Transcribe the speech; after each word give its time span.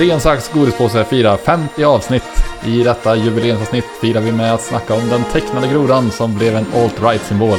Sten, 0.00 0.20
sax, 0.20 0.52
godispåse 0.52 1.04
firar 1.04 1.36
50 1.36 1.84
avsnitt. 1.84 2.22
I 2.64 2.82
detta 2.82 3.16
jubileumsavsnitt 3.16 3.84
firar 4.00 4.20
vi 4.20 4.32
med 4.32 4.54
att 4.54 4.62
snacka 4.62 4.94
om 4.94 5.08
den 5.08 5.24
tecknade 5.24 5.68
grodan 5.68 6.10
som 6.10 6.34
blev 6.34 6.56
en 6.56 6.66
alt-right-symbol. 6.74 7.58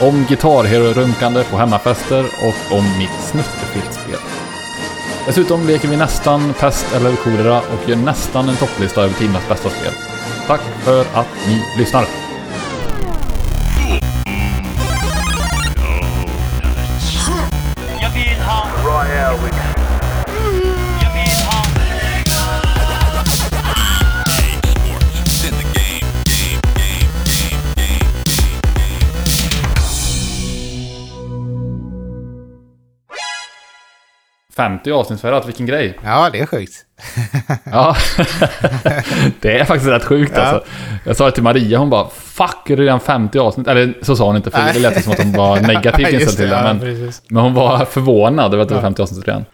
Om 0.00 0.26
gitarrhero-runkande 0.28 1.44
på 1.44 1.56
hemmafester 1.56 2.24
och 2.24 2.78
om 2.78 2.84
mitt 2.98 3.20
snuttefiltspel. 3.20 4.18
Dessutom 5.26 5.66
leker 5.66 5.88
vi 5.88 5.96
nästan 5.96 6.54
pest 6.60 6.94
eller 6.94 7.16
kolera 7.16 7.58
och 7.58 7.88
gör 7.88 7.96
nästan 7.96 8.48
en 8.48 8.56
topplista 8.56 9.02
över 9.02 9.14
tidernas 9.14 9.48
bästa 9.48 9.70
spel. 9.70 9.92
Tack 10.46 10.60
för 10.84 11.00
att 11.00 11.28
ni 11.46 11.62
lyssnar! 11.78 12.29
Game. 34.62 34.78
50 34.78 34.92
avsnittsfärgat, 34.92 35.48
vilken 35.48 35.66
grej! 35.66 35.98
Ja, 36.04 36.28
det 36.32 36.40
är 36.40 36.46
sjukt. 36.46 36.72
Ja, 37.64 37.96
det 39.40 39.58
är 39.58 39.64
faktiskt 39.64 39.90
rätt 39.90 40.04
sjukt 40.04 40.32
Ja. 40.36 40.42
alltså. 40.42 40.70
Jag 41.06 41.16
sa 41.16 41.24
det 41.24 41.32
till 41.32 41.42
Maria, 41.42 41.78
hon 41.78 41.90
bara 41.90 42.08
Fuck, 42.08 42.70
är 42.70 42.76
det 42.76 42.82
redan 42.82 43.00
50 43.00 43.38
avsnitt? 43.38 43.68
Eller 43.68 43.94
så 44.02 44.16
sa 44.16 44.24
hon 44.26 44.36
inte, 44.36 44.50
för 44.50 44.72
det 44.72 44.78
lät 44.78 45.04
som 45.04 45.12
att 45.12 45.18
hon 45.22 45.32
var 45.32 45.60
negativt 45.60 46.12
Just 46.12 46.22
inställd 46.22 46.36
till 46.38 46.48
det. 46.48 46.56
ja, 46.56 46.74
Men, 46.74 47.12
men 47.28 47.42
hon 47.42 47.54
var 47.54 47.84
förvånad 47.84 48.54
över 48.54 48.62
att 48.62 48.68
det 48.68 48.74
var 48.74 48.82
Ja. 48.82 48.86
50 48.86 49.02
avsnitt 49.02 49.28
redan. 49.28 49.44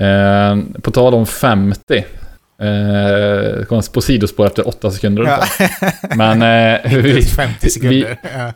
Eh, 0.00 0.80
på 0.82 0.90
tal 0.90 1.14
om 1.14 1.26
50. 1.26 2.04
Eh, 2.58 3.64
kom 3.64 3.82
på 3.94 4.00
sidospår 4.00 4.46
efter 4.46 4.68
8 4.68 4.90
sekunder 4.90 5.24
Ja. 5.24 5.68
Men 6.16 6.42
eh, 6.42 6.92
vi, 7.02 7.22
50 7.22 7.70
sekunder. 7.70 8.18
ja. 8.22 8.52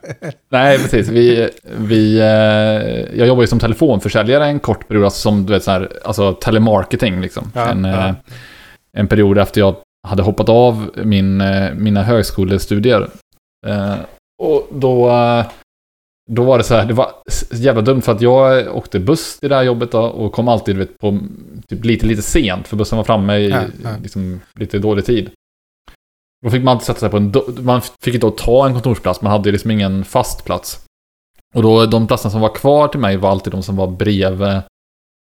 Nej, 0.51 0.79
precis. 0.79 1.09
Vi, 1.09 1.51
vi, 1.79 2.19
eh, 2.19 3.19
jag 3.19 3.29
jobbar 3.29 3.43
ju 3.43 3.47
som 3.47 3.59
telefonförsäljare 3.59 4.47
en 4.47 4.61
kort 4.61 4.89
period, 4.89 5.05
alltså 5.05 5.20
som 5.20 5.47
du 5.47 5.53
vet 5.53 5.65
så 5.65 5.70
här, 5.70 5.93
alltså 6.05 6.33
telemarketing 6.33 7.20
liksom. 7.20 7.53
Ja, 7.55 7.69
en, 7.69 7.85
ja. 7.85 8.09
eh, 8.09 8.15
en 8.93 9.09
period 9.09 9.39
efter 9.39 9.61
jag 9.61 9.77
hade 10.09 10.23
hoppat 10.23 10.48
av 10.48 10.91
min, 11.05 11.41
eh, 11.41 11.75
mina 11.75 12.03
högskolestudier. 12.03 13.09
Eh, 13.67 13.95
och 14.42 14.69
då, 14.73 15.11
eh, 15.11 15.47
då 16.31 16.45
var 16.45 16.59
det 16.59 16.65
så 16.65 16.75
här, 16.75 16.87
det 16.87 16.95
var 16.95 17.13
jävla 17.53 17.83
dumt 17.83 18.03
för 18.03 18.13
att 18.13 18.21
jag 18.21 18.77
åkte 18.77 19.01
buss 19.01 19.39
till 19.39 19.49
det 19.49 19.55
här 19.55 19.63
jobbet 19.63 19.93
då, 19.93 20.03
och 20.03 20.33
kom 20.33 20.49
alltid 20.49 20.77
vet, 20.77 20.99
på 20.99 21.19
typ 21.69 21.85
lite, 21.85 22.07
lite 22.07 22.23
sent, 22.23 22.69
för 22.69 22.77
bussen 22.77 22.97
var 22.97 23.05
framme 23.05 23.37
i 23.37 23.49
Ja, 23.49 23.63
ja. 23.85 23.91
Liksom, 24.03 24.41
lite 24.55 24.79
dålig 24.79 25.05
tid. 25.05 25.31
Då 26.45 26.51
fick 26.51 26.63
man 26.63 26.73
alltid 26.73 26.87
sätta 26.87 27.01
sig 27.01 27.11
på 27.11 27.17
en... 27.17 27.33
Man 27.61 27.81
fick 27.81 28.15
inte 28.15 28.31
ta 28.31 28.67
en 28.67 28.73
kontorsplats, 28.73 29.23
man 29.23 29.33
hade 29.33 29.53
liksom 29.53 29.71
ingen 29.71 30.05
fast 30.05 30.45
plats. 30.45 30.85
Och 31.55 31.63
då, 31.63 31.87
de 31.87 32.07
platserna 32.07 32.31
som 32.31 32.41
var 32.41 32.55
kvar 32.55 32.89
till 32.89 33.01
mig 33.01 33.17
var 33.17 33.31
alltid 33.31 33.53
de 33.53 33.63
som 33.63 33.77
var 33.77 33.87
bredvid 33.87 34.63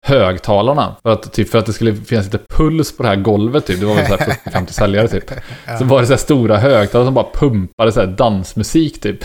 högtalarna. 0.06 0.96
För 1.04 1.10
att, 1.14 1.34
typ, 1.34 1.50
för 1.50 1.60
att 1.60 1.66
det 1.66 1.74
skulle 1.74 1.96
finnas 1.96 2.26
lite 2.26 2.40
puls 2.50 2.98
på 2.98 3.04
det 3.04 3.10
här 3.10 3.16
golvet 3.16 3.66
typ. 3.66 3.80
Det 3.80 3.86
var 3.86 3.96
väl 3.96 4.06
så 4.06 4.16
här 4.16 4.26
40-50 4.46 4.72
säljare 4.72 5.08
typ. 5.08 5.32
Ja. 5.68 5.78
Så 5.78 5.86
var 5.86 6.02
det 6.02 6.08
så 6.08 6.14
här 6.14 6.18
stora 6.18 6.58
högtalare 6.58 7.08
som 7.08 7.14
bara 7.14 7.28
pumpade 7.34 7.92
så 7.92 8.00
här 8.00 8.08
dansmusik 8.08 9.02
typ. 9.02 9.18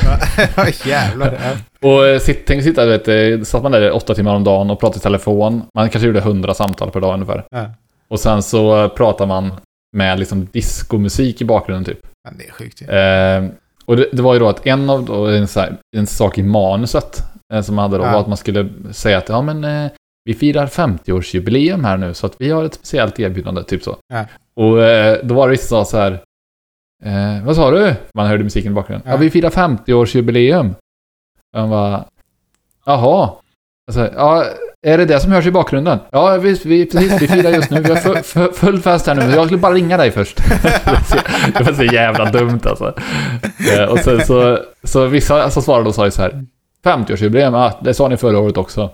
Ja, 0.56 0.67
Jävlar. 0.84 1.39
Ja. 1.42 1.89
Och 1.89 2.06
eh, 2.06 2.19
sitt, 2.19 2.47
tänk 2.47 2.62
sitta, 2.62 2.86
vet, 2.86 3.08
eh, 3.08 3.41
satt 3.45 3.62
man 3.62 3.73
där 3.73 3.92
åtta 3.92 4.14
timmar 4.14 4.34
om 4.34 4.45
dagen 4.45 4.70
och 4.70 4.81
pratade 4.81 4.98
i 4.98 5.01
telefon. 5.03 5.62
Man 5.75 5.91
kanske 5.91 6.06
gjorde 6.06 6.20
hundra 6.20 6.55
samtal 6.55 6.91
per 6.91 7.01
dag 7.01 7.14
ungefär. 7.14 7.45
Ja. 7.51 7.64
Och 8.08 8.20
sen 8.20 8.42
så 8.42 8.83
eh, 8.83 8.89
pratar 8.89 9.27
man 9.27 9.53
med 9.97 10.19
liksom 10.19 10.48
diskomusik 10.53 11.41
i 11.41 11.45
bakgrunden 11.45 11.84
typ. 11.84 11.98
Men 12.28 12.39
det 12.39 12.47
är 12.48 12.53
sjukt 12.53 12.83
ju. 12.83 12.86
Eh, 12.86 13.45
och 13.84 13.97
det, 13.97 14.06
det 14.12 14.23
var 14.23 14.33
ju 14.34 14.41
då 14.41 14.48
att 14.48 14.67
en 14.67 14.91
av 14.91 15.05
då, 15.05 15.27
en, 15.27 15.48
här, 15.57 15.77
en 15.97 16.07
sak 16.07 16.39
i 16.39 16.42
manuset 16.42 17.23
eh, 17.55 17.62
som 17.62 17.74
man 17.74 17.83
hade 17.83 17.97
då 17.98 18.05
Ja. 18.08 18.12
var 18.12 18.20
att 18.20 18.27
man 18.29 18.36
skulle 18.36 18.68
säga 18.92 19.18
att 19.18 19.29
ja 19.29 19.42
men 19.42 19.64
eh, 19.64 19.91
vi 20.25 20.35
firar 20.35 20.67
50-årsjubileum 20.67 21.83
här 21.85 21.97
nu 21.97 22.14
så 22.14 22.27
att 22.27 22.35
vi 22.39 22.51
har 22.51 22.64
ett 22.64 22.75
speciellt 22.75 23.20
erbjudande, 23.20 23.63
typ 23.64 23.83
så. 23.83 23.97
Ja. 24.13 24.25
Och 24.57 24.83
eh, 24.85 25.19
då 25.23 25.35
var 25.35 25.47
det 25.47 25.51
vissa 25.51 25.67
som 25.69 25.85
sa 25.85 25.91
så 25.91 25.97
här 25.98 26.13
eh, 27.05 27.45
vad 27.45 27.57
sa 27.57 27.70
du? 27.70 27.95
Man 28.14 28.27
hörde 28.27 28.45
musiken 28.45 28.73
i 28.73 28.75
bakgrunden. 28.75 29.03
Ja, 29.09 29.13
Ja. 29.13 29.17
vi 29.19 29.30
firar 29.30 29.51
50-årsjubileum. 29.51 30.75
Och 31.55 31.61
man 31.61 31.70
bara, 31.70 32.05
jaha. 32.86 33.30
Alltså, 33.89 34.11
ja, 34.17 34.45
är 34.86 34.98
det 34.98 35.05
det 35.05 35.20
som 35.20 35.33
hörs 35.33 35.47
i 35.47 35.51
bakgrunden? 35.51 35.98
Ja, 36.11 36.36
vi, 36.36 36.61
vi, 36.64 36.86
precis, 36.86 37.23
vi 37.23 37.29
firar 37.29 37.51
just 37.51 37.70
nu. 37.70 37.80
Vi 37.80 37.89
har 37.91 37.97
fu- 37.97 38.23
fu- 38.23 38.53
full 38.53 38.80
fest 38.80 39.07
här 39.07 39.14
nu. 39.14 39.23
Jag 39.35 39.47
skulle 39.47 39.61
bara 39.61 39.75
ringa 39.75 39.97
dig 39.97 40.11
först. 40.11 40.36
det 41.59 41.63
var 41.64 41.73
så 41.73 41.85
jävla 41.85 42.30
dumt 42.30 42.61
alltså. 42.64 42.95
Eh, 43.77 43.85
Och 43.85 43.98
sen 43.98 44.27
så, 44.27 44.59
så 44.85 45.07
vissa 45.07 45.51
som 45.51 45.63
svarade 45.63 45.89
och 45.89 45.95
sa 45.95 46.05
ju 46.05 46.11
så 46.11 46.23
här 46.23 46.45
50-årsjubileum, 46.85 47.53
ja, 47.53 47.79
det 47.85 47.95
sa 47.95 48.09
ni 48.09 48.17
förra 48.17 48.39
året 48.39 48.57
också. 48.57 48.91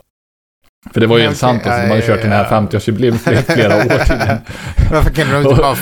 För 0.92 1.00
det 1.00 1.06
var 1.06 1.16
ju 1.18 1.22
Ja, 1.22 1.28
helt 1.28 1.42
okej. 1.42 1.50
sant, 1.52 1.66
alltså, 1.66 1.82
de 1.82 1.88
hade 1.88 2.02
kört 2.02 2.22
den 2.22 2.32
här 2.32 2.46
ja. 2.50 2.60
50-årsjubileum 2.60 3.42
flera, 3.54 3.76
år 3.76 4.04
tiden. 4.04 4.38
Varför 4.90 5.10
kan 5.10 5.30
de 5.30 5.36
inte 5.48 5.62
bara 5.62 5.76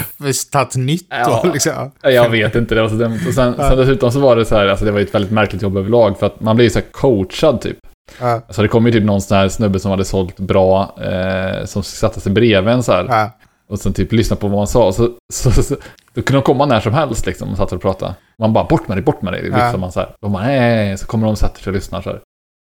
tagit 0.52 0.76
nytt 0.76 1.06
Ja. 1.10 1.40
då 1.44 1.52
liksom? 1.52 1.90
Jag 2.02 2.30
vet 2.30 2.54
inte, 2.54 2.74
det 2.74 2.82
var 2.82 2.88
så 2.88 2.94
dumt. 2.94 3.20
Och 3.28 3.34
sen, 3.34 3.54
sen 3.56 3.76
dessutom 3.78 4.10
så 4.12 4.20
var 4.20 4.36
det 4.36 4.44
så 4.44 4.56
här, 4.56 4.66
alltså 4.66 4.84
det 4.84 4.90
var 4.90 4.98
ju 4.98 5.04
ett 5.04 5.14
väldigt 5.14 5.32
märkligt 5.32 5.62
jobb 5.62 5.76
överlag, 5.76 6.18
för 6.18 6.26
att 6.26 6.40
man 6.40 6.56
blir 6.56 6.66
ju 6.66 6.70
så 6.70 6.78
här 6.78 6.86
coachad 6.92 7.60
typ. 7.60 7.76
Ja. 8.20 8.26
Alltså 8.32 8.62
det 8.62 8.68
kom 8.68 8.86
ju 8.86 8.92
typ 8.92 9.04
någon 9.04 9.20
sån 9.20 9.36
här 9.36 9.48
snubbe 9.48 9.80
som 9.80 9.90
hade 9.90 10.04
sålt 10.04 10.36
bra, 10.36 10.96
eh, 11.02 11.64
som 11.64 11.82
satte 11.82 12.20
sig 12.20 12.32
bredvid 12.32 12.74
en 12.74 12.82
så 12.82 12.92
här. 12.92 13.06
Ja. 13.08 13.30
Och 13.70 13.78
sen 13.78 13.92
typ 13.92 14.12
lyssna 14.12 14.36
på 14.36 14.48
vad 14.48 14.56
man 14.56 14.66
sa. 14.66 14.92
Så, 14.92 15.08
så, 15.32 15.50
så, 15.62 15.76
då 16.14 16.22
kunde 16.22 16.40
de 16.40 16.42
komma 16.42 16.66
när 16.66 16.80
som 16.80 16.94
helst 16.94 17.26
liksom 17.26 17.50
och 17.50 17.56
satt 17.56 17.72
och 17.72 17.82
pratade. 17.82 18.14
Man 18.38 18.52
bara 18.52 18.64
bort 18.64 18.88
med 18.88 18.96
dig, 18.96 19.04
bort 19.04 19.22
med 19.22 19.32
dig. 19.32 19.42
Viftar 19.42 19.76
man 19.78 19.92
så 19.92 20.00
här. 20.00 20.08
Nej, 20.22 20.30
nej, 20.60 20.86
nej. 20.86 20.98
Så 20.98 21.06
kommer 21.06 21.26
de 21.26 21.30
och 21.32 21.38
sätter 21.38 21.62
sig 21.62 21.70
och 21.70 21.74
lyssnar 21.74 22.02
så 22.02 22.10
här. 22.10 22.20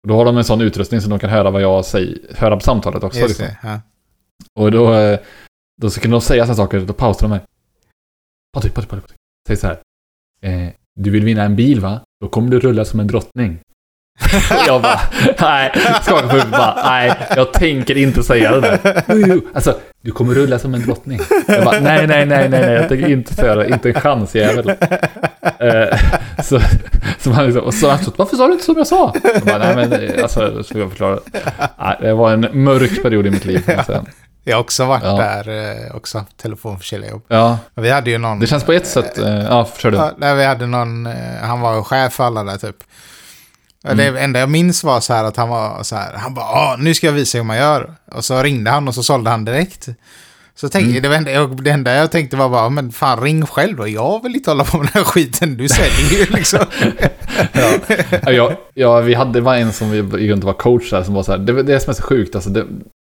Och 0.04 0.08
då 0.08 0.16
har 0.16 0.24
de 0.24 0.36
en 0.36 0.44
sån 0.44 0.60
utrustning 0.60 1.00
så 1.00 1.08
de 1.08 1.18
kan 1.18 1.30
höra 1.30 1.50
vad 1.50 1.62
jag 1.62 1.84
säger, 1.84 2.18
höra 2.36 2.56
på 2.56 2.62
samtalet 2.62 3.04
också. 3.04 3.26
Liksom. 3.26 3.46
Ja. 3.62 3.80
Och 4.58 4.70
då, 4.70 4.94
eh, 4.94 5.18
då 5.82 5.90
så 5.90 6.00
kunde 6.00 6.14
de 6.14 6.20
säga 6.20 6.42
sådana 6.44 6.56
saker, 6.56 6.80
då 6.80 6.92
pausar 6.92 7.22
de 7.22 7.30
mig. 7.30 7.40
Patrik, 8.54 8.74
Patrik, 8.74 8.90
Patrik. 8.90 9.18
Säg 9.48 9.56
så 9.56 9.66
här. 9.66 9.78
Eh, 10.42 10.68
du 11.00 11.10
vill 11.10 11.24
vinna 11.24 11.42
en 11.42 11.56
bil 11.56 11.80
va? 11.80 12.00
Då 12.20 12.28
kommer 12.28 12.50
du 12.50 12.60
rulla 12.60 12.84
som 12.84 13.00
en 13.00 13.06
drottning. 13.06 13.58
Jag 14.66 14.82
bara, 14.82 15.00
nej, 15.40 15.72
skakar 16.02 16.22
på 16.22 16.32
huvudet 16.32 16.50
bara, 16.50 16.82
nej, 16.84 17.12
jag 17.36 17.52
tänker 17.52 17.96
inte 17.96 18.22
säga 18.22 18.52
det 18.52 18.60
där. 18.60 19.40
Alltså, 19.54 19.78
du 20.02 20.12
kommer 20.12 20.34
rulla 20.34 20.58
som 20.58 20.74
en 20.74 20.82
drottning. 20.82 21.20
Jag 21.48 21.64
bara, 21.64 21.80
nej, 21.80 22.06
nej, 22.06 22.26
nej, 22.26 22.48
nej, 22.48 22.60
nej, 22.60 22.72
jag 22.72 22.88
tänker 22.88 23.08
inte 23.08 23.34
säga 23.34 23.54
det, 23.54 23.68
inte 23.68 23.88
en 23.88 24.00
chans 24.00 24.34
jävel. 24.34 24.76
Eh, 25.58 25.98
så, 26.44 26.60
så 27.18 27.30
man 27.30 27.44
liksom, 27.44 27.62
och 27.64 27.74
så 27.74 27.90
efteråt, 27.90 28.18
varför 28.18 28.36
sa 28.36 28.46
du 28.46 28.52
inte 28.52 28.64
som 28.64 28.76
jag 28.78 28.86
sa? 28.86 29.14
Jag 29.34 29.42
bara, 29.42 29.58
nej 29.58 29.76
men, 29.76 29.92
eh, 29.92 30.22
alltså, 30.22 30.62
så 30.62 30.78
jag 30.78 30.88
förklara. 30.90 31.18
Nej, 31.78 31.96
det 32.00 32.14
var 32.14 32.32
en 32.32 32.64
mörk 32.64 33.02
period 33.02 33.26
i 33.26 33.30
mitt 33.30 33.44
liv, 33.44 33.62
kan 33.66 34.04
jag 34.46 34.56
har 34.56 34.60
också 34.60 34.84
varit 34.84 35.02
Ja. 35.04 35.16
där, 35.16 35.48
eh, 35.88 35.96
också 35.96 36.18
haft 36.18 36.36
telefonförsäljare. 36.36 37.20
Ja, 37.28 37.58
Vi 37.74 37.90
hade 37.90 38.10
ju 38.10 38.18
någon... 38.18 38.40
det 38.40 38.46
känns 38.46 38.64
på 38.64 38.72
ett 38.72 38.86
sätt, 38.86 39.18
eh, 39.18 39.42
ja, 39.42 39.68
kör 39.78 39.90
du. 39.90 39.96
Ja, 39.96 40.34
vi 40.34 40.44
hade 40.44 40.66
någon, 40.66 41.08
han 41.42 41.60
var 41.60 41.82
chef 41.82 42.12
för 42.12 42.24
alla 42.24 42.44
där 42.44 42.56
typ. 42.56 42.76
Och 43.88 43.96
Det 43.96 44.06
enda 44.06 44.40
jag 44.40 44.48
minns 44.48 44.84
var 44.84 45.00
så 45.00 45.12
här 45.14 45.24
att 45.24 45.36
han 45.36 45.48
var 45.48 45.82
så 45.82 45.96
här, 45.96 46.12
han 46.16 46.34
bara, 46.34 46.44
ah, 46.44 46.76
nu 46.78 46.94
ska 46.94 47.06
jag 47.06 47.12
visa 47.12 47.38
hur 47.38 47.44
man 47.44 47.56
gör. 47.56 47.94
Och 48.12 48.24
så 48.24 48.42
ringde 48.42 48.70
han 48.70 48.88
och 48.88 48.94
så 48.94 49.02
sålde 49.02 49.30
han 49.30 49.44
direkt. 49.44 49.88
Så 50.56 50.68
tänkte, 50.68 51.00
det, 51.00 51.16
enda, 51.16 51.30
jag, 51.30 51.64
det 51.64 51.70
enda 51.70 51.94
jag 51.94 52.10
tänkte 52.10 52.36
var 52.36 52.48
bara, 52.48 52.68
men 52.68 52.92
fan 52.92 53.20
ring 53.20 53.46
själv 53.46 53.76
då, 53.76 53.88
jag 53.88 54.22
vill 54.22 54.34
inte 54.34 54.50
hålla 54.50 54.64
på 54.64 54.78
med 54.78 54.86
den 54.86 54.92
här 54.94 55.04
skiten, 55.04 55.56
du 55.56 55.68
säljer 55.68 56.20
ju 56.20 56.32
liksom. 56.36 56.60
Ja, 58.24 58.32
ja, 58.32 58.52
ja, 58.74 59.00
vi 59.00 59.14
hade, 59.14 59.32
det 59.32 59.40
var 59.40 59.54
en 59.54 59.72
som 59.72 59.90
vi 59.90 60.20
gick 60.20 60.30
runt 60.30 60.44
och 60.44 60.46
var 60.46 60.54
coach 60.54 60.90
där 60.90 61.02
som 61.02 61.14
var 61.14 61.22
så 61.22 61.32
här, 61.32 61.38
det, 61.38 61.62
det 61.62 61.80
som 61.80 61.90
är 61.90 61.94
så 61.94 62.02
sjukt, 62.02 62.34
alltså 62.34 62.50
det, 62.50 62.64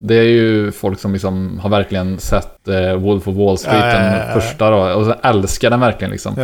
det 0.05 0.15
är 0.15 0.23
ju 0.23 0.73
folk 0.73 1.01
som 1.01 1.13
liksom 1.13 1.59
har 1.59 1.71
verkligen 1.71 2.19
sett 2.19 2.69
eh, 2.69 2.95
Wolf 2.95 3.29
of 3.29 3.37
Wall 3.37 3.59
Street, 3.59 3.85
Ja, 3.85 3.99
den 3.99 4.13
ja. 4.13 4.41
första 4.41 4.71
då, 4.71 4.77
och 4.77 5.07
så 5.07 5.13
älskar 5.23 5.71
den 5.71 5.81
verkligen 5.81 6.11
liksom. 6.11 6.39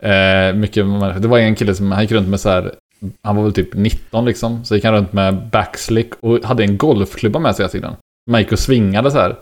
Eh, 0.00 0.54
mycket, 0.54 0.84
det 1.22 1.28
var 1.28 1.38
en 1.38 1.54
kille 1.54 1.74
som, 1.74 1.92
han 1.92 2.02
gick 2.02 2.12
runt 2.12 2.28
med 2.28 2.40
så 2.40 2.48
här, 2.48 2.74
han 3.22 3.36
var 3.36 3.42
väl 3.42 3.52
typ 3.52 3.74
19 3.74 4.24
liksom, 4.24 4.64
så 4.64 4.74
gick 4.74 4.84
han 4.84 4.94
runt 4.94 5.12
med 5.12 5.48
backslick 5.52 6.12
och 6.20 6.38
hade 6.44 6.62
en 6.62 6.76
golfklubba 6.76 7.38
med 7.38 7.56
sig 7.56 7.62
hela 7.62 7.72
tiden. 7.72 7.92
Man 8.30 8.40
gick 8.40 8.52
och 8.52 8.58
svingade 8.58 9.10
så 9.10 9.18
här. 9.18 9.36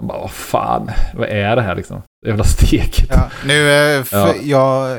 Man 0.00 0.06
bara, 0.08 0.18
vad 0.18 0.30
fan, 0.30 0.90
vad 1.14 1.28
är 1.28 1.56
det 1.56 1.62
här 1.62 1.74
liksom? 1.76 2.02
Det 2.22 2.28
jävla 2.28 2.44
steket. 2.44 3.06
Ja, 3.10 3.30
nu, 3.46 3.70
eh, 3.70 4.04
Ja. 4.12 4.34
jag 4.42 4.98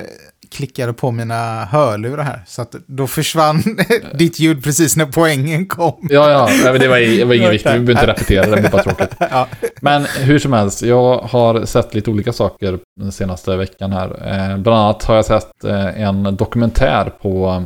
klickade 0.52 0.94
på 0.94 1.12
mina 1.12 1.66
hörlurar 1.66 2.24
här, 2.24 2.44
så 2.48 2.62
att 2.62 2.76
då 2.88 3.08
försvann 3.08 3.64
ditt 4.14 4.40
ljud 4.40 4.64
precis 4.64 4.98
när 4.98 5.06
poängen 5.06 5.66
kom. 5.66 6.08
Ja, 6.12 6.30
ja, 6.32 6.46
nej, 6.64 6.72
men 6.72 6.80
det 6.82 6.88
var, 6.88 6.98
det 6.98 7.26
var 7.26 7.34
inget 7.34 7.52
viktigt. 7.54 7.72
Vi 7.74 7.80
behöver 7.80 7.92
inte 7.92 8.08
repetera 8.08 8.46
det, 8.46 8.56
det 8.56 8.62
blir 8.62 8.70
bara 8.72 8.84
tråkigt. 8.84 9.16
Ja. 9.20 9.48
Men 9.82 10.06
hur 10.20 10.40
som 10.40 10.54
helst, 10.54 10.82
jag 10.82 11.18
har 11.18 11.66
sett 11.66 11.94
lite 11.94 12.12
olika 12.12 12.34
saker 12.34 12.80
den 13.00 13.12
senaste 13.12 13.56
veckan 13.58 13.92
här. 13.92 14.08
Eh, 14.28 14.58
bland 14.58 14.80
annat 14.80 15.04
har 15.04 15.16
jag 15.16 15.26
sett 15.26 15.64
eh, 15.64 16.02
en 16.02 16.36
dokumentär 16.36 17.10
på 17.22 17.64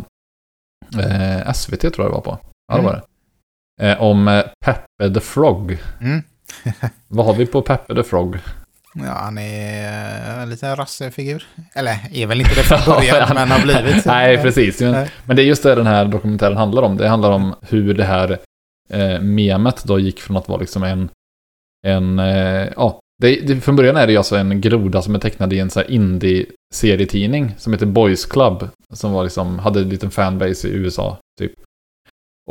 SVT 1.53 1.79
tror 1.81 1.93
jag 1.97 2.07
det 2.07 2.13
var 2.15 2.21
på. 2.21 2.37
Ja, 2.67 2.73
det 2.75 2.79
Mm. 2.79 2.85
var 2.85 2.93
det. 3.81 3.91
Eh, 3.91 4.01
om 4.01 4.43
Peppe 4.65 5.13
the 5.13 5.19
Frog. 5.19 5.77
Mm. 6.01 6.23
Vad 7.07 7.25
har 7.25 7.33
vi 7.33 7.45
på 7.45 7.61
Peppe 7.61 7.95
the 7.95 8.03
Frog? 8.03 8.37
Ja, 8.95 9.11
han 9.11 9.37
är 9.37 10.37
eh, 10.37 10.41
en 10.41 10.49
liten 10.49 10.75
rassefigur. 10.75 11.47
Eller 11.73 11.97
är 12.11 12.27
väl 12.27 12.41
inte 12.41 12.55
det 12.55 12.63
från 12.63 12.79
början, 12.95 13.29
men 13.33 13.51
har 13.51 13.61
blivit. 13.61 14.05
Nej, 14.05 14.37
precis. 14.37 14.81
Men, 14.81 15.07
men 15.25 15.35
det 15.35 15.41
är 15.41 15.45
just 15.45 15.63
det 15.63 15.75
den 15.75 15.87
här 15.87 16.05
dokumentären 16.05 16.57
handlar 16.57 16.81
om. 16.81 16.97
Det 16.97 17.07
handlar 17.07 17.31
om 17.31 17.55
hur 17.61 17.93
det 17.93 18.03
här 18.03 18.39
eh, 18.89 19.21
memet 19.21 19.83
då 19.83 19.99
gick 19.99 20.21
från 20.21 20.37
att 20.37 20.49
vara 20.49 20.59
liksom 20.59 20.83
en... 20.83 21.09
en 21.87 22.19
eh, 22.19 22.67
ja, 22.75 22.99
det, 23.21 23.35
det, 23.47 23.61
från 23.61 23.75
början 23.75 23.97
är 23.97 24.05
det 24.05 24.11
ju 24.11 24.17
alltså 24.17 24.35
en 24.35 24.61
groda 24.61 25.01
som 25.01 25.15
är 25.15 25.19
tecknad 25.19 25.53
i 25.53 25.59
en 25.59 25.69
så 25.69 25.81
indie-serietidning 25.81 27.55
som 27.57 27.73
heter 27.73 27.85
Boys 27.85 28.25
Club. 28.25 28.69
Som 28.93 29.11
var 29.11 29.23
liksom, 29.23 29.59
hade 29.59 29.79
en 29.79 29.89
liten 29.89 30.11
fanbase 30.11 30.67
i 30.67 30.71
USA, 30.71 31.17
typ. 31.39 31.51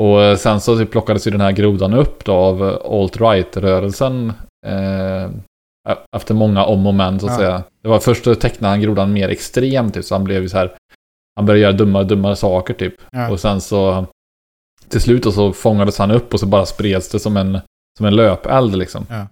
Och 0.00 0.22
eh, 0.22 0.36
sen 0.36 0.60
så 0.60 0.86
plockades 0.86 1.26
ju 1.26 1.30
den 1.30 1.40
här 1.40 1.52
grodan 1.52 1.94
upp 1.94 2.24
då 2.24 2.32
av 2.32 2.62
alt-right-rörelsen. 2.84 4.32
Eh, 4.66 5.30
efter 6.16 6.34
många 6.34 6.64
om 6.64 6.86
och 6.86 6.94
men 6.94 7.20
så 7.20 7.26
att 7.26 7.32
Ja. 7.32 7.38
säga. 7.38 7.62
Det 7.82 7.88
var 7.88 7.98
först 7.98 8.24
tecknade 8.40 8.72
han 8.72 8.80
grodan 8.80 9.12
mer 9.12 9.28
extremt 9.28 9.94
typ, 9.94 10.04
så 10.04 10.14
han 10.14 10.24
blev 10.24 10.42
ju 10.42 10.48
så 10.48 10.56
här. 10.58 10.72
Han 11.36 11.46
började 11.46 11.60
göra 11.62 11.72
dummare 11.72 12.02
och 12.02 12.08
dummare 12.08 12.36
saker 12.36 12.74
typ. 12.74 12.94
Ja. 13.12 13.30
Och 13.30 13.40
sen 13.40 13.60
så 13.60 14.06
till 14.88 15.00
slut 15.00 15.34
så 15.34 15.52
fångades 15.52 15.98
han 15.98 16.10
upp 16.10 16.34
och 16.34 16.40
så 16.40 16.46
bara 16.46 16.66
spreds 16.66 17.08
det 17.08 17.18
som 17.20 17.36
en, 17.36 17.58
som 17.98 18.06
en 18.06 18.16
löpeld 18.16 18.76
liksom. 18.76 19.06
Ja. 19.10 19.26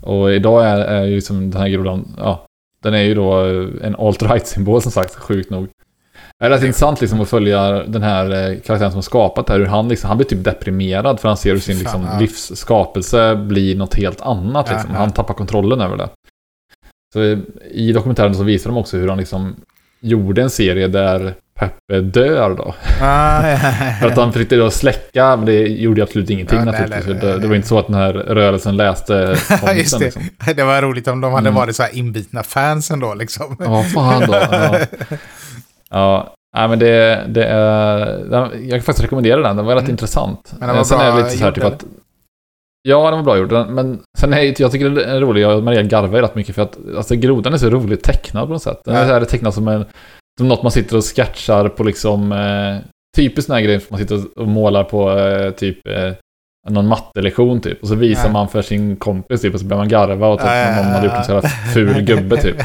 Och 0.00 0.32
idag 0.32 0.66
är, 0.66 0.78
är 0.78 1.04
ju 1.04 1.14
liksom 1.14 1.50
den 1.50 1.60
här 1.60 1.68
grodan, 1.68 2.14
ja, 2.18 2.46
den 2.82 2.94
är 2.94 3.02
ju 3.02 3.14
då 3.14 3.46
eh, 3.46 3.68
en 3.86 3.96
alt-right-symbol 3.96 4.82
som 4.82 4.92
sagt, 4.92 5.14
sjukt 5.14 5.50
nog. 5.50 5.68
Det 6.40 6.46
är 6.46 6.50
rätt 6.50 6.62
intressant 6.62 7.00
liksom 7.00 7.20
att 7.20 7.28
följa 7.28 7.62
den 7.72 8.02
här 8.02 8.24
eh, 8.30 8.58
karaktären 8.60 8.90
som 8.90 8.94
har 8.96 9.02
skapat 9.02 9.46
det 9.46 9.52
här, 9.52 9.60
hur 9.60 9.66
han 9.66 9.88
liksom, 9.88 10.08
han 10.08 10.16
blir 10.16 10.26
typ 10.26 10.44
deprimerad 10.44 11.20
för 11.20 11.28
han 11.28 11.36
ser 11.36 11.50
hur 11.52 11.58
sin 11.60 11.78
liksom, 11.78 12.06
ja. 12.12 12.18
livsskapelse 12.18 13.36
blir 13.36 13.76
något 13.76 13.94
helt 13.94 14.20
annat 14.20 14.66
Ja, 14.68 14.74
liksom. 14.74 14.90
ja. 14.94 14.98
Han 14.98 15.10
tappar 15.12 15.34
kontrollen 15.34 15.80
över 15.80 15.96
det. 15.96 16.08
Så 17.12 17.38
i 17.70 17.92
dokumentären 17.92 18.34
så 18.34 18.42
visar 18.42 18.70
de 18.70 18.76
också 18.76 18.96
hur 18.96 19.08
han 19.08 19.18
liksom 19.18 19.56
gjorde 20.00 20.42
en 20.42 20.50
serie 20.50 20.88
där 20.88 21.34
Peppe 21.54 22.00
dör 22.00 22.54
då. 22.54 22.74
Ah, 23.00 23.48
ja, 23.48 23.58
För 24.00 24.06
att 24.06 24.16
han 24.16 24.32
försökte 24.32 24.56
då 24.56 24.70
släcka, 24.70 25.36
men 25.36 25.46
det 25.46 25.60
gjorde 25.60 26.02
absolut 26.02 26.30
ingenting 26.30 26.58
Ja, 26.58 26.64
nej, 26.64 26.72
naturligtvis. 26.72 27.06
nej, 27.06 27.16
det, 27.20 27.30
nej. 27.30 27.38
det 27.40 27.48
var 27.48 27.54
inte 27.56 27.68
så 27.68 27.78
att 27.78 27.86
den 27.86 27.96
här 27.96 28.12
rörelsen 28.12 28.76
läste 28.76 29.36
Ja, 29.62 29.72
just 29.72 29.98
det. 29.98 30.04
liksom. 30.04 30.22
Det 30.56 30.62
var 30.64 30.82
roligt 30.82 31.08
om 31.08 31.20
de 31.20 31.32
hade 31.32 31.48
Mm. 31.48 31.54
varit 31.54 31.76
så 31.76 31.82
här 31.82 31.94
inbitna 31.96 32.42
fans 32.42 32.90
ändå 32.90 33.14
liksom. 33.14 33.56
Ja, 33.60 33.82
fan 33.82 34.22
då. 34.26 34.34
Ja, 35.94 36.34
nej, 36.56 36.68
men 36.68 36.78
det, 36.78 37.24
det 37.28 37.44
är... 37.44 38.06
Jag 38.60 38.70
kan 38.70 38.80
faktiskt 38.80 39.02
rekommendera 39.02 39.40
den, 39.42 39.56
den 39.56 39.66
var 39.66 39.74
rätt 39.74 39.82
Mm. 39.82 39.90
intressant. 39.90 40.52
Men 40.58 40.68
den 40.68 40.76
var 40.76 40.84
sen 40.84 40.98
bra 40.98 41.06
är 41.06 41.10
det 41.16 41.16
lite 41.22 41.30
så 41.38 41.44
här 41.44 41.52
typ 41.52 41.64
att... 41.64 41.84
Ja, 42.88 43.10
den 43.10 43.18
var 43.18 43.24
bra 43.24 43.38
gjord. 43.38 43.48
Den- 43.48 43.74
Men 43.74 44.00
sen 44.18 44.32
är 44.32 44.60
jag 44.62 44.72
tycker 44.72 44.90
det 44.90 45.04
är 45.04 45.20
roligt, 45.20 45.42
jag 45.42 45.56
och 45.56 45.62
Maria 45.62 45.82
garvar 45.82 46.16
ju 46.16 46.22
rätt 46.22 46.34
mycket 46.34 46.54
för 46.54 46.62
att 46.62 46.78
alltså, 46.96 47.14
grodan 47.16 47.52
är 47.54 47.58
så 47.58 47.70
roligt 47.70 48.02
tecknad 48.02 48.46
på 48.46 48.52
något 48.52 48.62
sätt. 48.62 48.80
Den 48.84 48.94
är 48.96 49.06
så 49.06 49.12
här 49.12 49.24
tecknad 49.24 49.54
som, 49.54 49.68
en, 49.68 49.84
som 50.38 50.48
något 50.48 50.62
man 50.62 50.72
sitter 50.72 50.96
och 50.96 51.04
sketchar 51.04 51.68
på 51.68 51.84
liksom... 51.84 52.32
Eh, 52.32 52.76
typiskt 53.16 53.46
sån 53.46 53.54
här 53.54 53.62
grej, 53.62 53.80
man 53.88 54.00
sitter 54.00 54.38
och 54.38 54.48
målar 54.48 54.84
på 54.84 55.10
eh, 55.18 55.50
typ... 55.50 55.86
Eh, 55.86 56.12
någon 56.68 56.88
mattelektion 56.88 57.60
typ. 57.60 57.82
Och 57.82 57.88
så 57.88 57.94
visar 57.94 58.26
Ja. 58.26 58.32
man 58.32 58.48
för 58.48 58.62
sin 58.62 58.96
kompis 58.96 59.40
typ 59.42 59.54
och 59.54 59.60
så 59.60 59.66
börjar 59.66 59.78
man 59.80 59.88
garva 59.88 60.26
och 60.28 60.38
typ 60.38 60.48
Ja, 60.48 60.76
någon 60.76 60.84
hade 60.92 61.06
gjort 61.06 61.14
en 61.16 61.24
så 61.24 61.32
här 61.40 61.72
ful 61.74 62.00
gubbe 62.06 62.36
typ. 62.36 62.56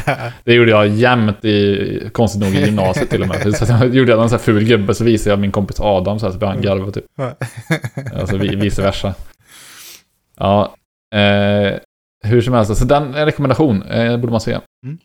Det 0.44 0.54
gjorde 0.54 0.70
jag 0.70 0.88
jämt 0.88 1.44
i, 1.44 2.08
konstigt 2.12 2.42
nog 2.42 2.54
i 2.54 2.64
gymnasiet 2.64 3.10
till 3.10 3.22
och 3.22 3.28
med. 3.28 3.56
Så 3.56 3.64
jag 3.72 3.94
gjorde 3.94 4.12
jag 4.12 4.22
en 4.22 4.28
sån 4.28 4.38
här 4.38 4.44
ful 4.44 4.64
gubbe 4.64 4.94
så 4.94 5.04
visade 5.04 5.30
jag 5.30 5.38
min 5.38 5.52
kompis 5.52 5.80
Adam 5.80 6.18
så 6.18 6.26
här 6.26 6.32
så 6.32 6.38
började 6.38 6.56
han 6.58 6.62
garva 6.64 6.90
typ. 6.92 7.04
Alltså 8.20 8.36
vi- 8.36 8.56
vice 8.56 8.82
versa. 8.82 9.14
Ja. 10.38 10.74
Eh, 11.14 11.72
hur 12.24 12.40
som 12.42 12.54
helst, 12.54 12.76
så 12.76 12.84
den 12.84 13.14
är 13.14 13.18
en 13.20 13.26
rekommendation. 13.26 13.82
Eh, 13.82 14.16
borde 14.16 14.30
man 14.30 14.40
se. 14.40 14.58
Mm. 14.86 14.98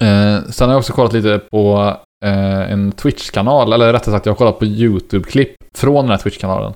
Eh, 0.00 0.42
sen 0.50 0.68
har 0.68 0.74
jag 0.74 0.78
också 0.78 0.92
kollat 0.92 1.12
lite 1.12 1.38
på 1.50 1.96
eh, 2.24 2.72
en 2.72 2.92
Twitch-kanal, 2.92 3.72
eller 3.72 3.92
rättare 3.92 4.14
sagt 4.14 4.26
jag 4.26 4.32
har 4.32 4.36
kollat 4.38 4.58
på 4.58 4.64
YouTube-klipp 4.64 5.52
från 5.74 5.94
den 6.04 6.10
här 6.10 6.18
Twitch-kanalen. 6.18 6.72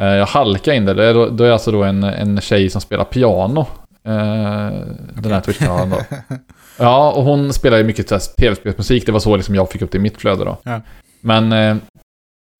Eh, 0.00 0.06
jag 0.06 0.26
halkade 0.26 0.76
in 0.76 0.84
där. 0.84 0.94
Det 0.94 1.04
är, 1.04 1.30
då, 1.30 1.44
är 1.44 1.50
alltså 1.50 1.70
då 1.72 1.82
en, 1.82 2.04
en 2.04 2.40
tjej 2.40 2.70
som 2.70 2.80
spelar 2.80 3.04
piano. 3.04 3.60
Eh, 4.04 4.70
Den 5.14 5.32
här 5.32 5.40
Twitch-kanalen 5.40 5.90
då. 5.90 5.98
Ja, 6.78 7.12
och 7.12 7.24
hon 7.24 7.52
spelar 7.52 7.78
ju 7.78 7.84
mycket 7.84 8.36
tv-spelsmusik. 8.36 9.06
Det 9.06 9.12
var 9.12 9.20
så 9.20 9.36
liksom 9.36 9.54
jag 9.54 9.70
fick 9.70 9.82
upp 9.82 9.90
det 9.92 9.98
i 9.98 10.00
mitt 10.00 10.16
flöde 10.20 10.44
då. 10.44 10.56
Ja. 10.62 10.80
Men 11.20 11.52
eh, 11.52 11.76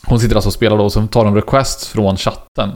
hon 0.06 0.20
sitter 0.20 0.34
alltså 0.36 0.48
och 0.48 0.52
spelar 0.54 0.76
då 0.78 0.84
och 0.84 0.92
så 0.92 1.06
tar 1.06 1.24
hon 1.24 1.34
requests 1.34 1.88
från 1.88 2.16
chatten. 2.16 2.70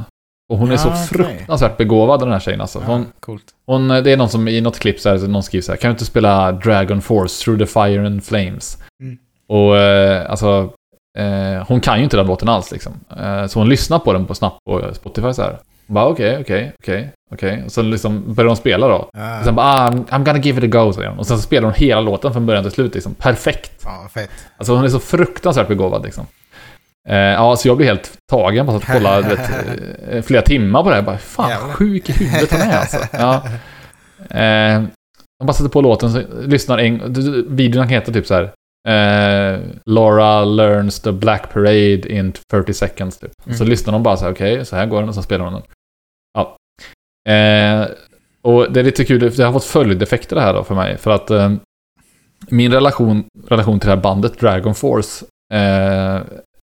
Och 0.49 0.59
hon 0.59 0.73
är 0.73 0.77
så 0.77 0.89
Ja, 0.89 0.93
okej. 0.95 1.07
fruktansvärt 1.07 1.77
begåvad 1.77 2.21
den 2.21 2.33
här 2.33 2.41
tjejen 2.41 2.61
alltså. 2.61 2.79
Hon, 2.87 3.01
Ja, 3.01 3.07
coolt. 3.21 3.45
hon, 3.67 3.89
det 3.89 4.11
är 4.13 4.17
någon 4.17 4.29
som 4.29 4.49
i 4.49 4.61
något 4.61 4.79
klipp 4.79 5.01
så 5.01 5.09
här, 5.09 5.19
någon 5.29 5.43
skriver 5.43 5.63
så 5.63 5.73
här, 5.73 5.77
kan 5.77 5.89
du 5.89 5.93
inte 5.93 6.05
spela 6.05 6.53
Dragon 6.53 7.03
Force 7.03 7.45
Through 7.45 7.59
the 7.59 7.67
Fire 7.67 8.07
and 8.07 8.25
Flames? 8.25 8.79
Mm. 9.03 9.19
Och 9.49 9.77
eh, 9.79 10.31
alltså, 10.31 10.71
eh, 11.19 11.67
hon 11.69 11.81
kan 11.81 11.99
ju 11.99 12.05
inte 12.05 12.17
den 12.17 12.27
låten 12.27 12.49
alls 12.49 12.71
liksom. 12.73 12.93
Eh, 13.21 13.47
så 13.47 13.59
hon 13.59 13.69
lyssnar 13.69 13.99
på 13.99 14.13
den 14.13 14.27
på 14.27 14.35
snabbt 14.35 14.57
på 14.65 14.95
Spotify 14.95 15.33
så 15.33 15.43
här. 15.43 15.59
Hon 15.87 15.95
bara 15.95 16.07
okej, 16.07 16.39
okej, 16.41 16.73
okej, 16.83 17.11
okej. 17.35 17.63
Och 17.65 17.73
så 17.73 17.83
liksom 17.83 18.35
börjar 18.35 18.49
hon 18.49 18.57
spela 18.57 18.89
då. 18.89 19.11
Ja, 19.13 19.39
Och 19.39 19.45
sen 19.45 19.55
bara 19.55 19.67
ah, 19.67 19.91
I'm, 19.91 20.05
I'm 20.05 20.25
gonna 20.25 20.39
give 20.39 20.59
it 20.67 20.75
a 20.75 20.85
go, 20.85 20.93
säger 20.93 21.09
hon. 21.09 21.19
Och 21.19 21.27
sen 21.27 21.37
så 21.37 21.43
spelar 21.43 21.65
hon 21.65 21.75
hela 21.75 22.01
låten 22.01 22.33
från 22.33 22.47
början 22.47 22.65
till 22.65 22.73
slut 22.73 22.95
liksom. 22.95 23.15
Perfekt. 23.15 23.85
Vad 23.85 24.11
fett. 24.11 24.31
Alltså 24.57 24.75
hon 24.75 24.85
är 24.85 24.89
så 24.89 24.99
fruktansvärt 25.01 25.69
begåvad 25.69 26.05
liksom. 26.05 26.27
Eh, 27.09 27.17
ja, 27.17 27.57
så 27.57 27.69
jag 27.69 27.77
blir 27.77 27.87
helt 27.87 28.13
tagen 28.31 28.67
på 28.67 28.77
att 28.77 28.85
kolla 28.85 29.21
vet, 29.21 29.51
eh, 30.11 30.23
flera 30.23 30.43
timmar 30.43 30.83
på 30.83 30.89
det 30.89 30.95
här. 30.95 31.03
Bara, 31.03 31.19
fan 31.19 31.51
Jävlar. 31.51 31.69
sjuk 31.69 32.11
i 32.11 32.13
huvudet 32.13 32.53
han 32.53 32.61
är 32.71 32.79
alltså. 32.79 32.99
Ja. 33.13 33.43
Eh, 34.31 34.81
man 35.41 35.47
bara 35.47 35.53
sätter 35.53 35.69
på 35.71 35.81
låten, 35.81 36.13
så 36.13 36.23
lyssnar 36.43 36.79
en 36.79 37.13
Videon 37.57 37.83
kan 37.83 37.89
heta 37.89 38.13
typ 38.13 38.27
så 38.27 38.35
här. 38.35 38.53
Eh, 38.89 39.61
Laura 39.87 40.45
learns 40.45 41.01
the 41.01 41.13
Black 41.13 41.53
Parade 41.53 42.13
in 42.13 42.33
30 42.51 42.75
seconds 42.75 43.19
typ. 43.19 43.31
Så 43.45 43.51
Mm. 43.63 43.69
lyssnar 43.69 43.93
de 43.93 44.03
bara 44.03 44.17
så 44.17 44.25
här, 44.25 44.33
okej, 44.33 44.65
så 44.65 44.77
här 44.77 44.87
går 44.87 45.01
den 45.01 45.09
och 45.09 45.15
så 45.15 45.23
spelar 45.23 45.45
hon 45.45 45.53
den. 45.55 45.63
Ja. 46.35 46.57
Eh, 47.33 47.87
och 48.43 48.73
det 48.73 48.81
är 48.81 48.85
lite 48.85 49.05
kul, 49.05 49.31
det 49.37 49.45
har 49.45 49.53
fått 49.53 49.65
följdeffekter 49.65 50.37
det 50.37 50.43
här 50.43 50.55
då 50.55 50.65
för 50.65 50.75
mig. 50.75 50.99
För 50.99 51.11
att 51.11 51.31
eh, 51.31 51.53
min 52.49 52.73
relation, 52.73 53.25
relation 53.49 53.81
till 53.81 53.89
det 53.89 53.95
här 53.95 54.03
bandet 54.03 54.41
Dragon 54.41 54.75
Force. 54.75 55.25
Eh, 55.55 56.21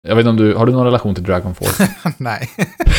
jag 0.07 0.15
vet 0.15 0.19
inte 0.25 0.29
om 0.29 0.37
du, 0.37 0.53
har 0.55 0.65
du 0.65 0.71
någon 0.71 0.85
relation 0.85 1.15
till 1.15 1.23
Dragon 1.23 1.55
Force? 1.55 1.87
Nej. 2.17 2.49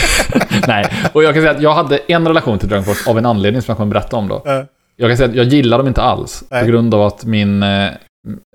Nej, 0.67 0.93
och 1.13 1.23
jag 1.23 1.35
kan 1.35 1.43
säga 1.43 1.51
att 1.55 1.63
jag 1.63 1.75
hade 1.75 1.97
en 1.99 2.27
relation 2.29 2.59
till 2.59 2.69
Dragon 2.69 2.85
Force 2.85 3.11
av 3.11 3.19
en 3.19 3.27
anledning 3.27 3.63
som 3.63 3.73
jag 3.73 3.77
kommer 3.77 3.93
berätta 3.95 4.17
om 4.17 4.29
då. 4.29 4.43
Ja. 4.45 4.67
Jag 4.97 5.11
kan 5.11 5.17
säga 5.17 5.29
att 5.29 5.35
jag 5.35 5.47
gillar 5.47 5.79
dem 5.79 5.87
inte 5.89 6.03
alls. 6.03 6.45
Nej. 6.51 6.61
På 6.65 6.69
grund 6.69 6.95
av 6.95 7.03
att 7.03 7.25
min... 7.25 7.65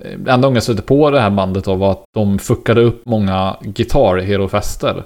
Eh, 0.04 0.12
enda 0.14 0.36
gången 0.36 0.54
jag 0.56 0.64
stötte 0.64 0.82
på 0.82 1.10
det 1.12 1.20
här 1.20 1.30
bandet 1.30 1.64
då 1.64 1.76
var 1.76 1.92
att 1.92 2.04
de 2.14 2.40
fuckade 2.40 2.82
upp 2.82 3.02
många 3.06 3.58
Guitar 3.62 4.18
Hero-fester. 4.18 5.04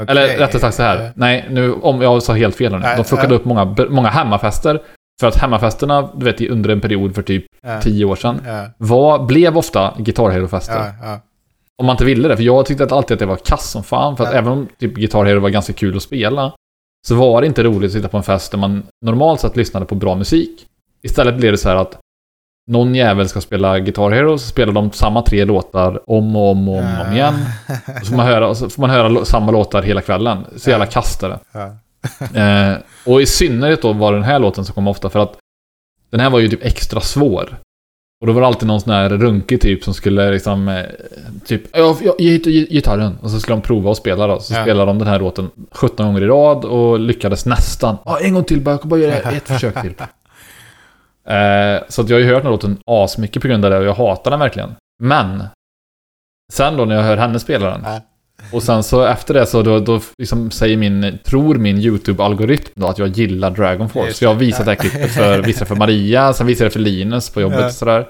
Okej. 0.00 0.10
Eller 0.10 0.38
rättare 0.38 0.60
sagt 0.60 0.76
så 0.76 0.82
här. 0.82 1.12
Nej, 1.16 1.46
nu 1.50 1.72
om 1.72 2.02
jag 2.02 2.22
sa 2.22 2.32
helt 2.32 2.56
fel 2.56 2.72
nu. 2.72 2.78
De 2.96 3.04
fuckade 3.04 3.34
upp 3.34 3.44
många, 3.44 3.76
många 3.88 4.08
hemmafester. 4.08 4.82
För 5.20 5.28
att 5.28 5.36
hemmafesterna, 5.36 6.08
du 6.16 6.24
vet, 6.24 6.40
under 6.40 6.70
en 6.70 6.80
period 6.80 7.14
för 7.14 7.22
typ 7.22 7.44
Ja. 7.62 7.80
tio 7.80 8.04
år 8.04 8.16
sedan, 8.16 8.40
Ja, 8.46 8.66
var, 8.78 9.18
blev 9.26 9.56
ofta 9.58 9.94
Guitar 9.98 10.30
Hero-fester. 10.30 10.92
ja. 11.02 11.20
Om 11.78 11.86
man 11.86 11.94
inte 11.94 12.04
ville 12.04 12.28
det. 12.28 12.36
För 12.36 12.42
jag 12.44 12.66
tyckte 12.66 12.84
att 12.84 12.92
alltid 12.92 13.14
att 13.14 13.18
det 13.18 13.26
var 13.26 13.36
kass 13.36 13.70
som 13.70 13.82
fan. 13.82 14.16
För 14.16 14.24
att 14.24 14.32
även 14.34 14.52
om 14.52 14.68
typ 14.78 14.94
Guitar 14.94 15.24
Hero 15.24 15.40
var 15.40 15.48
ganska 15.48 15.72
kul 15.72 15.96
att 15.96 16.02
spela. 16.02 16.52
Så 17.08 17.14
var 17.14 17.40
det 17.40 17.46
inte 17.46 17.62
roligt 17.62 17.88
att 17.88 17.92
sitta 17.92 18.08
på 18.08 18.16
en 18.16 18.22
fest 18.22 18.50
där 18.50 18.58
man 18.58 18.82
normalt 19.04 19.40
sett 19.40 19.56
lyssnade 19.56 19.86
på 19.86 19.94
bra 19.94 20.14
musik. 20.14 20.66
Istället 21.02 21.36
blev 21.36 21.52
det 21.52 21.58
så 21.58 21.68
här 21.68 21.76
att 21.76 21.98
någon 22.66 22.94
jävel 22.94 23.28
ska 23.28 23.40
spela 23.40 23.78
Guitar 23.78 24.10
Hero, 24.10 24.38
så 24.38 24.46
spelar 24.48 24.72
de 24.72 24.92
samma 24.92 25.22
tre 25.22 25.44
låtar 25.44 26.10
om 26.10 26.36
och 26.36 26.50
om 26.50 26.68
och 26.68 26.78
om, 26.78 27.00
om 27.06 27.12
igen. 27.12 27.34
Och 28.00 28.06
så 28.06 28.10
får 28.10 28.16
man 28.16 28.26
höra, 28.26 28.54
så 28.54 28.70
får 28.70 28.80
man 28.80 28.90
höra 28.90 29.24
samma 29.24 29.52
låtar 29.52 29.82
hela 29.82 30.00
kvällen. 30.00 30.44
Så 30.56 30.70
jävla 30.70 30.86
kastare. 30.86 31.38
Eh, 32.34 32.72
och 33.06 33.22
i 33.22 33.26
synnerhet 33.26 33.82
då 33.82 33.92
var 33.92 34.12
det 34.12 34.18
den 34.18 34.24
här 34.24 34.38
låten 34.38 34.64
som 34.64 34.74
kom 34.74 34.88
ofta 34.88 35.10
för 35.10 35.18
att 35.18 35.36
den 36.10 36.20
här 36.20 36.30
var 36.30 36.38
ju 36.38 36.48
typ 36.48 36.64
extra 36.64 37.00
svår. 37.00 37.56
Och 38.20 38.26
då 38.26 38.32
var 38.32 38.40
det 38.40 38.46
alltid 38.46 38.68
någon 38.68 38.80
sån 38.80 38.92
här 38.92 39.08
runkig 39.08 39.60
typ 39.60 39.84
som 39.84 39.94
skulle 39.94 40.30
liksom 40.30 40.68
eh, 40.68 40.82
typ 41.46 41.62
ja, 41.72 41.96
jag 42.02 42.14
ge 42.20 42.30
hit 42.30 42.46
gi- 42.46 42.66
gitarren 42.70 43.18
och 43.22 43.30
så 43.30 43.40
skulle 43.40 43.56
de 43.56 43.62
prova 43.62 43.90
att 43.90 43.96
spela 43.96 44.26
då. 44.26 44.40
Så 44.40 44.54
Ja. 44.54 44.62
spelade 44.62 44.86
de 44.90 44.98
den 44.98 45.08
här 45.08 45.18
låten 45.20 45.50
17 45.72 46.06
gånger 46.06 46.22
i 46.22 46.26
rad 46.26 46.64
och 46.64 47.00
lyckades 47.00 47.46
nästan. 47.46 47.96
Ja, 48.04 48.18
en 48.20 48.34
gång 48.34 48.44
till 48.44 48.60
bara, 48.60 48.70
jag 48.70 48.80
kan 48.80 48.88
bara 48.90 49.00
göra 49.00 49.14
ett 49.14 49.48
försök 49.48 49.80
till. 49.82 49.94
Eh, 51.26 51.82
så 51.88 52.02
att 52.02 52.08
jag 52.08 52.16
har 52.16 52.20
ju 52.22 52.26
hört 52.34 52.42
den 52.42 52.52
låten 52.52 52.78
asmycket 52.86 53.42
på 53.42 53.48
grund 53.48 53.64
av 53.64 53.70
det 53.70 53.78
och 53.78 53.84
jag 53.84 53.94
hatar 53.94 54.30
den 54.30 54.40
verkligen. 54.40 54.74
Men 55.02 55.44
sen 56.52 56.76
då 56.76 56.84
när 56.84 56.94
jag 56.94 57.02
hör 57.02 57.16
henne 57.16 57.38
spela 57.40 57.70
den 57.70 57.80
Ja. 57.84 58.00
och 58.52 58.62
sen 58.62 58.82
så 58.82 59.04
efter 59.04 59.34
det 59.34 59.46
så 59.46 59.62
då, 59.62 59.78
då 59.78 60.00
liksom 60.18 60.50
säger 60.50 60.76
min, 60.76 61.18
tror 61.24 61.54
min 61.54 61.76
YouTube-algoritm 61.78 62.70
då 62.74 62.86
att 62.86 62.98
jag 62.98 63.08
gillar 63.08 63.50
Dragon 63.50 63.88
Force. 63.88 64.06
Just 64.06 64.18
Så 64.18 64.24
jag 64.24 64.30
har 64.30 64.36
visat 64.40 64.64
det 64.64 64.70
här 64.70 64.76
klippet 64.76 65.10
för, 65.10 65.42
visade 65.42 65.66
för 65.66 65.76
Maria, 65.76 66.32
sen 66.32 66.46
visade 66.46 66.64
jag 66.64 66.70
det 66.70 66.72
för 66.72 66.80
Linus 66.80 67.30
på 67.30 67.40
jobbet 67.40 67.60
Ja. 67.60 67.66
och 67.66 67.72
sådär. 67.72 68.08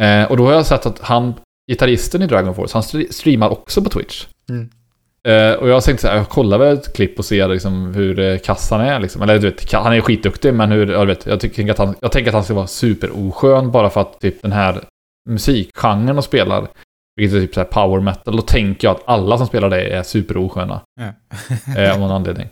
Eh, 0.00 0.24
och 0.30 0.36
då 0.36 0.46
har 0.46 0.52
jag 0.52 0.66
sett 0.66 0.86
att 0.86 1.00
han, 1.00 1.34
gitarristen 1.70 2.22
i 2.22 2.26
Dragon 2.26 2.54
Force, 2.54 2.76
han 2.76 2.82
stre- 2.82 3.12
streamar 3.12 3.48
också 3.48 3.82
på 3.82 3.90
Twitch. 3.90 4.26
Mm. 4.48 4.70
Eh, 5.28 5.52
och 5.52 5.68
jag 5.68 5.84
tänkte 5.84 6.02
så 6.02 6.08
här, 6.08 6.16
jag 6.16 6.28
kollar 6.28 6.58
väl 6.58 6.76
ett 6.76 6.92
klipp 6.92 7.18
och 7.18 7.24
ser 7.24 7.48
liksom 7.48 7.94
hur 7.94 8.20
eh, 8.20 8.38
kassan 8.38 8.80
är 8.80 9.00
liksom. 9.00 9.22
Eller 9.22 9.38
du 9.38 9.50
vet, 9.50 9.72
han 9.72 9.92
är 9.92 10.00
skitduktig 10.00 10.54
men 10.54 10.70
hur, 10.70 10.92
jag 10.92 11.06
vet, 11.06 11.26
jag 11.26 11.40
tycker 11.40 11.70
att 11.70 11.78
han, 11.78 11.94
jag 12.00 12.12
tänker 12.12 12.30
att 12.30 12.34
han 12.34 12.44
ska 12.44 12.54
vara 12.54 12.66
superoskön 12.66 13.70
bara 13.70 13.90
för 13.90 14.00
att 14.00 14.20
typ 14.20 14.42
den 14.42 14.52
här 14.52 14.80
musikgenren 15.28 16.16
de 16.16 16.22
spelar, 16.22 16.66
vilket 17.16 17.36
är 17.36 17.40
typ 17.40 17.54
så 17.54 17.60
här 17.60 17.66
power 17.66 18.00
metal, 18.00 18.36
då 18.36 18.42
tänker 18.42 18.88
jag 18.88 18.96
att 18.96 19.02
alla 19.04 19.38
som 19.38 19.46
spelar 19.46 19.70
det 19.70 19.82
är 19.82 20.02
superosköna. 20.02 20.80
Ja. 21.00 21.12
Eh, 21.76 21.92
av 21.92 22.00
någon 22.00 22.10
anledning. 22.10 22.48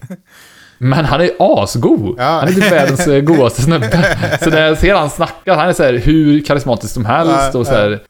Men 0.79 1.05
han 1.05 1.21
är 1.21 1.31
asgod! 1.39 2.15
Ja. 2.19 2.25
Han 2.25 2.49
är 2.49 2.53
typ 2.53 2.73
världens 2.73 3.09
eh, 3.09 3.21
godaste 3.21 3.63
snubbe. 3.63 4.17
Så 4.43 4.51
när 4.51 4.67
jag 4.67 4.79
ser 4.79 4.95
han 4.95 5.11
snacka, 5.11 5.55
han 5.55 5.69
är 5.69 5.73
så 5.73 5.83
här 5.83 5.93
hur 5.93 6.41
karismatisk 6.41 6.95
som 6.95 7.05
helst 7.05 7.55
och 7.55 7.67
så 7.67 7.73
här, 7.73 8.01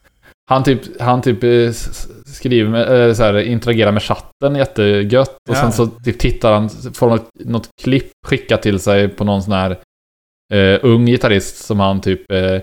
Han 0.51 0.65
typ, 0.65 1.01
han 1.01 1.23
typ 1.23 1.45
eh, 1.45 1.71
skriver 2.39 2.71
med, 2.71 3.09
eh, 3.09 3.15
så 3.15 3.23
här, 3.23 3.39
interagerar 3.39 3.93
med 3.93 4.03
chatten 4.03 4.57
jättegött. 4.57 5.37
Och 5.49 5.55
Ja. 5.57 5.61
sen 5.61 5.73
så 5.73 5.87
typ 5.87 6.19
tittar 6.19 6.53
han, 6.53 6.71
får 6.95 7.09
något, 7.09 7.29
något 7.45 7.69
klipp 7.83 8.11
skickat 8.27 8.63
till 8.63 8.81
sig 8.81 9.09
på 9.09 9.25
någon 9.25 9.43
sån 9.43 9.53
här 9.53 9.71
eh, 10.55 10.79
ung 10.83 11.07
gitarrist 11.07 11.57
som 11.65 11.81
han 11.81 12.01
typ 12.01 12.33
eh, 12.33 12.61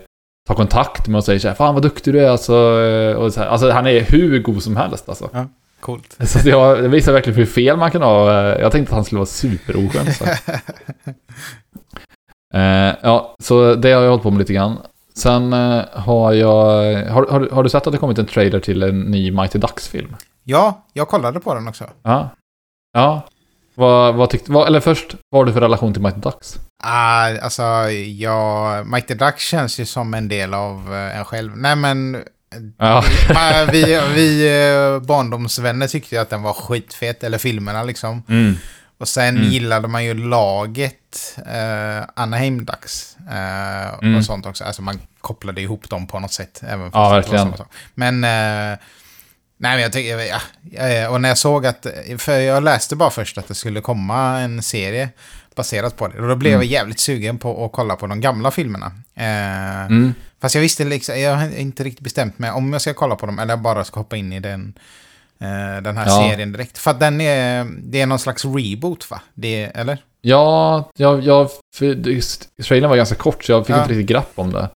tar 0.48 0.54
kontakt 0.54 1.08
med 1.08 1.18
och 1.18 1.24
säger 1.24 1.38
så 1.38 1.48
här, 1.48 1.54
Fan 1.54 1.74
vad 1.74 1.82
duktig 1.82 2.14
du 2.14 2.20
är 2.24 2.28
alltså. 2.30 2.80
eh, 2.80 3.16
Och 3.16 3.32
så 3.32 3.40
här, 3.40 3.46
alltså 3.48 3.70
han 3.70 3.86
är 3.86 4.00
hur 4.00 4.38
god 4.42 4.62
som 4.62 4.76
helst 4.76 5.08
alltså. 5.08 5.30
Coolt. 5.80 6.16
Så 6.28 6.48
jag, 6.48 6.82
det 6.82 6.88
visar 6.88 7.12
verkligen 7.12 7.38
hur 7.38 7.46
fel 7.46 7.76
man 7.76 7.90
kan 7.90 8.02
ha. 8.02 8.30
Eh, 8.32 8.60
Jag 8.60 8.72
tänkte 8.72 8.90
att 8.90 8.94
han 8.96 9.04
skulle 9.04 9.18
vara 9.18 9.26
superoskön. 9.26 10.12
Så. 10.14 10.24
eh, 12.54 12.94
ja, 13.02 13.36
så 13.42 13.74
det 13.74 13.92
har 13.92 14.02
jag 14.02 14.10
hållit 14.10 14.22
på 14.22 14.30
med 14.30 14.38
lite 14.38 14.52
grann. 14.52 14.78
Sen 15.16 15.52
eh, 15.52 15.84
har 15.92 16.32
jag... 16.32 16.94
Har, 17.10 17.26
har, 17.30 17.48
har 17.52 17.62
du 17.62 17.68
sett 17.68 17.86
att 17.86 17.92
det 17.92 17.98
kommit 17.98 18.18
en 18.18 18.26
trailer 18.26 18.60
till 18.60 18.82
en 18.82 19.00
ny 19.00 19.30
Mighty 19.30 19.58
Ducks-film? 19.58 20.16
Ja, 20.44 20.86
jag 20.92 21.08
kollade 21.08 21.40
på 21.40 21.54
den 21.54 21.68
också. 21.68 21.84
Ja. 22.02 22.28
Ja. 22.92 23.22
Vad, 23.74 24.14
vad 24.14 24.30
tyckte... 24.30 24.52
Vad, 24.52 24.66
eller 24.66 24.80
först, 24.80 25.16
vad 25.30 25.40
har 25.40 25.46
du 25.46 25.52
för 25.52 25.60
relation 25.60 25.92
till 25.92 26.02
Mighty 26.02 26.20
Ducks? 26.20 26.56
Ah, 26.84 27.38
alltså, 27.42 27.62
ja, 28.18 28.84
Mighty 28.84 29.14
Duck 29.14 29.38
känns 29.38 29.80
ju 29.80 29.86
som 29.86 30.14
en 30.14 30.28
del 30.28 30.54
av 30.54 30.94
eh, 30.94 31.18
en 31.18 31.24
själv. 31.24 31.56
Nej, 31.56 31.76
men 31.76 32.22
Ja. 32.78 33.04
Ma- 33.28 33.68
vi, 33.72 34.00
vi 34.14 34.46
eh, 34.46 35.06
barndomsvänner 35.06 35.86
tyckte 35.88 36.14
ju 36.14 36.20
att 36.20 36.30
den 36.30 36.42
var 36.42 36.52
skitfet, 36.52 37.24
eller 37.24 37.38
filmerna 37.38 37.82
liksom. 37.82 38.22
Mm. 38.28 38.54
Och 38.98 39.08
sen 39.08 39.36
Mm. 39.36 39.48
gillade 39.50 39.88
man 39.88 40.04
ju 40.04 40.14
laget 40.14 41.38
eh, 41.46 42.04
Anaheim 42.16 42.64
Ducks. 42.64 43.16
Eh, 43.30 43.94
Mm. 44.02 44.16
Och 44.16 44.24
sånt 44.24 44.46
också. 44.46 44.64
Alltså 44.64 44.82
man 44.82 45.00
kopplade 45.20 45.60
ihop 45.60 45.90
dem 45.90 46.06
på 46.06 46.18
något 46.20 46.32
sätt. 46.32 46.60
Även 46.68 46.90
Ja, 46.92 47.08
verkligen. 47.10 47.54
Men... 47.94 48.24
Eh, 48.24 48.78
nej, 49.58 49.72
men 49.74 49.80
jag 49.80 49.92
tycker... 49.92 50.18
Ja, 50.18 50.40
ja, 50.88 51.08
och 51.08 51.20
när 51.20 51.28
jag 51.28 51.38
såg 51.38 51.66
att... 51.66 51.86
För 52.18 52.38
jag 52.38 52.62
läste 52.62 52.96
bara 52.96 53.10
först 53.10 53.38
att 53.38 53.48
det 53.48 53.54
skulle 53.54 53.80
komma 53.80 54.40
en 54.40 54.62
serie 54.62 55.08
baserat 55.56 55.96
på 55.96 56.08
det. 56.08 56.20
Och 56.20 56.28
då 56.28 56.36
blev 56.36 56.52
Mm. 56.52 56.62
jag 56.66 56.72
jävligt 56.72 57.00
sugen 57.00 57.38
på 57.38 57.64
att 57.64 57.72
kolla 57.72 57.96
på 57.96 58.06
de 58.06 58.20
gamla 58.20 58.50
filmerna. 58.50 58.86
Eh, 59.14 59.86
Mm. 59.86 60.14
Fast 60.40 60.54
jag 60.54 60.62
visste 60.62 60.84
liksom, 60.84 61.20
jag 61.20 61.36
har 61.36 61.56
inte 61.58 61.84
riktigt 61.84 62.04
bestämt 62.04 62.38
mig 62.38 62.50
om 62.50 62.72
jag 62.72 62.82
ska 62.82 62.94
kolla 62.94 63.16
på 63.16 63.26
dem 63.26 63.38
eller 63.38 63.56
bara 63.56 63.84
ska 63.84 64.00
hoppa 64.00 64.16
in 64.16 64.32
i 64.32 64.40
den, 64.40 64.74
den 65.82 65.96
här 65.96 66.06
Ja. 66.06 66.28
serien 66.30 66.52
direkt. 66.52 66.78
För 66.78 66.90
att 66.90 67.00
den 67.00 67.20
är, 67.20 67.66
det 67.82 68.00
är 68.00 68.06
någon 68.06 68.18
slags 68.18 68.44
reboot 68.44 69.10
va? 69.10 69.20
Det, 69.34 69.62
eller? 69.64 69.98
Ja, 70.20 70.90
jag, 70.98 71.20
jag, 71.24 71.48
för, 71.76 72.62
trailern 72.62 72.90
var 72.90 72.96
ganska 72.96 73.14
kort 73.16 73.44
så 73.44 73.52
jag 73.52 73.66
fick 73.66 73.76
Ja. 73.76 73.80
inte 73.80 73.92
riktigt 73.92 74.06
grepp 74.06 74.32
om 74.34 74.52
det. 74.52 74.68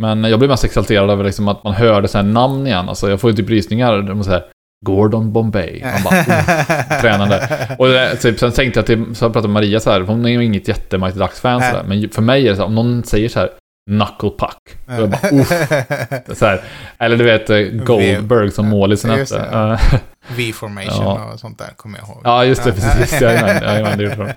Men 0.00 0.24
jag 0.24 0.38
blev 0.38 0.50
mest 0.50 0.64
exalterad 0.64 1.10
över 1.10 1.24
liksom 1.24 1.48
att 1.48 1.64
man 1.64 1.72
hörde 1.74 2.08
så 2.08 2.18
här 2.18 2.24
namn 2.24 2.66
igen. 2.66 2.88
Alltså 2.88 3.10
jag 3.10 3.20
får 3.20 3.30
ju 3.30 3.36
typ 3.36 3.48
rysningar. 3.48 4.02
De 4.02 4.24
säger 4.24 4.44
Gordon 4.86 5.32
Bombay. 5.32 5.82
Man 5.82 6.02
bara, 6.04 6.20
oh, 6.20 7.00
tränande. 7.00 7.66
Och 7.78 7.86
det, 7.88 8.16
typ, 8.16 8.38
sen 8.38 8.52
tänkte 8.52 8.78
jag 8.78 8.86
till, 8.86 9.14
så 9.14 9.24
jag 9.24 9.32
pratade 9.32 9.48
med 9.52 9.62
Maria 9.62 9.80
så 9.80 9.90
här, 9.90 10.00
hon 10.00 10.24
är 10.26 10.30
ju 10.30 10.44
inget 10.44 10.68
jätte 10.68 10.98
Mighty 10.98 11.18
Ducks-fan 11.18 11.60
sådär. 11.62 11.84
Men 11.86 12.08
för 12.08 12.22
mig 12.22 12.46
är 12.46 12.50
det 12.50 12.56
så 12.56 12.62
här, 12.62 12.66
om 12.68 12.74
någon 12.74 13.04
säger 13.04 13.28
så 13.28 13.38
här 13.40 13.50
Knuckle 13.86 14.30
Puck. 14.38 14.78
Är 14.88 15.00
jag 15.00 15.10
bara. 15.10 16.34
Så 16.34 16.46
här, 16.46 16.60
eller 16.98 17.16
du 17.16 17.24
vet 17.24 17.50
eh, 17.50 17.58
Goldberg 17.58 18.50
som 18.50 18.68
målisen 18.68 19.10
hette. 19.10 19.48
ja. 19.52 19.78
V-formation 20.36 21.04
Ja. 21.04 21.30
och 21.34 21.40
sånt 21.40 21.58
där 21.58 21.68
kommer 21.76 21.98
jag 21.98 22.08
ihåg. 22.08 22.20
Ja, 22.24 22.44
just 22.44 22.64
det. 22.64 22.70
Ja. 22.70 22.90
Precis. 22.98 23.20
Jajamän, 23.20 23.98
det 23.98 24.14
de. 24.14 24.28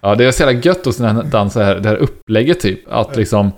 Ja, 0.00 0.14
det 0.14 0.24
är 0.24 0.32
så 0.32 0.42
jävla 0.42 0.60
gött 0.60 0.84
hos 0.84 0.96
den 0.96 1.16
här 1.16 1.22
dansen, 1.22 1.64
här, 1.64 1.74
det 1.74 1.88
här 1.88 1.96
upplägget 1.96 2.60
typ. 2.60 2.80
Att 2.92 3.16
liksom... 3.16 3.52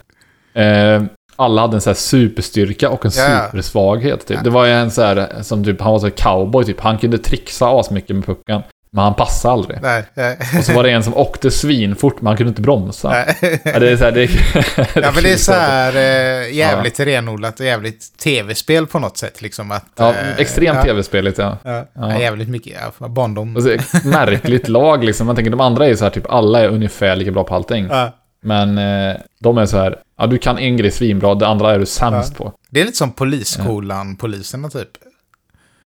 Eh, 0.55 1.03
alla 1.37 1.61
hade 1.61 1.77
en 1.77 1.81
så 1.81 1.91
här 1.91 1.95
superstyrka 1.95 2.91
och 2.91 3.05
en 3.05 3.11
Ja, 3.17 3.23
ja. 3.31 3.47
supersvaghet 3.47 4.27
typ. 4.27 4.37
Ja. 4.37 4.43
Det 4.43 4.51
var 4.51 4.65
ju 4.65 4.73
en 4.73 4.91
så 4.91 5.03
här, 5.03 5.43
som 5.43 5.65
typ, 5.65 5.81
han 5.81 5.93
var 5.93 5.99
så 5.99 6.07
här 6.07 6.11
cowboy 6.17 6.65
typ. 6.65 6.81
Han 6.81 6.99
kunde 6.99 7.19
trixa 7.19 7.67
asmycket 7.69 8.17
med 8.17 8.27
pucken. 8.27 8.63
Men 8.91 9.05
han 9.05 9.15
passade 9.15 9.53
aldrig. 9.53 9.79
Nej, 9.83 10.05
nej. 10.15 10.39
Och 10.59 10.65
så 10.65 10.73
var 10.73 10.83
det 10.83 10.91
en 10.91 11.03
som 11.05 11.17
åkte 11.17 11.51
svinfort, 11.51 12.21
men 12.21 12.27
han 12.27 12.37
kunde 12.37 12.49
inte 12.49 12.63
bromsa. 12.63 13.09
Nej. 13.11 13.61
Ja, 13.65 13.79
det 13.79 13.91
är 13.91 13.97
så 13.97 14.05
här, 14.05 14.13
det 14.13 14.25
Ja, 15.03 15.11
men 15.15 15.23
det 15.23 15.33
är 15.33 15.37
så 15.37 15.53
här 15.53 15.97
eh, 15.97 16.55
jävligt 16.55 17.01
renodlat 17.01 17.61
och 17.61 17.67
jävligt 17.67 18.19
tv-spel 18.19 18.87
på 18.87 18.99
något 18.99 19.17
sätt. 19.17 19.43
Liksom 19.43 19.71
att, 19.71 19.85
Ja, 19.97 20.09
eh, 20.15 20.39
extremt 20.39 20.77
ja, 20.77 20.83
tv-speligt 20.85 21.39
ja. 21.39 21.59
Ja, 21.65 21.85
Ja. 21.95 22.21
jävligt 22.21 22.49
mycket. 22.49 22.73
Ja, 23.01 23.09
barndom. 23.09 23.57
Och 23.57 23.63
så, 23.63 23.77
märkligt 24.05 24.69
lag 24.79 25.05
liksom. 25.05 25.27
Man 25.27 25.37
tänker 25.37 25.51
de 25.51 25.61
andra 25.61 25.87
är 25.87 25.95
så 25.95 26.05
här 26.05 26.11
typ, 26.11 26.31
alla 26.31 26.61
är 26.61 26.69
ungefär 26.69 27.17
lika 27.17 27.31
bra 27.31 27.45
på 27.45 27.55
allting. 27.55 27.87
Ja. 27.91 28.13
Men 28.43 28.79
eh, 28.79 29.17
de 29.41 29.59
är 29.59 29.67
så 29.67 29.77
här, 29.79 29.97
ja 30.19 30.27
du 30.27 30.39
kan 30.39 30.59
en 30.59 30.77
grej 30.77 30.91
svinbra, 30.91 31.35
det 31.35 31.47
andra 31.47 31.75
är 31.75 31.79
du 31.79 31.87
sämst 31.87 32.37
på. 32.37 32.53
Det 32.71 32.81
är 32.81 32.85
lite 32.85 32.97
som 32.97 33.11
polisskolan, 33.13 34.17
poliserna 34.17 34.69
typ. 34.69 34.89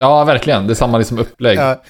Ja, 0.00 0.24
verkligen. 0.24 0.66
Det 0.66 0.72
är 0.72 0.74
samma 0.74 0.98
liksom 0.98 1.18
upplägg. 1.18 1.58
Ja, 1.58 1.82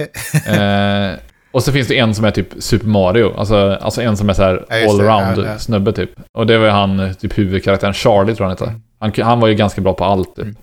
Eh, 0.55 1.19
och 1.53 1.63
så 1.63 1.73
finns 1.73 1.89
det 1.89 1.99
en 1.99 2.15
som 2.15 2.25
är 2.25 2.31
typ 2.31 2.49
Super 2.59 2.87
Mario. 2.87 3.35
Alltså, 3.37 3.79
alltså 3.81 4.03
en 4.03 4.17
som 4.17 4.29
är 4.29 4.33
så 4.35 4.43
här 4.43 4.67
Ja, 4.69 4.77
just 4.77 4.99
det. 4.99 5.13
allround 5.13 5.39
Ja, 5.47 5.53
ja. 5.53 5.59
snubbe 5.59 5.93
typ. 5.93 6.11
Och 6.33 6.47
det 6.47 6.59
var 6.59 6.65
ju 6.67 6.71
han, 6.73 7.15
typ 7.15 7.39
huvudkaraktären 7.39 7.95
Charlie 7.95 8.35
tror 8.35 8.51
jag 8.51 8.57
han 8.57 8.69
heter. 8.69 8.81
Han, 9.23 9.27
han 9.29 9.41
var 9.41 9.49
ju 9.49 9.55
ganska 9.55 9.81
bra 9.81 9.93
på 9.95 10.05
allt 10.05 10.37
typ. 10.37 10.45
Mm. 10.45 10.57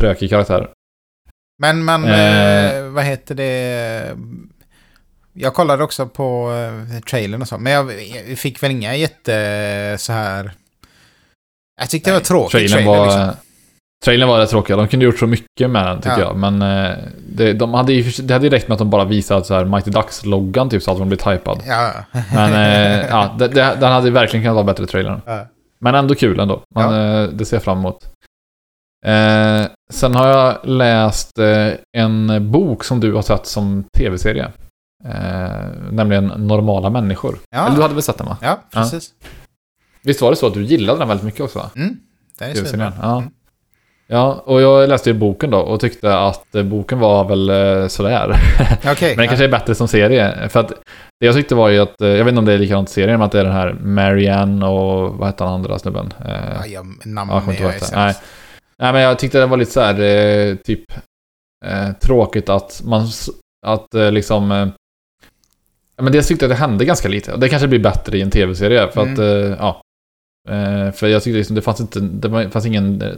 Trökig 0.00 0.30
karaktär. 0.30 0.68
Men 1.62 1.84
man, 1.84 2.04
Eh. 2.04 2.74
eh, 2.76 2.84
vad 2.84 3.04
heter 3.04 3.34
det? 3.34 4.16
Jag 5.32 5.54
kollade 5.54 5.84
också 5.84 6.06
på 6.06 6.52
eh, 6.96 7.00
trailern 7.00 7.42
och 7.42 7.48
så, 7.48 7.58
men 7.58 7.72
jag, 7.72 7.92
fick 8.38 8.62
väl 8.62 8.70
inga 8.70 8.96
jätte 8.96 9.96
så 9.98 10.12
här... 10.12 10.52
Jag 11.80 11.90
tyckte 11.90 12.10
det 12.10 12.14
var 12.14 12.20
tråkigt 12.20 12.50
Trailern 12.50 12.70
trailer 12.72 12.98
var... 12.98 13.06
liksom. 13.06 13.30
Trailern 14.04 14.28
var 14.28 14.38
rätt 14.38 14.50
tråkig. 14.50 14.76
De 14.76 14.88
kunde 14.88 15.04
gjort 15.04 15.18
så 15.18 15.26
mycket 15.26 15.70
med 15.70 15.86
den 15.86 15.96
tycker 16.00 16.18
Ja. 16.18 16.20
jag. 16.20 16.36
Men 16.36 16.62
eh, 16.62 16.96
det, 17.28 17.52
de 17.52 17.74
hade 17.74 17.92
ju, 17.92 18.22
det 18.22 18.32
hade 18.34 18.46
ju 18.46 18.50
räckt 18.50 18.68
med 18.68 18.74
att 18.74 18.78
de 18.78 18.90
bara 18.90 19.04
visade 19.04 19.44
så 19.44 19.54
här 19.54 19.64
Mighty 19.64 19.90
Ducks-loggan 19.90 20.70
typ 20.70 20.82
så 20.82 20.90
hade 20.90 21.00
de 21.00 21.08
blivit 21.08 21.26
hypad. 21.26 21.62
Ja. 21.66 21.92
Men 22.34 22.52
eh, 22.52 23.06
ja, 23.10 23.34
det, 23.38 23.48
det, 23.48 23.76
den 23.80 23.92
hade 23.92 24.10
verkligen 24.10 24.44
kunnat 24.44 24.54
vara 24.54 24.64
bättre 24.64 24.86
trailern. 24.86 25.20
ja. 25.26 25.46
Men 25.82 25.94
ändå 25.94 26.14
kul 26.14 26.40
ändå. 26.40 26.62
Man, 26.74 26.94
eh, 26.94 27.28
det 27.28 27.44
ser 27.44 27.56
jag 27.56 27.62
fram 27.62 27.78
emot. 27.78 28.04
Eh, 29.06 29.66
sen 29.92 30.14
har 30.14 30.28
jag 30.28 30.58
läst 30.64 31.38
en 31.96 32.50
bok 32.50 32.84
som 32.84 33.00
du 33.00 33.12
har 33.14 33.22
sett 33.22 33.46
som 33.46 33.84
tv-serie. 33.98 34.48
Nämligen 35.90 36.26
Normala 36.26 36.90
människor. 36.90 37.38
Eller 37.56 37.76
du 37.76 37.82
hade 37.82 37.94
väl 37.94 38.02
sett 38.02 38.18
den 38.18 38.26
va? 38.26 38.36
ja, 38.42 38.58
precis. 38.72 39.10
Visst 40.02 40.20
var 40.22 40.30
det 40.30 40.36
så 40.36 40.46
att 40.46 40.54
du 40.54 40.64
gillade 40.64 40.98
den 40.98 41.08
väldigt 41.08 41.24
mycket 41.24 41.40
också? 41.40 41.58
Va? 41.58 41.70
Mm. 41.76 41.96
Det 42.38 42.44
är 42.44 42.54
så 42.64 42.76
bra. 42.76 42.92
Ja. 43.02 43.16
Mm. 43.18 43.30
Ja, 44.10 44.42
och 44.46 44.60
jag 44.62 44.88
läste 44.88 45.10
ju 45.10 45.14
boken 45.18 45.50
då 45.50 45.58
och 45.58 45.80
tyckte 45.80 46.18
att 46.18 46.54
eh, 46.54 46.62
boken 46.62 46.98
var 46.98 47.24
väl 47.28 47.50
eh, 47.50 47.88
sådär. 47.88 48.36
Okej. 48.92 49.16
Men 49.16 49.22
det 49.22 49.26
kanske 49.26 49.44
är 49.44 49.48
bättre 49.48 49.74
som 49.74 49.88
serie. 49.88 50.48
För 50.48 50.60
att 50.60 50.68
det 51.20 51.26
jag 51.26 51.34
tyckte 51.34 51.54
var 51.54 51.68
ju 51.68 51.78
att, 51.78 52.00
eh, 52.00 52.08
jag 52.08 52.24
vet 52.24 52.28
inte 52.32 52.38
om 52.38 52.44
det 52.44 52.52
är 52.52 52.58
likadant 52.58 52.88
i 52.88 52.92
serien, 52.92 53.18
men 53.18 53.26
att 53.26 53.32
det 53.32 53.40
är 53.40 53.44
den 53.44 53.52
här 53.52 53.72
Marianne 53.72 54.66
och 54.66 55.14
vad 55.18 55.26
hette 55.28 55.44
den 55.44 55.52
andra 55.52 55.78
snubben? 55.78 56.14
Ja, 56.24 56.66
jag, 56.66 56.86
namn 57.04 57.30
Ja, 57.32 57.42
jag 57.46 57.72
det. 57.72 57.78
sämst. 57.78 57.92
Nej. 57.94 58.14
Nej, 58.78 58.92
men 58.92 59.02
jag 59.02 59.18
tyckte 59.18 59.38
det 59.38 59.46
var 59.46 59.56
lite 59.56 59.72
så 59.72 59.80
här, 59.80 60.00
eh, 60.00 60.54
typ, 60.56 60.84
tråkigt 62.00 62.48
att 62.48 62.80
man, 62.84 63.06
att 63.66 63.86
liksom, 64.12 64.50
ja, 65.96 66.02
men 66.02 66.12
dels 66.12 66.26
tyckte 66.28 66.44
jag 66.44 66.52
att 66.52 66.58
det 66.58 66.60
hände 66.66 66.84
ganska 66.84 67.08
lite. 67.08 67.36
Det 67.36 67.48
kanske 67.48 67.68
blir 67.68 67.78
bättre 67.78 68.18
i 68.18 68.20
en 68.22 68.30
tv-serie, 68.30 68.88
för 68.88 69.00
att, 69.00 69.18
Mm. 69.18 69.52
eh, 69.52 69.56
ja. 69.58 69.82
Eh, 70.48 70.92
för 70.92 71.06
jag 71.06 71.22
tyckte 71.22 71.38
liksom, 71.38 71.56
det 71.56 71.62
fanns 71.62 71.80
inte, 71.80 72.00
det 72.00 72.50
fanns 72.50 72.66
ingen 72.66 73.02
eh, 73.02 73.08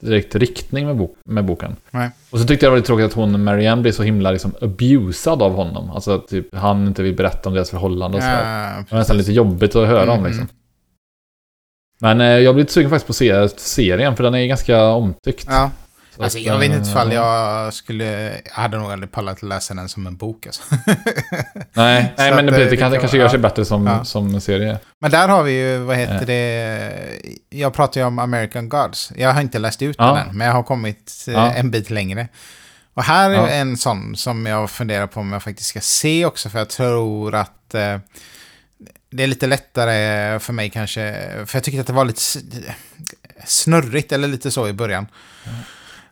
direkt 0.00 0.34
riktning 0.34 0.86
med, 0.86 0.96
bok, 0.96 1.16
med 1.24 1.44
boken. 1.44 1.76
Nej. 1.90 2.10
Och 2.30 2.38
så 2.38 2.46
tyckte 2.46 2.66
jag 2.66 2.70
det 2.70 2.72
var 2.72 2.76
lite 2.76 2.86
tråkigt 2.86 3.06
att 3.06 3.12
hon, 3.12 3.44
Marianne, 3.44 3.82
blir 3.82 3.92
så 3.92 4.02
himla 4.02 4.30
liksom 4.30 4.52
abusad 4.60 5.42
av 5.42 5.54
honom. 5.54 5.90
Alltså 5.90 6.14
att 6.14 6.28
typ, 6.28 6.54
han 6.54 6.86
inte 6.86 7.02
vill 7.02 7.16
berätta 7.16 7.48
om 7.48 7.54
deras 7.54 7.70
förhållande 7.70 8.16
och 8.16 8.22
sådär. 8.22 8.64
Ja, 8.64 8.76
Det 8.78 8.90
var 8.90 8.98
nästan 8.98 9.16
lite 9.16 9.32
jobbigt 9.32 9.76
att 9.76 9.88
höra 9.88 10.12
om 10.12 10.18
Mm, 10.18 10.30
liksom. 10.30 10.48
Men 11.98 12.20
eh, 12.20 12.26
jag 12.26 12.54
blir 12.54 12.62
lite 12.62 12.72
sugen 12.72 12.90
faktiskt 12.90 13.06
på 13.06 13.10
att 13.34 13.50
se 13.50 13.60
serien, 13.60 14.16
för 14.16 14.24
den 14.24 14.34
är 14.34 14.46
ganska 14.46 14.84
omtyckt. 14.84 15.46
Ja, 15.50 15.70
Så 16.16 16.22
alltså 16.22 16.38
att, 16.38 16.44
jag 16.44 16.58
vet 16.58 16.72
inte 16.72 16.88
ifall 16.90 17.12
jag 17.12 17.74
skulle... 17.74 18.04
Jag 18.44 18.52
hade 18.52 18.78
nog 18.78 18.92
aldrig 18.92 19.12
pallat 19.12 19.42
läsa 19.42 19.74
den 19.74 19.88
som 19.88 20.06
en 20.06 20.16
bok 20.16 20.46
alltså. 20.46 20.62
Nej, 21.72 22.14
nej 22.18 22.34
men 22.34 22.46
det, 22.46 22.52
eh, 22.64 22.70
det, 22.70 22.76
kan, 22.76 22.90
det 22.90 22.96
kan- 22.96 23.00
kanske 23.00 23.16
gör 23.18 23.28
sig 23.28 23.38
ja. 23.38 23.42
bättre 23.48 23.64
som, 23.64 23.86
Ja. 23.86 24.04
som 24.04 24.40
serie. 24.40 24.78
Men 24.98 25.10
där 25.10 25.28
har 25.28 25.42
vi 25.42 25.52
ju, 25.52 25.78
vad 25.78 25.96
heter 25.96 26.14
Eh. 26.20 26.26
det? 26.26 27.20
Jag 27.50 27.74
pratar 27.74 28.00
ju 28.00 28.06
om 28.06 28.18
American 28.18 28.68
Gods. 28.68 29.12
Jag 29.16 29.32
har 29.32 29.40
inte 29.40 29.58
läst 29.58 29.82
ut 29.82 29.98
den 29.98 30.16
än, 30.16 30.36
men 30.36 30.46
jag 30.46 30.54
har 30.54 30.62
kommit 30.62 31.24
eh, 31.28 31.58
en 31.58 31.70
bit 31.70 31.90
längre. 31.90 32.28
Och 32.94 33.02
här 33.04 33.30
är 33.30 33.60
en 33.60 33.76
sån 33.76 34.16
som 34.16 34.46
jag 34.46 34.70
funderar 34.70 35.06
på 35.06 35.20
om 35.20 35.32
jag 35.32 35.42
faktiskt 35.42 35.68
ska 35.68 35.80
se 35.80 36.24
också, 36.26 36.50
för 36.50 36.58
jag 36.58 36.68
tror 36.68 37.34
att 37.34 37.74
eh, 37.74 37.98
det 39.10 39.22
är 39.22 39.26
lite 39.26 39.46
lättare 39.46 40.38
för 40.38 40.52
mig 40.52 40.70
kanske, 40.70 41.14
för 41.46 41.56
jag 41.56 41.64
tyckte 41.64 41.80
att 41.80 41.86
det 41.86 41.92
var 41.92 42.04
lite 42.04 42.20
snurrigt 43.46 44.12
eller 44.12 44.28
lite 44.28 44.50
så 44.50 44.68
i 44.68 44.72
början. 44.72 45.06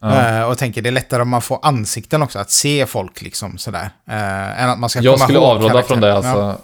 Ja. 0.00 0.38
Eh, 0.38 0.42
och 0.42 0.58
tänker 0.58 0.82
det 0.82 0.88
är 0.88 0.92
lättare 0.92 1.22
om 1.22 1.28
man 1.28 1.42
får 1.42 1.58
ansikten 1.62 2.22
också, 2.22 2.38
att 2.38 2.50
se 2.50 2.86
folk 2.86 3.22
liksom 3.22 3.58
sådär. 3.58 3.90
Uh, 4.10 4.62
än 4.62 4.70
att 4.70 4.78
man 4.78 4.90
ska 4.90 5.00
Jag 5.00 5.14
komma 5.14 5.24
skulle 5.24 5.38
ihåg 5.38 5.48
avråda 5.48 5.82
från 5.82 6.00
det 6.00 6.14
alltså. 6.14 6.56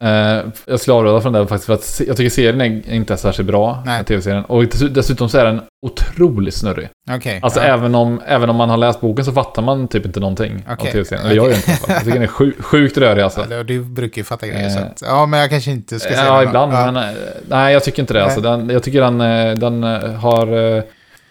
Eh, 0.00 0.42
jag 0.66 0.80
skulle 0.80 0.94
avråda 0.96 1.20
från 1.20 1.32
det 1.32 1.46
faktiskt 1.46 1.66
för 1.66 1.74
att 1.74 2.00
jag 2.08 2.16
tycker 2.16 2.30
serien 2.30 2.60
är 2.60 2.90
inte 2.94 3.12
är 3.12 3.16
särskilt 3.16 3.46
bra, 3.48 3.84
tv-serien. 4.06 4.44
Och 4.44 4.62
dess- 4.64 4.90
dessutom 4.94 5.28
så 5.28 5.38
är 5.38 5.44
den 5.44 5.60
otroligt 5.86 6.54
snurrig. 6.54 6.88
Ja, 7.08 7.16
Okej. 7.16 7.40
Alltså 7.42 7.60
ja. 7.60 7.66
även, 7.66 7.94
om, 7.94 8.22
även 8.26 8.50
om 8.50 8.56
man 8.56 8.70
har 8.70 8.76
läst 8.76 9.00
boken 9.00 9.24
så 9.24 9.32
fattar 9.32 9.62
man 9.62 9.88
typ 9.88 10.06
inte 10.06 10.20
någonting 10.20 10.64
av 10.68 10.72
Okej. 10.74 10.92
tv-serien. 10.92 11.26
Eller 11.26 11.36
jag 11.36 11.46
gör 11.48 11.56
inte. 11.56 11.70
Jag 11.88 11.98
tycker 11.98 12.12
den 12.12 12.22
är 12.22 12.26
sjuk, 12.26 12.62
sjukt 12.64 12.98
rörig 12.98 13.22
alltså. 13.22 13.42
Eller, 13.44 13.64
Du 13.64 13.80
brukar 13.80 14.18
ju 14.18 14.24
fatta 14.24 14.46
grejer, 14.46 14.66
Eh. 14.66 14.72
så 14.74 14.78
att, 14.78 15.02
ja 15.06 15.26
men 15.26 15.40
jag 15.40 15.50
kanske 15.50 15.70
inte 15.70 16.00
ska 16.00 16.08
säga 16.10 16.24
Ja, 16.26 16.42
ibland. 16.42 16.72
Ja. 16.72 16.90
Men, 16.92 16.96
eh, 17.08 17.16
nej, 17.48 17.72
jag 17.72 17.84
tycker 17.84 18.02
inte 18.02 18.14
det. 18.14 18.24
Alltså. 18.24 18.40
Den, 18.40 18.70
jag 18.70 18.82
tycker 18.82 19.00
den, 19.00 19.20
eh, 19.20 19.54
den 19.54 19.84
eh, 19.84 20.12
har... 20.12 20.46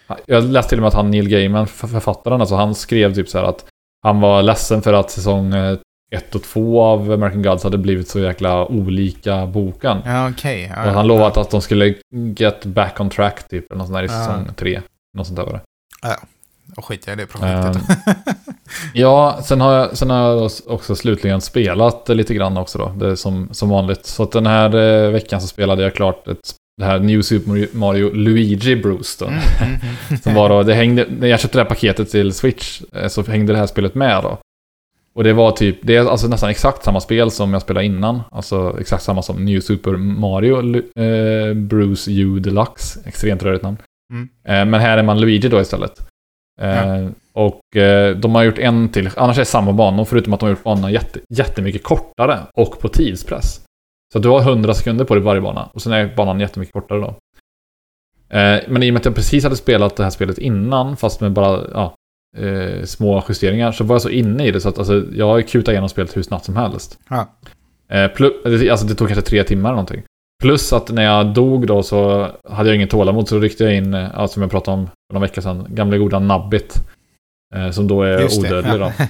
eh, 0.10 0.16
Jag 0.26 0.44
läste 0.44 0.70
till 0.70 0.78
och 0.78 0.82
med 0.82 0.88
att 0.88 0.94
han 0.94 1.12
Neil 1.12 1.30
Gaiman, 1.30 1.68
för- 1.68 1.88
författaren, 1.88 2.42
alltså 2.42 2.56
han 2.56 2.76
skrev 2.76 3.14
typ 3.14 3.30
så 3.30 3.38
här 3.38 3.46
att 3.46 3.66
han 4.04 4.20
var 4.22 4.42
ledsen 4.42 4.82
för 4.82 4.94
att 4.94 5.12
säsong 5.12 5.54
1 6.12 6.36
och 6.36 6.44
2 6.44 6.82
av 6.82 7.12
American 7.12 7.42
Gods 7.44 7.64
hade 7.64 7.78
blivit 7.78 8.08
så 8.10 8.20
jäkla 8.20 8.66
olika 8.66 9.46
boken. 9.46 9.98
Ja, 10.06 10.30
okej. 10.30 10.72
Ja, 10.76 10.86
och 10.88 10.92
han 10.92 11.08
lovade 11.08 11.42
att 11.42 11.52
de 11.52 11.62
skulle 11.62 11.94
get 12.38 12.66
back 12.66 13.00
on 13.00 13.10
track 13.10 13.48
typ, 13.50 13.72
eller 13.72 13.78
något 13.78 13.88
sånt 13.88 13.98
där 13.98 14.04
i 14.04 14.06
Ja. 14.06 14.12
säsong 14.26 14.50
3. 14.56 14.82
Något 15.18 15.28
sånt 15.28 15.38
där 15.40 15.46
var 15.46 15.54
det. 15.54 15.62
Och 16.78 16.86
skit 16.86 17.08
i 17.08 17.16
det 17.16 17.26
projektet. 17.26 17.76
Ehm, 18.08 18.16
ja, 18.94 19.40
sen 19.44 19.62
har, 19.62 19.74
jag, 19.74 19.98
sen 19.98 20.10
har 20.10 20.20
jag 20.32 20.52
också 20.68 20.96
slutligen 20.96 21.42
spelat 21.42 22.10
lite 22.10 22.34
grann 22.34 22.58
också 22.58 22.78
då. 22.78 22.90
Det 23.06 23.18
som, 23.18 23.50
som 23.52 23.70
vanligt. 23.70 24.06
Så 24.06 24.24
att 24.24 24.32
den 24.32 24.46
här 24.46 24.76
eh, 24.76 25.12
veckan 25.12 25.42
så 25.42 25.48
spelade 25.48 25.84
jag 25.84 25.94
klart 25.96 26.28
ett, 26.28 26.38
det 26.78 26.86
här 26.86 27.00
New 27.00 27.22
Super 27.22 27.78
Mario 27.78 28.14
Luigi 28.14 28.76
Bruce 28.76 29.16
då. 29.20 29.26
Mm, 29.26 29.40
mm, 29.62 29.80
mm. 30.10 30.18
Som 30.24 30.34
var 30.34 30.50
då, 30.50 30.64
det 30.64 30.74
hängde, 30.74 31.06
när 31.20 31.28
jag 31.28 31.40
köpte 31.40 31.58
det 31.58 31.62
här 31.62 31.70
paketet 31.70 32.12
till 32.12 32.34
Switch 32.34 32.82
eh, 32.96 33.08
så 33.08 33.24
hängde 33.24 33.54
det 33.54 33.60
här 33.60 33.68
spelet 33.68 33.96
med 33.96 34.24
då. 34.24 34.38
Och 35.16 35.24
det 35.24 35.34
var 35.34 35.52
typ, 35.52 35.78
det 35.82 35.96
är 35.96 36.06
alltså 36.06 36.28
nästan 36.28 36.50
exakt 36.50 36.84
samma 36.84 37.00
spel 37.02 37.32
som 37.32 37.54
jag 37.54 37.62
spelade 37.62 37.86
innan. 37.86 38.22
Alltså 38.32 38.78
exakt 38.80 39.04
samma 39.04 39.22
som 39.22 39.46
New 39.46 39.60
Super 39.60 39.92
Mario 39.92 40.76
eh, 40.76 41.54
Bruce 41.54 42.12
U 42.12 42.40
Deluxe. 42.40 43.00
Extremt 43.06 43.44
rörigt 43.44 43.64
namn. 43.64 43.78
Eh, 44.48 44.66
men 44.66 44.74
här 44.74 44.98
är 44.98 45.04
man 45.04 45.20
Luigi 45.22 45.48
då 45.50 45.62
istället. 45.62 46.02
Eh, 46.62 47.08
Och 47.34 47.78
eh, 47.78 48.16
de 48.18 48.36
har 48.36 48.44
gjort 48.44 48.58
en 48.60 48.90
till, 48.90 49.10
annars 49.16 49.38
är 49.38 49.42
det 49.42 49.46
samma 49.46 49.74
banor 49.74 50.06
förutom 50.06 50.34
att 50.34 50.40
de 50.40 50.46
har 50.46 50.50
gjort 50.50 50.64
banorna 50.64 50.92
jätte, 50.92 51.20
jättemycket 51.30 51.84
kortare 51.84 52.40
och 52.54 52.80
på 52.80 52.88
tidspress. 52.90 53.62
Så 54.14 54.20
du 54.20 54.30
har 54.30 54.42
100 54.42 54.74
sekunder 54.74 55.06
på 55.06 55.16
dig 55.16 55.24
varje 55.24 55.42
bana 55.42 55.70
och 55.74 55.82
sen 55.82 55.94
är 55.94 56.16
banan 56.16 56.40
jättemycket 56.40 56.74
kortare 56.74 57.00
då. 57.00 57.08
Eh, 58.38 58.60
men 58.68 58.84
i 58.84 58.90
och 58.90 58.94
med 58.94 59.00
att 59.00 59.06
jag 59.06 59.16
precis 59.16 59.44
hade 59.44 59.56
spelat 59.56 59.96
det 59.96 60.04
här 60.04 60.10
spelet 60.10 60.38
innan, 60.38 60.98
fast 60.98 61.22
med 61.22 61.32
bara 61.32 61.62
ja, 61.74 61.96
eh, 62.38 62.84
små 62.84 63.24
justeringar, 63.30 63.72
så 63.72 63.84
var 63.84 63.96
jag 63.96 64.02
så 64.02 64.10
inne 64.10 64.46
i 64.46 64.52
det 64.52 64.62
så 64.62 64.70
att 64.70 64.78
alltså, 64.78 65.04
jag 65.14 65.48
kutat 65.48 65.72
igenom 65.72 65.90
spelet 65.90 66.18
hur 66.18 66.24
snabbt 66.24 66.46
som 66.46 66.56
helst. 66.56 67.00
Ja. 67.10 67.28
Eh, 67.90 68.08
plus, 68.08 68.32
alltså 68.72 68.88
det 68.88 68.96
tog 68.96 69.08
kanske 69.08 69.30
tre 69.30 69.44
timmar 69.44 69.70
eller 69.70 69.76
någonting. 69.76 70.04
Plus 70.42 70.74
att 70.74 70.92
när 70.92 71.04
jag 71.04 71.34
dog 71.34 71.68
då 71.68 71.84
så 71.84 72.28
hade 72.50 72.70
jag 72.70 72.76
ingen 72.76 72.88
tålamod 72.88 73.28
så 73.28 73.40
ryckte 73.40 73.64
jag 73.64 73.76
in, 73.76 73.94
ja, 73.94 74.28
som 74.28 74.42
jag 74.42 74.52
pratade 74.52 74.78
om 74.78 74.86
för 74.86 75.14
några 75.14 75.28
veckor 75.28 75.42
sedan, 75.42 75.68
gamla 75.70 75.98
goda 75.98 76.20
Nabbit. 76.20 76.74
Eh, 77.56 77.72
som 77.72 77.88
då 77.88 78.02
är 78.02 78.20
Just 78.20 78.42
det, 78.42 78.48
odödlig 78.48 78.74
ja. 78.74 78.78
då. 78.78 78.92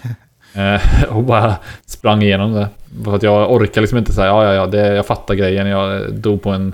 Eh, 0.54 1.04
och 1.10 1.24
bara 1.24 1.56
sprang 1.86 2.22
igenom 2.22 2.54
det. 2.54 2.70
För 3.04 3.16
att 3.16 3.24
jag 3.24 3.52
orkar 3.54 3.82
liksom 3.82 3.98
inte 3.98 4.14
säga 4.14 4.28
ja, 4.28 4.44
ja, 4.46 4.54
ja, 4.54 4.66
det, 4.66 4.88
jag 4.96 5.06
fattar 5.06 5.36
grejen. 5.36 5.68
Jag 5.68 6.14
dog 6.14 6.42
på 6.42 6.50
en 6.50 6.74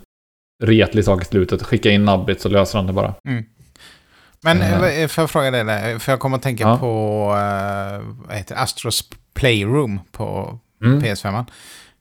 retlig 0.64 1.06
sak 1.06 1.22
i 1.22 1.26
slutet. 1.26 1.64
Skicka 1.64 1.90
in 1.92 2.06
Nabbit 2.06 2.42
så 2.42 2.50
löser 2.50 2.78
han 2.78 2.88
det 2.88 2.94
bara. 2.94 3.14
Men 4.44 4.62
Eh. 4.62 5.02
eh, 5.02 5.08
får 5.08 5.22
jag 5.22 5.30
fråga 5.32 5.52
dig 5.52 5.64
där? 5.64 6.00
För 6.00 6.12
jag 6.12 6.20
kommer 6.20 6.38
att 6.38 6.44
tänka 6.44 6.64
Ja. 6.64 6.78
på 6.78 7.26
vad 8.28 8.38
heter? 8.38 8.56
Astros 8.56 9.10
Playroom 9.34 10.00
på 10.12 10.60
Mm. 10.84 11.02
PS5. 11.04 11.46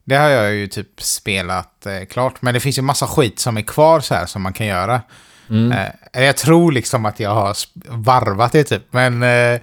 Det 0.04 0.16
har 0.16 0.28
jag 0.28 0.54
ju 0.54 0.66
typ 0.66 1.02
spelat 1.02 1.86
eh, 1.86 2.04
klart. 2.10 2.42
Men 2.42 2.54
det 2.54 2.60
finns 2.60 2.78
ju 2.78 2.82
massa 2.82 3.06
skit 3.06 3.38
som 3.38 3.56
är 3.56 3.62
kvar 3.62 4.00
så 4.00 4.14
här 4.14 4.26
som 4.26 4.42
man 4.42 4.52
kan 4.52 4.66
göra. 4.66 5.00
Mm. 5.50 5.72
Eh, 6.12 6.22
jag 6.24 6.36
tror 6.36 6.72
liksom 6.72 7.06
att 7.06 7.20
jag 7.20 7.30
har 7.34 7.56
varvat 7.88 8.52
det 8.52 8.64
typ. 8.64 8.82
Men 8.90 9.22
eh, 9.22 9.60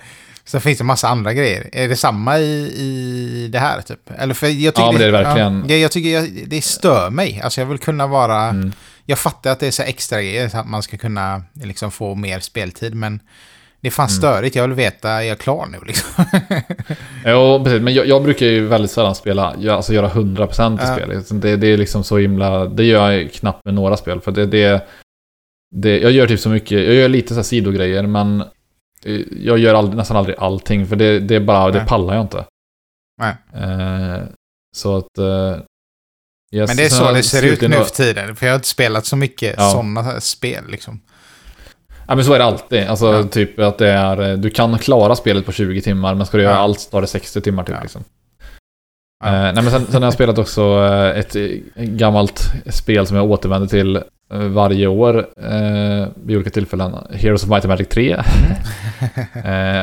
så 0.51 0.59
finns 0.59 0.77
det 0.77 0.83
massa 0.83 1.07
andra 1.07 1.33
grejer. 1.33 1.69
Är 1.73 1.88
det 1.88 1.95
samma 1.95 2.39
i, 2.39 2.73
i 2.77 3.49
det 3.51 3.59
här 3.59 3.81
typ? 3.81 3.99
Eller 4.17 4.33
för 4.33 4.47
jag 4.47 4.75
tycker 4.75 4.85
Ja, 4.85 4.91
men 4.91 4.99
det 5.01 5.07
är 5.07 5.12
det 5.12 5.23
verkligen. 5.23 5.65
Ja, 5.67 5.75
jag, 5.75 5.91
tycker 5.91 6.09
jag, 6.09 6.29
det 6.47 6.62
stör 6.63 7.09
mig. 7.09 7.41
Alltså 7.43 7.62
jag 7.62 7.65
vill 7.65 7.77
kunna 7.77 8.07
vara... 8.07 8.43
Mm. 8.43 8.71
Jag 9.05 9.19
fattar 9.19 9.51
att 9.51 9.59
det 9.59 9.67
är 9.67 9.71
så 9.71 9.83
extra 9.83 10.21
grejer 10.21 10.49
så 10.49 10.57
att 10.57 10.67
man 10.69 10.83
ska 10.83 10.97
kunna 10.97 11.43
liksom 11.63 11.91
få 11.91 12.15
mer 12.15 12.39
speltid. 12.39 12.95
Men 12.95 13.19
det 13.81 13.88
är 13.88 13.91
fan 13.91 14.07
Mm. 14.07 14.17
störigt. 14.17 14.55
Jag 14.55 14.67
vill 14.67 14.75
veta, 14.77 15.09
är 15.12 15.21
jag 15.21 15.38
klar 15.39 15.67
nu 15.71 15.77
liksom? 15.88 16.25
Ja, 17.25 17.63
precis. 17.63 17.81
Men 17.81 17.93
jag, 17.93 18.07
jag 18.07 18.23
brukar 18.23 18.45
ju 18.45 18.65
väldigt 18.67 18.91
sällan 18.91 19.15
spela, 19.15 19.55
jag- 19.59 19.75
alltså 19.75 19.93
göra 19.93 20.09
100% 20.09 20.73
i 20.79 20.85
Ja. 20.88 20.95
spel. 20.95 21.23
Så 21.25 21.33
Det, 21.33 21.55
det 21.55 21.67
är 21.67 21.77
liksom 21.77 22.03
så 22.03 22.17
himla, 22.17 22.65
det 22.65 22.83
gör 22.83 23.12
jag 23.12 23.31
knappt 23.33 23.65
med 23.65 23.73
några 23.73 23.97
spel. 23.97 24.21
För 24.21 24.31
det, 24.31 24.45
det, 24.45 24.88
det 25.75 25.99
jag 25.99 26.12
gör 26.12 26.27
typ 26.27 26.39
så 26.39 26.49
mycket, 26.49 26.71
jag 26.71 26.93
gör 26.95 27.09
lite 27.09 27.35
så 27.35 27.43
sidogrejer, 27.43 28.03
men 28.07 28.43
jag 29.41 29.57
gör 29.59 29.73
aldrig, 29.73 29.97
nästan 29.97 30.17
aldrig 30.17 30.35
allting. 30.39 30.88
För 30.88 30.95
det, 30.95 31.19
det 31.19 31.35
är 31.35 31.39
bara, 31.39 31.71
det 31.71 31.77
Nej. 31.79 31.88
pallar 31.88 32.13
jag 32.13 32.23
inte. 32.23 32.45
Nej. 33.21 33.35
Eh, 33.63 34.23
så 34.77 34.97
att... 34.97 35.17
Eh, 35.17 35.57
yes, 36.53 36.67
Men 36.67 36.77
det 36.77 36.85
är 36.85 36.89
så 36.89 37.12
det 37.12 37.23
ser 37.23 37.45
ut 37.45 37.62
nu 37.62 37.69
för 37.71 37.85
tiden. 37.95 38.35
För 38.35 38.45
jag 38.45 38.53
har 38.53 38.57
inte 38.57 38.67
spelat 38.67 39.05
så 39.05 39.15
mycket 39.15 39.55
Ja. 39.57 39.71
sådana 39.71 40.21
spel 40.21 40.63
liksom. 40.69 41.01
Ja 42.07 42.15
men 42.15 42.25
så 42.25 42.33
är 42.33 42.39
det 42.39 42.45
alltid. 42.45 42.83
Alltså 42.88 43.13
Ja. 43.13 43.23
typ 43.23 43.59
att 43.59 43.77
det 43.77 43.89
är, 43.89 44.38
du 44.38 44.49
kan 44.49 44.77
klara 44.79 45.15
spelet 45.15 45.45
på 45.45 45.51
20 45.51 45.81
timmar, 45.81 46.15
men 46.15 46.25
ska 46.25 46.38
du 46.38 46.43
göra 46.43 46.53
Ja. 46.53 46.59
allt 46.59 46.79
så 46.79 46.89
tar 46.89 47.01
det 47.01 47.07
60 47.07 47.41
timmar 47.41 47.63
typ 47.63 47.75
Ja. 47.75 47.81
liksom. 47.81 48.03
Ja. 49.23 49.27
Eh, 49.27 49.53
nej 49.53 49.63
men 49.63 49.71
sen, 49.71 49.85
sen 49.85 50.01
har 50.01 50.07
jag 50.07 50.13
spelat 50.13 50.38
också 50.38 50.62
eh, 50.63 51.19
ett 51.19 51.35
eh, 51.35 51.49
gammalt 51.75 52.41
spel 52.69 53.07
som 53.07 53.17
jag 53.17 53.31
återvänder 53.31 53.67
till 53.67 53.95
eh, 53.95 54.01
varje 54.30 54.88
år 54.88 55.18
eh, 55.38 56.08
vid 56.15 56.36
olika 56.36 56.50
tillfällen. 56.50 56.96
Heroes 57.12 57.44
of 57.44 57.50
Might 57.50 57.65
and 57.65 57.70
Magic 57.70 57.88
3. 57.89 58.12
eh, 58.13 58.24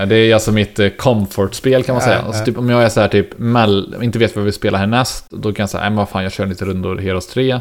det 0.08 0.16
är 0.16 0.34
alltså 0.34 0.52
mitt 0.52 0.78
eh, 0.78 0.88
comfort-spel 0.88 1.82
kan 1.82 1.94
man 1.94 2.02
säga. 2.02 2.18
Alltså, 2.18 2.44
typ, 2.44 2.58
om 2.58 2.70
jag 2.70 2.82
är 2.82 2.88
så 2.88 3.00
här 3.00 3.08
typ 3.08 3.38
mell, 3.38 3.96
inte 4.02 4.18
vet 4.18 4.36
vad 4.36 4.44
vi 4.44 4.52
spelar 4.52 4.78
härnäst, 4.78 5.26
då 5.30 5.52
kan 5.52 5.62
jag 5.62 5.70
säga, 5.70 5.80
nej 5.80 5.90
men 5.90 5.96
vad 5.96 6.08
fan 6.08 6.22
jag 6.22 6.32
kör 6.32 6.46
lite 6.46 6.64
rundor 6.64 6.98
Heroes 6.98 7.26
3. 7.26 7.60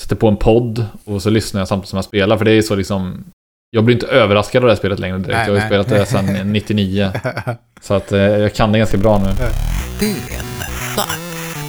Sätter 0.00 0.16
på 0.16 0.28
en 0.28 0.36
podd 0.36 0.86
och 1.04 1.22
så 1.22 1.30
lyssnar 1.30 1.60
jag 1.60 1.68
samtidigt 1.68 1.88
som 1.88 1.96
jag 1.96 2.04
spelar, 2.04 2.36
för 2.36 2.44
det 2.44 2.52
är 2.52 2.62
så 2.62 2.74
liksom 2.74 3.24
jag 3.70 3.84
blir 3.84 3.94
inte 3.94 4.06
överraskad 4.06 4.62
av 4.62 4.66
det 4.66 4.72
här 4.72 4.78
spelet 4.78 4.98
längre 4.98 5.18
direkt. 5.18 5.36
Nej, 5.36 5.46
jag 5.46 5.54
har 5.54 5.60
ju 5.60 5.66
spelat 5.66 5.88
det 5.88 6.06
sedan 6.06 6.52
99. 6.52 7.12
Så 7.80 7.94
att 7.94 8.12
eh, 8.12 8.20
jag 8.20 8.54
kan 8.54 8.72
det 8.72 8.78
ganska 8.78 8.98
bra 8.98 9.18
nu. 9.18 9.28
En 9.28 10.70
fack 10.96 11.18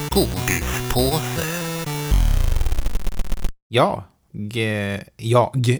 godispåse. 0.10 1.46
ja. 3.68 4.04
G- 4.38 5.00
jag. 5.18 5.78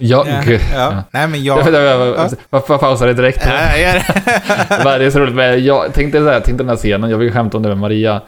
Jag... 0.00 0.28
ja. 0.28 0.58
Ja. 0.74 1.04
Nej 1.10 1.28
men 1.28 1.44
Jag, 1.44 1.56
pausar 2.80 3.06
det 3.06 3.14
direkt. 3.14 3.42
Ja, 3.46 3.76
jag 3.76 3.94
det. 4.98 5.04
Är 5.04 5.10
så 5.10 5.18
roligt. 5.18 5.34
Men 5.34 5.64
jag 5.64 5.94
tänkte, 5.94 6.18
så 6.18 6.24
här, 6.28 6.40
tänkte 6.40 6.64
den 6.64 6.68
här 6.68 6.76
scenen, 6.76 7.10
jag 7.10 7.18
vill 7.18 7.32
skämta 7.32 7.56
om 7.56 7.62
det 7.62 7.68
med 7.68 7.78
Maria. 7.78 8.22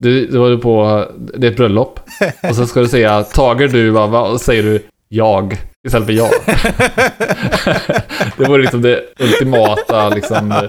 Du, 0.00 0.26
du 0.26 0.38
håller 0.38 0.56
på, 0.56 1.04
det 1.36 1.46
är 1.46 1.50
ett 1.50 1.56
bröllop. 1.56 2.00
Och 2.48 2.56
så 2.56 2.66
ska 2.66 2.80
du 2.80 2.88
säga, 2.88 3.22
tager 3.22 3.68
du, 3.68 3.90
va, 3.90 4.06
va, 4.06 4.20
och 4.28 4.40
säger 4.40 4.62
du 4.62 4.82
jag 5.08 5.56
istället 5.86 6.06
för 6.06 6.12
jag. 6.12 6.30
det 8.36 8.44
vore 8.48 8.62
liksom 8.62 8.82
det 8.82 9.04
ultimata, 9.18 10.08
liksom, 10.08 10.68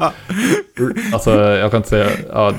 alltså 1.14 1.32
jag 1.42 1.72
kan 1.72 1.78
inte 1.78 1.90
säga, 1.90 2.10
ja, 2.30 2.54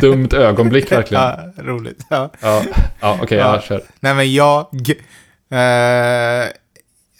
dumt 0.00 0.28
ögonblick 0.32 0.92
verkligen. 0.92 1.22
Ja, 1.22 1.52
roligt. 1.56 2.06
Ja. 2.10 2.30
Ja, 2.40 2.62
ja 3.00 3.18
okej, 3.22 3.38
Ja. 3.38 3.54
jag 3.54 3.62
kör. 3.64 3.82
Nej 4.00 4.14
men 4.14 4.32
jag... 4.32 4.66
eh, 5.50 6.48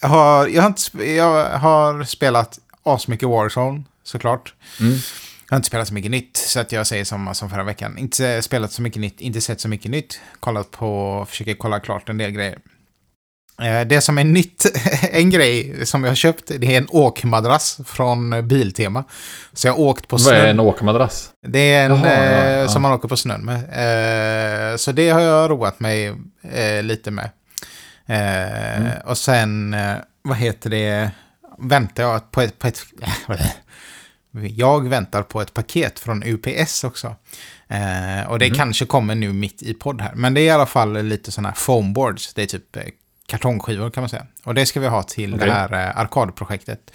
har, 0.09 0.47
jag, 0.47 0.63
har 0.63 0.69
inte, 0.69 1.05
jag 1.13 1.45
har 1.59 2.05
spelat 2.05 2.59
asmycket 2.83 3.29
Warzone, 3.29 3.83
såklart. 4.05 4.55
Mm. 4.81 4.93
Jag 4.93 5.55
har 5.55 5.57
inte 5.57 5.67
spelat 5.69 5.89
så 5.89 5.95
mycket 5.95 6.11
nytt, 6.11 6.37
så 6.37 6.61
att 6.61 6.73
jag 6.73 6.87
säger 6.87 7.05
samma 7.05 7.35
som 7.35 7.51
förra 7.51 7.65
veckan. 7.65 7.99
Inte 7.99 8.43
spelat 8.43 8.73
så 8.73 8.83
mycket 8.83 9.01
nytt, 9.01 9.21
inte 9.21 9.41
sett 9.41 9.61
så 9.61 9.69
mycket 9.69 9.91
nytt. 9.91 10.21
Kollat 10.41 10.71
på, 10.71 11.27
försöker 11.29 11.55
kolla 11.55 11.81
klart 11.81 12.09
en 12.09 12.19
del 12.19 12.31
grejer. 12.31 12.59
Eh, 13.65 13.87
Det 13.87 14.01
som 14.01 14.19
är 14.19 14.25
nytt, 14.25 14.67
en 15.11 15.31
grej 15.31 15.87
som 15.87 16.05
jag 16.05 16.11
har 16.11 16.15
köpt, 16.17 16.51
det 16.59 16.75
är 16.75 16.79
en 16.79 16.87
åkmadrass 16.91 17.81
från 17.87 18.49
Biltema. 18.49 19.05
Så 19.53 19.67
jag 19.67 19.73
har 19.75 19.81
åkt 19.81 20.09
på 20.09 20.17
Vad 20.17 20.35
är 20.35 20.41
snön. 20.41 20.49
en 20.51 20.61
åkmadrass? 20.61 21.31
Det 21.47 21.73
är 21.73 21.91
en 21.91 21.97
Jaha, 21.97 22.07
ja, 22.07 22.13
eh, 22.23 22.59
ja. 22.59 22.69
som 22.69 22.83
man 22.83 22.93
åker 22.93 23.09
på 23.09 23.17
snön 23.17 23.41
med. 23.45 23.57
Eh, 24.73 24.77
så 24.77 24.93
det 24.93 25.11
har 25.11 25.21
jag 25.21 25.51
roat 25.51 25.81
mig 25.81 26.07
eh, 26.53 26.83
lite 26.83 27.11
med. 27.11 27.31
Mm. 28.07 28.89
Och 29.05 29.19
sen, 29.19 29.77
vad 30.23 30.37
heter 30.37 30.71
det, 30.71 31.11
väntar 31.59 32.03
jag 32.03 32.31
på 32.31 32.41
ett... 32.41 32.59
På 32.59 32.67
ett 32.67 32.83
jag 34.57 34.89
väntar 34.89 35.23
på 35.23 35.41
ett 35.43 35.55
paket 35.55 35.99
från 35.99 36.23
UPS 36.23 36.85
också. 36.85 37.07
Eh, 37.69 38.29
och 38.31 38.39
det 38.39 38.47
Mm. 38.47 38.59
kanske 38.59 38.87
kommer 38.87 39.15
nu 39.15 39.33
mitt 39.33 39.63
i 39.63 39.75
podd 39.75 40.01
här. 40.01 40.13
Men 40.15 40.35
det 40.35 40.41
är 40.41 40.45
i 40.45 40.51
alla 40.51 40.67
fall 40.67 41.03
lite 41.03 41.33
sådana 41.33 41.49
här 41.49 41.57
foamboards. 41.57 42.35
Det 42.35 42.43
är 42.43 42.47
typ 42.47 42.77
kartongskivor 43.33 43.91
kan 43.91 44.03
man 44.03 44.09
säga. 44.09 44.27
Och 44.45 44.55
det 44.55 44.67
ska 44.67 44.81
vi 44.81 44.87
ha 44.87 45.03
till 45.03 45.35
Okej. 45.35 45.47
det 45.47 45.53
här 45.53 45.73
eh, 45.73 45.99
arkadprojektet. 45.99 46.93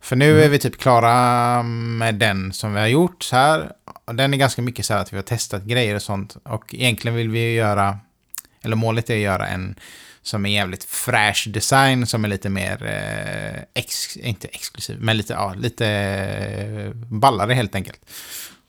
För 0.00 0.16
nu 0.16 0.42
är 0.42 0.48
vi 0.48 0.58
typ 0.58 0.78
klara 0.78 1.62
med 1.62 2.14
den 2.14 2.52
som 2.52 2.74
vi 2.74 2.80
har 2.80 2.86
gjort 2.86 3.22
så 3.22 3.36
här. 3.36 3.72
Och 4.04 4.14
Den 4.14 4.34
är 4.34 4.38
ganska 4.38 4.62
mycket 4.62 4.86
så 4.86 4.94
här 4.94 5.00
att 5.00 5.12
vi 5.12 5.16
har 5.16 5.22
testat 5.22 5.62
grejer 5.62 5.94
och 5.94 6.02
sånt. 6.02 6.36
Och 6.42 6.74
egentligen 6.74 7.16
vill 7.16 7.28
vi 7.28 7.54
göra, 7.54 7.98
eller 8.62 8.76
målet 8.76 9.10
är 9.10 9.14
att 9.14 9.20
göra 9.20 9.46
en 9.46 9.74
som 10.22 10.46
är 10.46 10.50
jävligt 10.50 10.84
fräsch 10.84 11.48
design 11.50 12.06
som 12.06 12.24
är 12.24 12.28
lite 12.28 12.48
mer, 12.48 12.86
eh, 12.86 13.62
ex, 13.74 14.16
inte 14.16 14.48
exklusiv, 14.48 14.96
men 15.00 15.16
lite, 15.16 15.32
ja, 15.32 15.54
lite 15.54 15.86
eh, 15.86 16.90
ballare 16.94 17.52
helt 17.52 17.74
enkelt. 17.74 18.00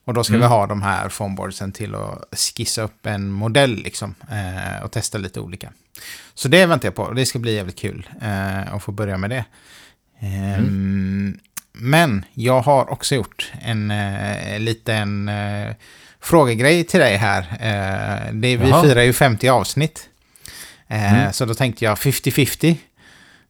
Och 0.05 0.13
då 0.13 0.23
ska 0.23 0.33
Mm. 0.33 0.41
vi 0.41 0.47
ha 0.55 0.67
de 0.67 0.81
här 0.81 1.09
foamboardsen 1.09 1.71
till 1.71 1.95
att 1.95 2.39
skissa 2.39 2.81
upp 2.81 3.05
en 3.05 3.31
modell 3.31 3.75
liksom. 3.75 4.15
Eh, 4.31 4.83
och 4.83 4.91
testa 4.91 5.17
lite 5.17 5.39
olika. 5.39 5.69
Så 6.33 6.47
det 6.47 6.65
väntar 6.65 6.87
jag 6.87 6.95
på. 6.95 7.11
Det 7.11 7.25
ska 7.25 7.39
bli 7.39 7.55
jävligt 7.55 7.79
kul 7.79 8.09
eh, 8.21 8.73
att 8.73 8.83
få 8.83 8.91
börja 8.91 9.17
med 9.17 9.29
det. 9.29 9.45
Ehm, 10.19 11.37
Men 11.75 12.25
jag 12.33 12.61
har 12.61 12.89
också 12.91 13.15
gjort 13.15 13.51
en 13.61 13.91
eh, 13.91 14.59
liten 14.59 15.29
eh, 15.29 15.75
frågegrej 16.21 16.83
till 16.83 16.99
dig 16.99 17.15
här. 17.17 17.41
Eh, 17.41 18.33
det, 18.33 18.57
vi 18.57 18.69
Jaha. 18.69 18.83
firar 18.83 19.01
ju 19.01 19.13
50 19.13 19.49
avsnitt. 19.49 20.09
Eh, 20.87 21.13
Mm. 21.13 21.33
Så 21.33 21.45
då 21.45 21.53
tänkte 21.53 21.85
jag 21.85 21.97
50-50. 21.97 22.75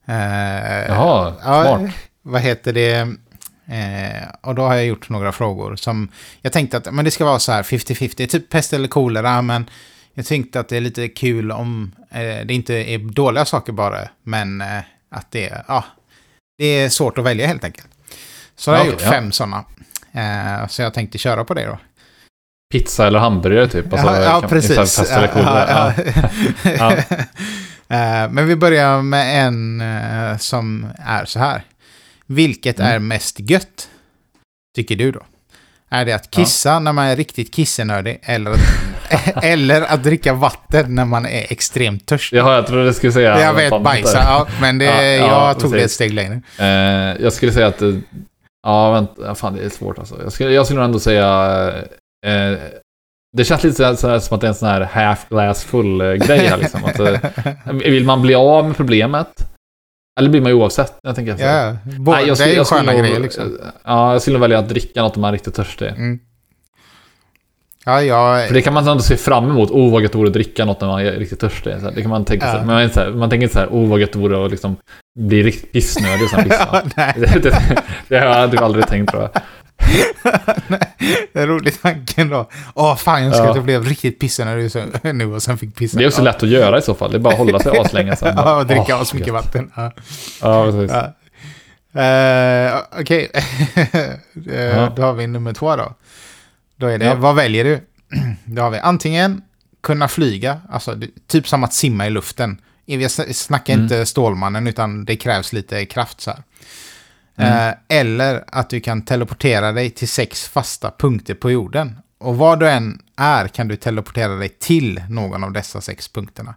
Eh, 0.05 0.15
Jaha, 0.87 1.33
ja, 1.43 1.63
smart. 1.77 1.91
Vad 2.21 2.41
heter 2.41 2.73
det? 2.73 3.13
Eh, 3.67 4.28
och 4.41 4.56
då 4.56 4.62
har 4.62 4.76
jag 4.76 4.86
gjort 4.86 5.10
några 5.10 5.32
frågor 5.32 5.76
som 5.76 6.10
jag 6.41 6.54
tänkte 6.54 6.78
att 6.78 6.93
men 6.93 7.06
det 7.06 7.12
ska 7.12 7.26
vara 7.26 7.39
så 7.39 7.52
här 7.52 7.63
50-50, 7.63 8.28
typ 8.28 8.49
pest 8.49 8.73
eller 8.73 8.88
kolera, 8.88 9.41
men 9.41 9.69
jag 10.13 10.26
tänkte 10.26 10.60
att 10.60 10.69
det 10.69 10.78
är 10.78 10.82
lite 10.82 11.08
kul 11.08 11.52
om 11.52 11.91
eh, 12.12 12.45
det 12.45 12.54
inte 12.54 12.73
är 12.73 12.97
dåliga 12.97 13.45
saker 13.45 13.73
bara, 13.73 13.99
men 14.23 14.62
eh, 14.62 14.67
att 15.12 15.32
det, 15.32 15.49
är- 15.49 15.63
ja, 15.67 15.86
det 16.58 16.65
är 16.65 16.89
svårt 16.89 17.17
att 17.17 17.23
välja 17.26 17.47
helt 17.47 17.63
enkelt. 17.63 17.88
Så 18.56 18.71
jag 18.71 18.78
har 18.78 18.86
gjort 18.86 19.02
ja. 19.04 19.12
fem 19.12 19.32
sådana. 19.32 19.65
Eh, 20.12 20.67
så 20.67 20.82
jag 20.82 20.93
tänkte 20.93 21.17
köra 21.17 21.43
på 21.43 21.54
det 21.54 21.65
då. 21.65 21.78
Pizza 22.73 23.08
eller 23.08 23.19
hamburgare 23.19 23.67
typ. 23.67 23.93
Alltså, 23.93 24.08
ja, 24.08 24.21
ja, 24.23 24.39
kan- 24.41 24.49
precis. 24.49 24.76
Pest 24.78 25.12
eller 25.12 25.28
kolera. 25.28 25.65
Ja, 25.69 25.93
Ja. 26.63 26.93
ja. 27.08 27.15
Eh, 27.88 28.30
Men 28.32 28.47
vi 28.47 28.56
börjar 28.56 29.02
med 29.02 29.45
en 29.47 29.82
eh, 29.82 30.38
som 30.38 30.88
är 31.06 31.26
så 31.26 31.39
här. 31.39 31.63
Vilket 32.27 32.79
Mm. 32.79 32.91
är 32.91 32.99
mest 32.99 33.39
gött? 33.39 33.89
Tycker 34.75 34.95
du 34.95 35.12
då? 35.12 35.19
Är 35.89 36.05
det 36.05 36.13
att 36.13 36.31
kissa 36.31 36.79
när 36.79 36.93
man 36.93 37.05
är 37.05 37.15
riktigt 37.15 37.53
kissenördig 37.55 38.19
eller 38.23 38.51
att, 38.51 38.59
eller 39.43 39.81
att 39.81 40.03
dricka 40.03 40.33
vatten 40.33 40.95
när 40.95 41.05
man 41.05 41.25
är 41.25 41.45
extremt 41.51 42.05
törstig? 42.05 42.38
Jaha, 42.38 42.55
jag 42.55 42.67
trodde 42.67 42.86
du 42.86 42.93
skulle 42.93 43.12
säga... 43.13 43.41
jag 43.41 43.53
vet, 43.53 43.83
bajsa, 43.83 44.17
ja, 44.23 44.47
men 44.62 44.77
det, 44.77 44.86
Ja, 44.86 45.03
ja, 45.03 45.47
jag 45.47 45.59
tog 45.59 45.71
det 45.71 45.77
ett 45.77 45.83
precis. 45.83 45.95
steg 45.95 46.13
längre. 46.13 46.41
Eh, 46.59 47.21
jag 47.23 47.33
skulle 47.33 47.51
säga 47.51 47.67
att... 47.67 47.81
eh, 47.81 47.93
Ja, 48.65 48.91
vänta. 48.91 49.13
Ja, 49.25 49.36
fan, 49.36 49.55
det 49.55 49.63
är 49.65 49.69
svårt 49.69 49.99
alltså. 49.99 50.21
Jag 50.23 50.31
skulle, 50.33 50.51
jag 50.51 50.65
skulle 50.65 50.83
ändå 50.83 50.99
säga... 50.99 51.67
Eh, 52.25 52.57
det 53.38 53.43
känns 53.45 53.63
lite 53.63 53.95
så 53.97 54.07
här, 54.09 54.19
som 54.19 54.36
att 54.36 54.41
det 54.41 54.47
är 54.47 54.49
en 54.49 54.55
sån 54.55 54.67
här 54.69 54.81
half 54.81 55.29
glass 55.29 55.63
full-grej 55.63 56.47
här 56.47 56.57
liksom. 56.57 56.86
Att, 56.86 56.99
eh, 56.99 57.19
vill 57.73 58.05
man 58.05 58.21
bli 58.21 58.36
av 58.36 58.65
med 58.67 58.77
problemet? 58.77 59.27
Eller 60.19 60.30
blir 60.30 60.41
man 60.41 60.52
ju 60.52 60.58
oavsett? 60.58 60.93
Jag 61.04 61.15
tänker 61.15 61.38
så. 61.38 61.43
Ja, 61.43 61.78
bo, 61.99 62.12
Nej, 62.12 62.28
jag 62.28 62.38
det 62.38 62.43
är 62.43 62.56
ju 62.56 62.63
sköna 62.63 62.93
grejer 62.93 63.19
liksom. 63.19 63.58
Ja, 63.84 64.12
jag 64.13 64.21
skulle 64.21 64.34
nog 64.34 64.41
välja 64.41 64.60
att 64.60 64.69
dricka 64.69 65.02
något 65.02 65.15
om 65.15 65.21
man 65.21 65.28
är 65.28 65.32
riktigt 65.34 65.56
törstig. 65.56 65.88
Mm. 65.88 66.19
Ja, 67.86 68.02
jag... 68.02 68.47
För 68.47 68.54
det 68.54 68.62
kan 68.62 68.73
man 68.73 68.88
ändå 68.88 69.04
se 69.04 69.17
fram 69.17 69.49
emot. 69.49 69.71
Oh, 69.71 69.91
vad 69.91 70.02
gött 70.02 70.12
det 70.12 70.17
vore 70.17 70.28
att 70.28 70.34
dricka 70.34 70.65
något 70.65 70.82
när 70.82 70.88
man 70.88 71.02
är 71.02 71.12
riktigt 71.12 71.39
törstig. 71.39 71.73
Så 71.82 71.89
det 71.89 72.02
kan 72.02 72.10
man 72.10 72.26
tänka 72.26 72.45
Ja. 72.45 72.52
sig. 72.52 72.65
Men 72.65 72.89
man, 72.95 73.19
man 73.19 73.30
tänker 73.30 73.43
inte 73.43 73.54
så 73.54 73.60
här, 73.60 73.67
oh, 73.67 73.89
vad 73.89 73.99
gött 73.99 74.12
det 74.13 74.19
vore 74.19 74.45
att 74.45 74.52
liksom 74.52 74.76
bli 75.19 75.43
riktigt 75.43 75.71
pissnödig 75.71 76.23
och 76.23 76.30
sen 76.30 76.43
pissa. 76.43 76.67
Ja, 76.95 77.13
det, 77.15 77.39
det, 77.43 77.78
det 78.08 78.17
har 78.19 78.26
jag 78.26 78.52
typ 78.52 78.62
aldrig 78.62 78.88
tänkt 78.88 79.12
tror 79.12 79.21
jag. 79.21 79.41
Det 81.33 81.39
är 81.39 81.41
en 81.41 81.47
rolig 81.47 81.81
tanken 81.81 82.29
då. 82.29 82.49
Åh, 82.73 82.95
fan, 82.95 83.23
jag 83.23 83.33
ska 83.35 83.43
Ja. 83.43 83.49
att 83.49 83.55
jag 83.55 83.65
blev 83.65 83.83
riktigt 83.85 84.19
pissnödig 84.19 84.71
så- 84.71 84.85
nu 85.13 85.33
och 85.33 85.43
sen 85.43 85.57
fick 85.57 85.75
pissa. 85.75 85.97
Det 85.97 86.03
är 86.03 86.07
också 86.07 86.21
lätt 86.21 86.43
att 86.43 86.49
göra 86.49 86.77
i 86.77 86.81
så 86.81 86.93
fall. 86.95 87.11
Det 87.11 87.17
är 87.17 87.19
bara 87.19 87.33
att 87.33 87.39
hålla 87.39 87.59
sig 87.59 87.77
aslänge 87.79 88.15
sen. 88.15 88.33
Ja, 88.37 88.55
och 88.57 88.67
dricka 88.67 89.05
så 89.05 89.15
mycket 89.15 89.33
vatten. 89.33 89.71
Ja. 89.75 89.91
Ja, 90.41 90.65
precis. 90.71 90.91
Ja. 90.91 91.13
Eh, 92.01 92.81
Okej, 92.99 93.31
Eh, 94.51 94.61
Ja. 94.61 94.93
då 94.95 95.01
har 95.01 95.13
vi 95.13 95.27
nummer 95.27 95.53
två 95.53 95.75
då. 95.75 95.93
Då 96.75 96.87
är 96.87 96.97
det, 96.97 97.05
Ja. 97.05 97.15
vad 97.15 97.35
väljer 97.35 97.63
du? 97.63 97.79
Då 98.45 98.61
har 98.61 98.69
vi 98.69 98.77
antingen 98.79 99.41
kunna 99.83 100.07
flyga, 100.07 100.59
alltså 100.69 100.95
typ 101.27 101.47
som 101.47 101.63
att 101.63 101.73
simma 101.73 102.07
i 102.07 102.09
luften. 102.09 102.57
Jag 102.85 103.01
s- 103.03 103.37
snackar 103.43 103.73
Mm. 103.73 103.83
inte 103.83 104.05
Stålmannen, 104.05 104.67
utan 104.67 105.05
det 105.05 105.15
krävs 105.15 105.53
lite 105.53 105.85
kraft 105.85 106.21
så 106.21 106.31
här. 106.31 106.39
Mm. 107.37 107.67
Eh, 107.69 107.73
eller 107.99 108.43
att 108.47 108.69
du 108.69 108.79
kan 108.79 109.01
teleportera 109.01 109.71
dig 109.71 109.89
till 109.89 110.07
sex 110.07 110.47
fasta 110.47 110.91
punkter 110.99 111.33
på 111.33 111.51
jorden. 111.51 111.95
Och 112.19 112.37
var 112.37 112.57
du 112.57 112.69
än 112.69 112.99
är 113.17 113.47
kan 113.47 113.67
du 113.67 113.75
teleportera 113.75 114.35
dig 114.35 114.49
till 114.49 115.01
någon 115.09 115.43
av 115.43 115.51
dessa 115.51 115.81
sex 115.81 116.07
punkterna. 116.07 116.55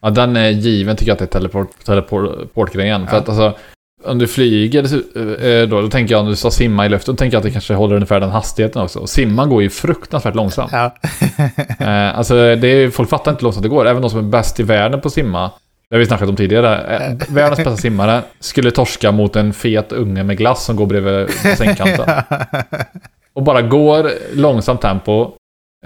Ja, 0.00 0.10
den 0.10 0.36
är 0.36 0.48
given 0.50 0.96
tycker 0.96 1.10
jag 1.10 1.14
att 1.14 1.18
det 1.18 1.24
är 1.36 1.40
teleport, 1.40 1.84
teleportgrejen. 1.84 3.06
För 3.06 3.16
Ja. 3.16 3.20
att 3.22 3.28
alltså, 3.28 3.56
om 4.04 4.18
du 4.18 4.26
flyger 4.26 4.84
eh, 4.84 5.68
då, 5.68 5.80
då 5.80 5.90
tänker 5.90 6.14
jag 6.14 6.20
om 6.20 6.26
du 6.26 6.36
ska 6.36 6.50
simma 6.50 6.86
i 6.86 6.88
luften, 6.88 7.14
då 7.14 7.18
tänker 7.18 7.34
jag 7.34 7.38
att 7.40 7.44
det 7.44 7.50
kanske 7.50 7.74
håller 7.74 7.94
ungefär 7.94 8.20
den 8.20 8.30
hastigheten 8.30 8.82
också. 8.82 8.98
Och 8.98 9.08
simma 9.10 9.46
går 9.46 9.62
ju 9.62 9.70
fruktansvärt 9.70 10.34
långsamt. 10.34 10.72
Ja. 10.72 10.94
Eh, 11.78 12.18
alltså, 12.18 12.34
det 12.34 12.68
är, 12.68 12.90
folk 12.90 13.10
fattar 13.10 13.30
inte 13.30 13.40
hur 13.40 13.44
långsamt 13.44 13.62
det 13.62 13.68
går. 13.68 13.86
Även 13.88 14.02
de 14.02 14.10
som 14.10 14.18
är 14.18 14.22
bäst 14.22 14.60
i 14.60 14.62
världen 14.62 15.00
på 15.00 15.08
att 15.08 15.14
simma, 15.14 15.50
det 15.94 15.98
har 15.98 16.00
vi 16.00 16.06
snackat 16.06 16.28
om 16.28 16.36
tidigare. 16.36 16.96
Eh, 16.96 17.16
världens 17.28 17.56
bästa 17.56 17.76
simmare 17.76 18.22
skulle 18.40 18.70
torska 18.70 19.12
mot 19.12 19.36
en 19.36 19.52
fet 19.52 19.92
unge 19.92 20.24
med 20.24 20.38
glass 20.38 20.64
som 20.64 20.76
går 20.76 20.86
bredvid 20.86 21.26
bassängkanten. 21.44 22.22
Och 23.32 23.42
bara 23.42 23.62
går 23.62 24.10
långsamt 24.32 24.80
tempo, 24.80 25.32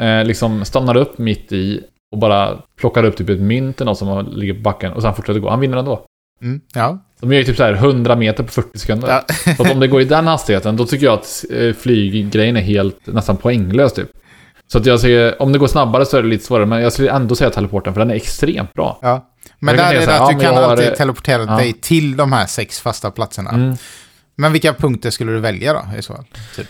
eh, 0.01 0.25
liksom 0.25 0.65
stannar 0.65 0.97
upp 0.97 1.19
mitt 1.19 1.53
i 1.53 1.81
och 2.13 2.19
bara 2.19 2.59
plockar 2.81 3.05
upp 3.05 3.17
typ 3.17 3.29
ett 3.29 3.41
mynt 3.41 3.81
eller 3.81 3.91
något 3.91 3.99
som 3.99 4.29
ligger 4.33 4.55
på 4.55 4.61
backen 4.61 4.93
och 4.93 5.03
sen 5.03 5.15
fortsätter 5.15 5.41
gå. 5.41 5.51
Han 5.51 5.61
vinner 5.61 5.77
ändå. 5.77 6.05
Mm, 6.43 6.61
ja. 6.75 6.99
De 7.21 7.33
gör 7.33 7.39
ju 7.39 7.45
typ 7.45 7.57
så 7.57 7.65
här 7.65 7.73
100 7.73 8.17
meter 8.17 8.45
på 8.45 8.51
40 8.51 8.79
sekunder. 8.79 9.09
Ja. 9.09 9.35
Så 9.57 9.63
att 9.63 9.73
om 9.73 9.81
det 9.81 9.89
går 9.89 10.01
i 10.01 10.05
den 10.05 10.27
hastigheten, 10.27 10.77
då 10.77 10.87
tycker 10.87 11.07
jag 11.07 11.15
att 11.15 11.45
eh, 11.51 11.73
flyggrejen 11.73 12.57
är 12.57 12.61
helt 12.61 13.07
nästan 13.07 13.37
poänglös 13.37 13.93
typ. 13.93 14.09
Så 14.67 14.79
att 14.79 14.87
jag 14.87 15.01
ser, 15.01 15.43
om 15.43 15.53
det 15.53 15.59
går 15.59 15.67
snabbare 15.67 16.07
så 16.07 16.17
är 16.17 16.23
det 16.23 16.29
lite 16.29 16.45
svårare, 16.45 16.67
men 16.67 16.83
jag 16.83 16.93
skulle 16.93 17.11
ändå 17.11 17.35
säga 17.35 17.51
teleporten 17.51 17.95
för 17.95 18.01
den 18.01 18.11
är 18.11 18.15
extremt 18.15 18.75
bra. 18.75 18.99
Ja. 19.03 19.27
Men 19.59 19.75
Jag 19.77 19.85
där 19.85 19.95
är 19.95 19.99
det 19.99 20.05
så 20.05 20.11
att 20.11 20.17
ja, 20.21 20.29
du 20.39 20.45
kan 20.45 20.55
jag 20.55 20.65
alltid 20.65 20.89
eh, 20.89 20.95
teleportera 20.95 21.43
ja. 21.49 21.57
dig 21.57 21.73
till 21.73 22.17
de 22.17 22.33
här 22.33 22.47
sex 22.47 22.81
fasta 22.81 23.11
platserna. 23.11 23.51
Mm. 23.51 23.77
Men 24.37 24.53
vilka 24.53 24.75
punkter 24.75 25.11
skulle 25.11 25.33
du 25.33 25.41
välja 25.41 25.73
då 25.73 25.99
i 25.99 26.03
så 26.03 26.15
fall? 26.15 26.25
Typ. 26.57 26.69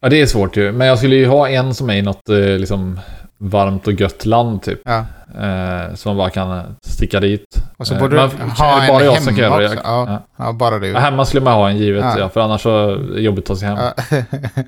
Ja, 0.00 0.08
det 0.08 0.20
är 0.20 0.26
svårt 0.26 0.56
ju. 0.56 0.72
Men 0.72 0.86
jag 0.86 0.98
skulle 0.98 1.16
ju 1.16 1.26
ha 1.26 1.48
en 1.48 1.74
som 1.74 1.90
är 1.90 1.94
i 1.94 2.02
något 2.02 2.28
eh, 2.28 2.36
liksom 2.36 3.00
varmt 3.38 3.86
och 3.86 3.92
gött 3.92 4.26
land 4.26 4.62
typ. 4.62 4.80
Ja. 4.84 4.98
Eh, 5.42 5.94
som 5.94 6.10
man 6.10 6.16
bara 6.16 6.30
kan 6.30 6.58
eh, 6.58 6.64
sticka 6.86 7.20
dit. 7.20 7.44
Och 7.76 7.86
så 7.86 7.94
Eh, 7.94 8.00
borde 8.00 8.16
men 8.16 8.28
du 8.28 8.34
ha 8.52 8.82
en 8.82 8.88
bara 8.88 9.04
jag 9.04 9.12
hemma 9.12 9.30
det? 9.36 9.48
också. 9.66 9.74
Jag- 9.74 9.84
Ja, 9.84 10.22
ja, 10.36 10.52
bara 10.52 10.78
du. 10.78 10.86
Ja, 10.86 10.98
hemma 10.98 11.24
skulle 11.24 11.42
man 11.42 11.52
ha 11.54 11.68
en 11.70 11.76
givet, 11.76 12.04
Ja. 12.04 12.18
ja. 12.18 12.28
för 12.28 12.40
annars 12.40 12.60
så 12.62 12.90
är 12.90 12.96
det 13.14 13.20
jobbigt 13.20 13.42
att 13.42 13.46
ta 13.46 13.56
sig 13.56 13.68
hem. 13.68 13.78
Ja. 13.78 13.94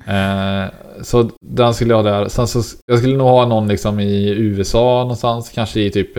Eh, 0.13 0.69
så 1.01 1.29
den 1.41 1.73
skulle 1.73 1.93
jag 1.93 2.03
ha 2.03 2.11
där. 2.11 2.27
Sen 2.29 2.47
så, 2.47 2.61
jag 2.85 2.97
skulle 2.99 3.17
nog 3.17 3.27
ha 3.27 3.45
någon 3.45 3.67
liksom 3.67 3.99
i 3.99 4.29
USA 4.29 4.99
någonstans, 5.01 5.51
kanske 5.55 5.79
i 5.79 5.91
typ... 5.91 6.17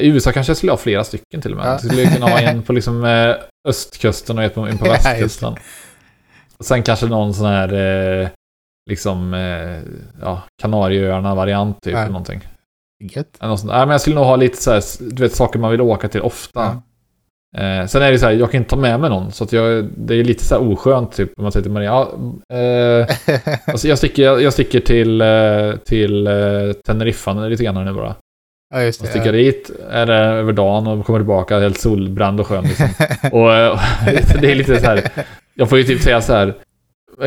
I 0.00 0.06
USA 0.08 0.32
kanske 0.32 0.50
jag 0.50 0.56
skulle 0.56 0.72
ha 0.72 0.76
flera 0.76 1.04
stycken 1.04 1.40
till 1.42 1.50
och 1.50 1.56
med. 1.56 1.66
Ja. 1.66 1.70
Jag 1.70 1.80
skulle 1.80 2.04
kunna 2.06 2.26
ha 2.26 2.40
en 2.40 2.62
på 2.62 2.72
liksom 2.72 3.04
eh, 3.04 3.34
östkusten 3.68 4.38
och 4.38 4.44
en 4.68 4.78
på, 4.78 4.84
västkusten. 4.88 5.54
och 6.58 6.64
sen 6.64 6.82
kanske 6.82 7.06
någon 7.06 7.34
sån 7.34 7.46
här 7.46 7.72
eh, 8.22 8.28
liksom 8.90 9.34
eh, 9.34 9.78
ja, 10.22 10.42
Kanarieöarna-variant 10.62 11.80
typ 11.82 11.92
Ja. 11.92 11.98
eller 11.98 12.10
någonting. 12.12 12.40
Gött. 13.04 13.36
Eller 13.40 13.48
något 13.50 13.60
sånt. 13.60 13.72
Nej, 13.72 13.80
men 13.80 13.90
jag 13.90 14.00
skulle 14.00 14.16
nog 14.16 14.24
ha 14.24 14.36
lite 14.36 14.56
så 14.62 14.70
här, 14.70 14.82
du 15.00 15.22
vet, 15.22 15.34
saker 15.34 15.58
man 15.58 15.70
vill 15.70 15.80
åka 15.80 16.08
till 16.08 16.20
ofta. 16.20 16.60
Ja. 16.60 16.82
Eh, 17.62 17.86
sen 17.86 18.02
är 18.02 18.12
det 18.12 18.18
så 18.18 18.26
här, 18.26 18.32
jag 18.32 18.50
kan 18.50 18.58
inte 18.58 18.70
ta 18.70 18.76
med 18.76 19.00
mig 19.00 19.10
någon. 19.10 19.32
Så 19.32 19.44
att 19.44 19.52
jag, 19.52 19.84
det 19.96 20.14
är 20.14 20.24
lite 20.24 20.44
så 20.44 20.54
här 20.54 20.72
oskönt 20.72 21.12
typ 21.12 21.32
om 21.36 21.42
man 21.42 21.52
säger 21.52 21.62
till 21.62 21.72
Maria. 21.72 21.90
Ja, 21.90 22.12
eh, 22.56 23.06
alltså 23.66 23.88
jag, 23.88 23.98
sticker, 23.98 24.22
jag 24.38 24.52
sticker 24.52 24.80
till, 24.80 25.22
till 25.84 26.26
eh, 26.26 26.72
Teneriffa 26.86 27.32
lite 27.32 27.64
grann 27.64 27.84
nu 27.84 27.92
bara. 27.92 28.14
Ja, 28.72 28.82
just 28.82 29.02
det. 29.02 29.06
sticker 29.06 29.32
dit, 29.32 29.70
är 29.90 30.06
det 30.06 30.14
över 30.14 30.52
dagen 30.52 30.86
och 30.86 31.06
kommer 31.06 31.18
tillbaka 31.18 31.60
helt 31.60 31.80
solbränd 31.80 32.40
och 32.40 32.46
skön 32.46 32.64
liksom. 32.64 32.88
och 33.32 33.54
eh, 33.54 33.80
det 34.40 34.50
är 34.50 34.54
lite 34.54 34.80
så 34.80 34.86
här, 34.86 35.10
jag 35.54 35.68
får 35.68 35.78
ju 35.78 35.84
typ 35.84 36.02
säga 36.02 36.20
så 36.20 36.32
här. 36.32 36.54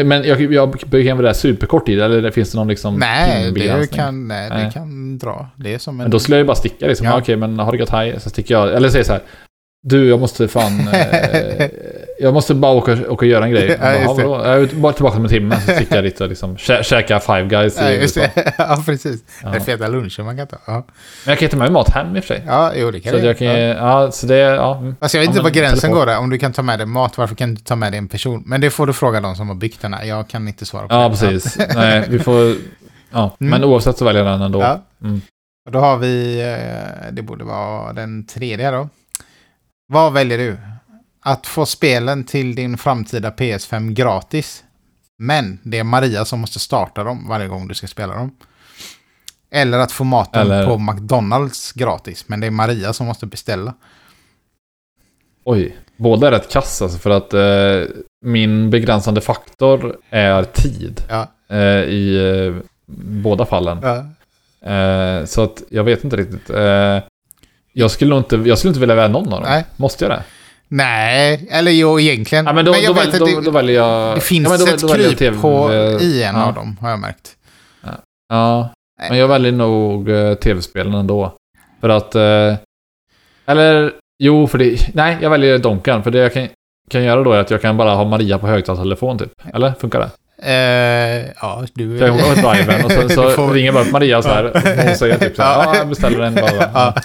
Men 0.04 0.24
jag, 0.24 0.54
jag 0.54 0.78
behöver 0.86 1.24
det 1.24 1.30
här 1.30 1.34
superkort 1.34 1.86
tid 1.86 2.02
eller 2.02 2.32
finns 2.32 2.52
det 2.52 2.58
någon 2.58 2.68
liksom 2.68 2.96
Nej, 2.96 3.52
det 3.52 3.88
kan, 3.96 4.28
nej, 4.28 4.50
det 4.50 4.56
Nej. 4.56 4.72
kan 4.72 5.18
dra. 5.18 5.48
Det 5.56 5.74
är 5.74 5.78
som 5.78 5.94
en... 5.94 6.04
Men 6.04 6.12
då 6.12 6.20
skulle 6.20 6.36
jag 6.36 6.42
ju 6.44 6.48
bara 6.48 6.56
sticka 6.56 6.88
liksom. 6.88 7.06
Ja. 7.06 7.14
Ja. 7.14 7.20
Okej, 7.22 7.36
men 7.36 7.60
har 7.60 7.72
det 7.72 7.78
gött, 7.78 7.90
hej. 7.90 8.20
Så 8.20 8.30
sticker 8.30 8.54
jag. 8.54 8.74
Eller 8.74 8.90
säger 8.90 9.06
så 9.06 9.12
här. 9.12 9.22
Du, 9.84 10.08
jag 10.08 10.20
måste 10.20 10.48
fan... 10.48 10.88
Eh, 10.94 11.68
jag 12.20 12.34
måste 12.34 12.54
bara 12.54 12.72
åka, 12.72 12.92
åka 12.94 13.06
och 13.12 13.26
göra 13.26 13.46
en 13.46 13.52
grej. 13.52 13.78
Ja, 13.82 13.94
just 13.94 14.16
bara? 14.26 14.48
Jag 14.58 14.62
är 14.72 14.76
bara 14.76 14.94
tillbaka 14.94 15.18
om 15.18 15.24
en 15.24 15.30
timme, 15.30 15.56
så 15.62 15.72
sticker 15.72 15.96
jag 15.96 16.04
dit 16.04 16.22
och 16.22 16.30
liksom 16.30 16.58
kä- 16.58 16.84
käkar 16.84 17.20
Five 17.20 17.44
Guys 17.50 17.78
Ja, 17.82 17.90
just 17.92 18.16
det. 18.16 18.32
ja, 18.58 18.84
precis. 18.86 19.24
Ja. 19.44 19.50
Det 19.50 19.56
är 19.58 19.60
feta 19.62 19.88
luncher 19.88 20.24
man 20.24 20.38
kan 20.38 20.48
ta. 20.48 20.58
Ja, 20.66 20.74
Men 20.74 20.84
jag 21.32 21.40
kan 21.40 21.46
ju 21.46 21.50
ta 21.50 21.58
med 21.58 21.66
mig 21.66 21.74
mat 21.74 21.90
hem 21.90 22.16
i 22.16 22.20
och 22.20 22.24
för 22.24 22.36
sig. 22.36 22.44
ja 22.48 22.72
jo 22.76 22.92
det 22.92 23.00
kan 23.00 23.12
Så 23.14 23.18
du 23.20 23.26
jag 23.26 23.38
kan 23.38 23.48
ja. 23.48 23.54
ja, 24.04 24.12
så 24.12 24.28
det, 24.28 24.38
ja. 24.38 24.84
Alltså 25.00 25.18
jag 25.18 25.22
vet 25.22 25.28
Ja, 25.28 25.32
inte 25.32 25.42
var 25.42 25.50
gränsen 25.50 25.80
telefon. 25.80 26.00
går 26.00 26.06
där. 26.06 26.20
Om 26.20 26.30
du 26.30 26.38
kan 26.38 26.54
ta 26.54 26.62
med 26.62 26.80
dig 26.80 26.86
mat, 26.86 27.18
varför 27.18 27.36
kan 27.36 27.56
du 27.56 27.62
ta 27.62 27.76
med 27.76 27.92
dig 27.94 27.98
en 27.98 28.08
person? 28.08 28.44
Men 28.46 28.62
det 28.62 28.70
får 28.70 28.88
du 28.88 28.94
fråga 28.94 29.22
de 29.22 29.36
som 29.36 29.48
har 29.48 29.56
byggt 29.56 29.82
den 29.82 29.94
här. 29.94 30.04
Jag 30.04 30.28
kan 30.28 30.48
inte 30.48 30.66
svara 30.66 30.88
på 30.88 30.96
Ja, 30.96 31.04
det. 31.04 31.10
precis. 31.10 31.58
Nej, 31.76 32.06
vi 32.10 32.20
får... 32.20 32.56
Ja, 33.12 33.36
Mm. 33.40 33.52
men 33.52 33.64
oavsett 33.64 33.98
så 33.98 34.06
väljer 34.06 34.24
jag 34.24 34.32
den 34.34 34.42
ändå. 34.42 34.62
Ja. 34.62 34.82
Mm. 35.04 35.22
Och 35.66 35.72
då 35.72 35.80
har 35.80 35.98
vi, 35.98 36.42
eh, 36.42 37.12
det 37.12 37.22
borde 37.22 37.44
vara 37.44 37.94
den 37.94 38.28
tredje 38.28 38.72
då. 38.72 38.90
Vad 39.88 40.14
väljer 40.14 40.38
du? 40.38 40.58
Att 41.28 41.48
få 41.48 41.66
spelen 41.66 42.24
till 42.24 42.56
din 42.56 42.78
framtida 42.78 43.30
PS5 43.32 43.92
gratis. 43.94 44.64
Men 45.18 45.60
det 45.64 45.78
är 45.80 45.84
Maria 45.84 46.26
som 46.26 46.40
måste 46.40 46.60
starta 46.60 47.04
dem 47.04 47.26
varje 47.30 47.48
gång 47.48 47.68
du 47.68 47.74
ska 47.74 47.88
spela 47.88 48.14
dem. 48.16 48.36
Eller 49.52 49.80
att 49.80 49.92
få 49.92 50.04
maten 50.04 50.42
Eller- 50.52 50.66
på 50.68 50.78
McDonalds 50.78 51.72
gratis. 51.72 52.24
Men 52.28 52.40
det 52.40 52.48
är 52.48 52.52
Maria 52.52 52.94
som 52.94 53.08
måste 53.08 53.26
beställa. 53.26 53.74
Oj, 55.44 55.76
båda 55.98 56.28
är 56.28 56.32
rätt 56.32 56.52
kass 56.52 56.82
alltså, 56.82 56.98
för 56.98 57.10
att 57.10 57.34
eh, 57.34 57.96
min 58.26 58.70
begränsande 58.70 59.22
faktor 59.22 59.98
är 60.10 60.44
tid 60.44 61.02
Ja. 61.10 61.28
eh, 61.50 61.84
i 61.84 62.16
eh, 62.48 62.56
båda 62.96 63.46
fallen. 63.46 63.80
Ja. 63.84 63.96
Eh, 64.72 65.26
så 65.26 65.44
att 65.44 65.64
jag 65.70 65.84
vet 65.84 66.04
inte 66.04 66.18
riktigt. 66.18 66.50
Eh, 66.50 67.00
jag, 67.74 67.92
skulle 67.92 68.18
inte, 68.18 68.36
jag 68.36 68.58
skulle 68.58 68.70
inte 68.70 68.80
vilja 68.80 68.96
välja 68.96 69.08
någon 69.20 69.34
av 69.34 69.42
dem. 69.42 69.50
Nej. 69.50 69.66
Måste 69.76 70.06
jag 70.06 70.12
det? 70.12 70.24
Nej, 70.68 71.48
eller 71.52 71.72
jo 71.72 72.00
egentligen. 72.00 72.46
Ja, 72.46 72.54
men 72.54 72.66
då, 72.66 72.76
jag 72.76 72.86
då, 72.86 72.94
vet 72.94 73.14
väl, 73.14 73.24
att 73.24 73.30
det, 73.30 73.42
då 73.42 73.52
väljer 73.52 73.76
jag... 73.76 74.18
det 74.18 74.22
finns 74.22 74.44
ja, 74.44 74.50
men 74.50 74.60
då, 74.60 74.74
ett 74.74 74.82
då 74.82 74.88
väljer 74.88 75.08
jag 75.08 75.18
kryphål 75.18 75.72
i 76.02 76.24
en 76.24 76.36
ja. 76.36 76.46
av 76.46 76.54
dem, 76.54 76.78
har 76.82 76.90
jag 76.90 77.00
märkt. 77.00 77.38
Ja, 78.30 78.70
Nej. 79.00 79.10
men 79.10 79.20
jag 79.20 79.28
väljer 79.28 79.52
nog 79.52 80.10
uh, 80.10 80.34
tv-spelen 80.34 80.94
ändå. 80.94 81.34
För 81.82 81.90
att... 81.90 82.16
eh, 82.16 82.56
eller, 83.46 83.94
jo, 84.20 84.48
för 84.48 84.58
det... 84.58 84.94
Nej, 84.94 85.18
jag 85.22 85.30
väljer 85.30 85.58
Donkan. 85.58 86.04
För 86.04 86.12
det 86.12 86.18
jag 86.18 86.34
kan, 86.34 86.48
kan 86.90 87.04
göra 87.04 87.24
då 87.24 87.32
är 87.32 87.40
att 87.40 87.52
jag 87.52 87.62
kan 87.62 87.78
bara 87.78 87.96
ha 87.96 88.04
Maria 88.04 88.38
på 88.38 88.48
högtalartelefon 88.48 89.18
typ. 89.18 89.32
Eller? 89.54 89.74
Funkar 89.80 90.00
det? 90.00 90.10
Eh, 90.44 90.54
ja, 91.42 91.64
du... 91.74 91.98
Så 92.00 92.04
jag 92.06 92.14
går 92.14 92.36
på 92.42 92.54
driven 92.54 92.86
och 92.86 92.92
så, 92.92 93.10
så 93.16 93.30
får- 93.30 93.54
ringer 93.54 93.72
bara 93.72 93.84
upp 93.84 93.92
Maria 93.92 94.22
så 94.22 94.30
här. 94.30 94.44
Hon 94.88 94.96
säger 94.96 95.18
typ 95.18 95.36
så 95.36 95.42
här, 95.44 95.52
Ja. 95.58 95.64
ja, 95.66 95.76
jag 95.78 95.88
beställer 95.90 96.20
en 96.22 96.36
bara. 96.36 96.56
ja. 96.56 96.70
Ja. 96.74 96.96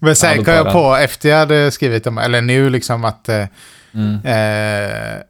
Men 0.00 0.16
sen 0.16 0.44
kom 0.44 0.54
jag 0.54 0.66
jag 0.66 0.72
på 0.72 0.96
efter 0.96 1.28
jag 1.28 1.38
hade 1.38 1.70
skrivit 1.70 2.06
om, 2.06 2.18
eller 2.18 2.40
nu 2.42 2.70
liksom 2.70 3.04
att 3.04 3.28
eh, 3.28 3.44
Mm. 3.94 4.18
eh, 4.24 5.20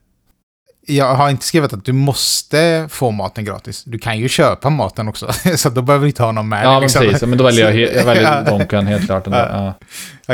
jag 0.87 1.15
har 1.15 1.31
inte 1.31 1.45
skrivit 1.47 1.73
att 1.73 1.85
du 1.85 1.93
måste 1.93 2.87
få 2.91 3.11
maten 3.11 3.45
gratis. 3.45 3.85
Du 3.85 3.99
kan 3.99 4.19
ju 4.19 4.29
köpa 4.29 4.71
maten 4.71 5.09
också, 5.09 5.33
så 5.57 5.71
då 5.71 5.83
behöver 5.83 6.03
du 6.03 6.09
inte 6.09 6.23
ha 6.23 6.33
någon 6.33 6.49
med 6.49 6.65
Ja, 6.65 6.81
liksom. 6.81 7.03
precis. 7.03 7.23
Men 7.29 7.39
då 7.39 7.45
väljer 7.45 7.65
jag, 7.71 7.77
jag 7.81 7.95
Ja. 7.95 8.05
väljer 8.05 8.45
Donkan 8.45 8.87
helt 8.87 9.07
klart. 9.07 9.23
Ja. 9.27 9.49
Ja. 9.51 9.75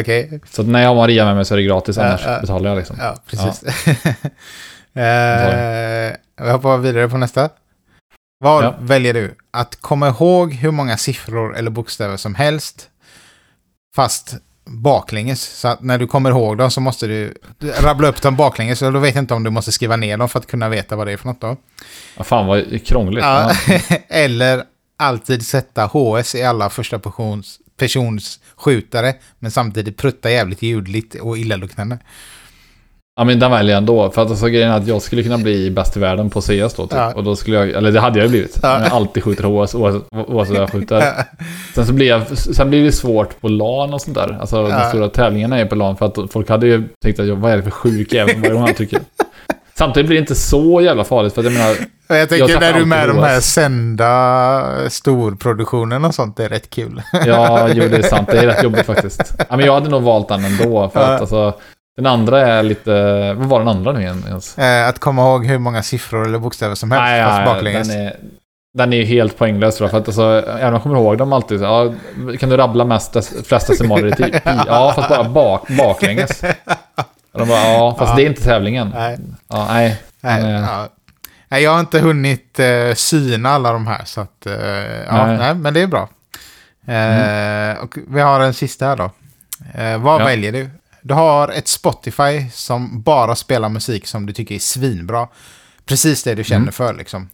Okej, 0.01 0.41
Så 0.51 0.63
att 0.63 0.69
när 0.69 0.81
jag 0.83 0.89
har 0.89 0.95
Maria 0.95 1.25
med 1.25 1.37
mig 1.37 1.45
så 1.45 1.55
är 1.55 1.59
det 1.59 1.65
gratis, 1.65 1.99
annars 1.99 2.25
betalar 2.41 2.71
jag 2.71 2.79
liksom. 2.79 2.97
ja, 3.01 3.15
precis. 3.31 3.65
Eh, 4.95 6.17
jag 6.37 6.53
hoppar 6.53 6.79
vidare 6.79 7.09
på 7.09 7.17
nästa. 7.19 7.49
Vad 8.45 8.65
Ja. 8.65 8.75
väljer 8.81 9.15
du? 9.15 9.35
Att 9.51 9.81
komma 9.81 10.09
ihåg 10.09 10.53
hur 10.53 10.71
många 10.71 10.97
siffror 10.97 11.57
eller 11.57 11.71
bokstäver 11.71 12.17
som 12.17 12.35
helst, 12.35 12.89
fast 13.97 14.35
baklänges. 14.65 15.43
Så 15.43 15.69
att 15.69 15.83
när 15.83 15.99
du 15.99 16.07
kommer 16.07 16.31
ihåg 16.31 16.59
dem 16.59 16.71
så 16.71 16.81
måste 16.81 17.07
du 17.07 17.35
rabbla 17.81 18.09
upp 18.09 18.23
dem 18.23 18.37
baklänges. 18.37 18.83
Och 18.83 18.93
då 18.93 18.99
vet 18.99 19.15
jag 19.15 19.23
inte 19.23 19.35
om 19.35 19.43
du 19.45 19.51
måste 19.51 19.73
skriva 19.73 19.97
ner 19.97 20.17
dem 20.17 20.29
för 20.29 20.39
att 20.39 20.47
kunna 20.47 20.69
veta 20.69 20.97
vad 20.97 21.07
det 21.07 21.13
är 21.13 21.17
för 21.17 21.29
något 21.29 21.41
då. 21.41 21.57
Ja, 22.17 22.25
fan 22.25 22.47
vad 22.47 22.87
krångligt. 22.87 23.25
Ja. 23.25 23.53
Eller 24.09 24.65
alltid 24.99 25.47
sätta 25.47 25.87
HS 25.87 26.35
i 26.35 26.43
alla 26.43 26.71
första 26.71 26.99
persons, 26.99 27.59
persons 27.77 28.41
skjutare, 28.57 29.15
men 29.39 29.51
samtidigt 29.51 29.97
prutta 29.97 30.31
jävligt 30.31 30.63
ljudligt 30.63 31.15
och 31.15 31.39
illaluktande. 31.39 31.99
Ja 33.21 33.25
men 33.25 33.39
den 33.39 33.51
väljer 33.51 33.73
jag 33.73 33.79
ändå. 33.79 34.11
För 34.11 34.23
att 34.23 34.31
alltså, 34.31 34.47
grejen 34.47 34.71
är 34.71 34.77
att 34.77 34.87
jag 34.87 35.03
skulle 35.03 35.23
kunna 35.23 35.39
bli 35.39 35.71
bäst 35.71 35.97
i 35.97 36.01
världen 36.01 36.31
på 36.31 36.41
CS 36.41 36.49
då 36.49 36.87
typ. 36.87 36.93
Ja. 36.93 37.13
Och 37.15 37.25
då 37.25 37.37
skulle 37.37 37.57
jag, 37.57 37.71
eller 37.71 37.93
det 37.93 38.01
hade 38.01 38.19
jag 38.19 38.25
ju 38.25 38.31
blivit. 38.31 38.59
Ja. 38.63 38.83
Jag 38.83 38.93
alltid 38.93 39.25
skjuter 39.25 39.45
HS 39.45 39.75
oavsett 39.75 40.03
vad 40.29 40.49
jag 40.63 40.71
skjuter. 40.71 41.13
Sen 41.75 41.87
så 41.87 41.93
blir 41.93 42.07
jag, 42.07 42.39
sen 42.39 42.71
blir 42.71 42.85
det 42.85 42.93
svårt 42.93 43.41
på 43.41 43.49
LAN 43.49 43.95
och 43.95 44.01
sånt 44.01 44.17
där. 44.17 44.39
Alltså 44.41 44.57
Ja. 44.57 44.79
de 44.83 44.89
stora 44.89 45.09
tävlingarna 45.09 45.59
är 45.59 45.65
på 45.67 45.75
LAN 45.75 45.97
för 45.97 46.07
att 46.07 46.33
folk 46.33 46.49
hade 46.49 46.67
ju 46.67 46.89
tänkt 47.03 47.21
att 47.21 47.27
jag, 47.27 47.37
vad 47.37 47.53
är 47.53 47.57
det 47.57 47.63
för 47.63 47.71
sjuk 47.71 48.13
jävel 48.13 48.37
varje 48.41 48.53
gång 48.55 48.63
han 48.63 48.75
trycker. 48.75 49.01
Samtidigt 49.75 50.07
blir 50.07 50.17
det 50.17 50.21
inte 50.21 50.35
så 50.35 50.81
jävla 50.81 51.05
farligt 51.05 51.35
för 51.35 51.41
att 51.41 51.45
jag 51.45 51.53
menar, 51.55 51.77
jag 52.09 52.29
tänker 52.29 52.49
Jag 52.49 52.61
när 52.61 52.73
du 52.73 52.81
är 52.81 52.85
med 52.85 53.09
de 53.09 53.19
här 53.19 53.41
sända 53.41 54.63
storproduktionen 54.89 56.05
och 56.05 56.15
sånt, 56.15 56.37
det 56.37 56.45
är 56.45 56.49
rätt 56.49 56.71
kul. 56.71 57.03
ja 57.27 57.69
jo 57.75 57.89
det 57.91 57.97
är 57.97 58.03
sant, 58.03 58.29
det 58.33 58.39
är 58.39 58.47
rätt 58.47 58.63
jobbigt 58.63 58.87
faktiskt. 58.87 59.35
Ja, 59.49 59.57
men 59.57 59.67
jag 59.67 59.75
hade 59.75 59.89
nog 59.89 60.03
valt 60.03 60.29
den 60.29 60.45
ändå 60.45 60.89
för 60.89 61.01
att 61.01 61.21
alltså, 61.21 61.55
den 61.97 62.07
andra 62.07 62.41
är 62.41 62.63
lite, 62.63 62.93
vad 63.35 63.49
var 63.49 63.59
den 63.59 63.69
andra 63.69 63.93
nu 63.93 64.01
igen 64.01 64.25
ens? 64.29 64.59
Eh, 64.59 64.89
att 64.89 64.99
komma 64.99 65.23
ihåg 65.23 65.47
hur 65.47 65.59
många 65.59 65.83
siffror 65.83 66.25
eller 66.27 66.39
bokstäver 66.39 66.75
som 66.75 66.91
helst, 66.91 67.03
Nej, 67.03 67.25
fast 67.25 67.45
baklänges. 67.45 67.89
den 67.89 68.01
är, 68.07 68.17
den 68.79 68.93
är 68.93 68.97
ju 68.97 69.05
helt 69.05 69.39
poänglös 69.39 69.77
tror 69.77 69.85
jag. 69.85 69.91
För 69.91 69.99
att 69.99 70.09
alltså, 70.09 70.23
även 70.49 70.67
om 70.67 70.73
jag 70.73 70.83
kommer 70.83 70.97
ihåg 70.97 71.19
dem 71.19 71.33
alltid. 71.33 71.59
så, 71.59 71.65
Ja, 71.65 71.93
kan 72.39 72.49
du 72.49 72.57
rabbla 72.57 72.85
mest, 72.85 73.13
des- 73.13 73.47
flest 73.49 73.67
decimaler 73.67 74.07
i 74.07 74.13
tid? 74.17 74.41
Ja, 74.45 74.93
fast 74.97 75.09
bara 75.09 75.25
bak, 75.29 75.69
baklänges. 75.69 76.43
Och 77.33 77.39
de 77.39 77.49
bara, 77.49 77.73
ja, 77.73 77.97
fast 77.99 78.11
Ja. 78.11 78.17
det 78.17 78.23
är 78.23 78.27
inte 78.27 78.43
tävlingen. 78.43 78.93
Nej, 78.95 79.19
Ja, 79.49 79.67
nej. 79.71 80.01
nej, 80.21 80.43
Men, 80.43 80.55
eh, 80.55 80.61
ja. 80.71 80.89
nej, 81.49 81.63
jag 81.63 81.71
har 81.71 81.81
inte 81.81 81.99
hunnit 82.01 82.59
eh, 82.59 82.95
syna 82.95 83.51
alla 83.51 83.73
de 83.73 83.87
här, 83.87 84.01
så 84.05 84.21
att... 84.21 84.47
Eh, 84.47 84.53
ja, 85.09 85.27
nej. 85.27 85.37
Nej. 85.39 85.55
men 85.55 85.75
det 85.75 85.81
är 85.81 85.87
bra. 85.87 86.09
Eh, 86.87 87.83
Och 87.83 87.99
vi 88.09 88.21
har 88.21 88.41
en 88.41 88.55
sista 88.55 88.87
här 88.87 88.97
då. 88.97 89.11
Eh, 89.75 89.99
vad 89.99 90.25
väljer 90.25 90.53
du? 90.53 90.71
Du 91.03 91.15
har 91.15 91.49
ett 91.49 91.69
Spotify 91.69 92.51
som 92.53 93.03
bara 93.03 93.37
spelar 93.37 93.69
musik 93.69 94.07
som 94.07 94.27
du 94.27 94.33
tycker 94.33 94.55
är 94.55 94.59
svinbra. 94.59 95.29
Precis 95.85 96.23
det 96.23 96.35
du 96.35 96.45
känner 96.45 96.61
Mm. 96.63 96.73
för 96.73 96.95
liksom. 96.95 97.31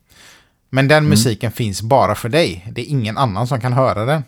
Men 0.70 0.88
den 0.88 1.08
musiken 1.08 1.52
finns 1.52 1.82
bara 1.82 2.14
för 2.14 2.28
dig. 2.28 2.66
Det 2.72 2.80
är 2.80 2.86
ingen 2.90 3.18
annan 3.18 3.46
som 3.46 3.60
kan 3.60 3.72
höra 3.72 4.04
den. 4.04 4.24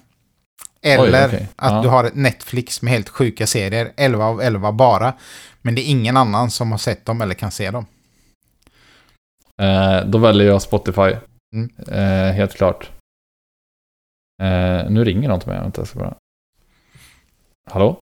Eller 0.82 1.26
okej. 1.28 1.48
att 1.56 1.72
Ja. 1.72 1.82
du 1.82 1.88
har 1.88 2.04
ett 2.04 2.14
Netflix 2.14 2.82
med 2.82 2.92
helt 2.92 3.08
sjuka 3.08 3.46
serier, 3.46 3.92
11 3.96 4.24
av 4.24 4.40
11 4.42 4.72
bara. 4.72 5.12
Men 5.62 5.74
det 5.74 5.80
är 5.80 5.90
ingen 5.90 6.16
annan 6.16 6.50
som 6.50 6.70
har 6.70 6.78
sett 6.78 7.04
dem 7.06 7.20
eller 7.20 7.34
kan 7.34 7.50
se 7.50 7.70
dem. 7.70 7.86
Eh, 9.62 10.04
då 10.06 10.18
väljer 10.18 10.46
jag 10.46 10.62
Spotify. 10.62 11.16
Mm. 11.54 11.70
Eh, 11.88 12.32
helt 12.34 12.54
klart. 12.56 12.90
Eh, 14.42 14.90
nu 14.90 15.04
ringer 15.04 15.28
någon 15.28 15.40
till 15.40 15.48
mig. 15.48 15.60
Vänta, 15.60 15.80
jag 15.80 15.88
ska 15.88 15.98
bara... 15.98 16.14
Hallå? 17.70 17.98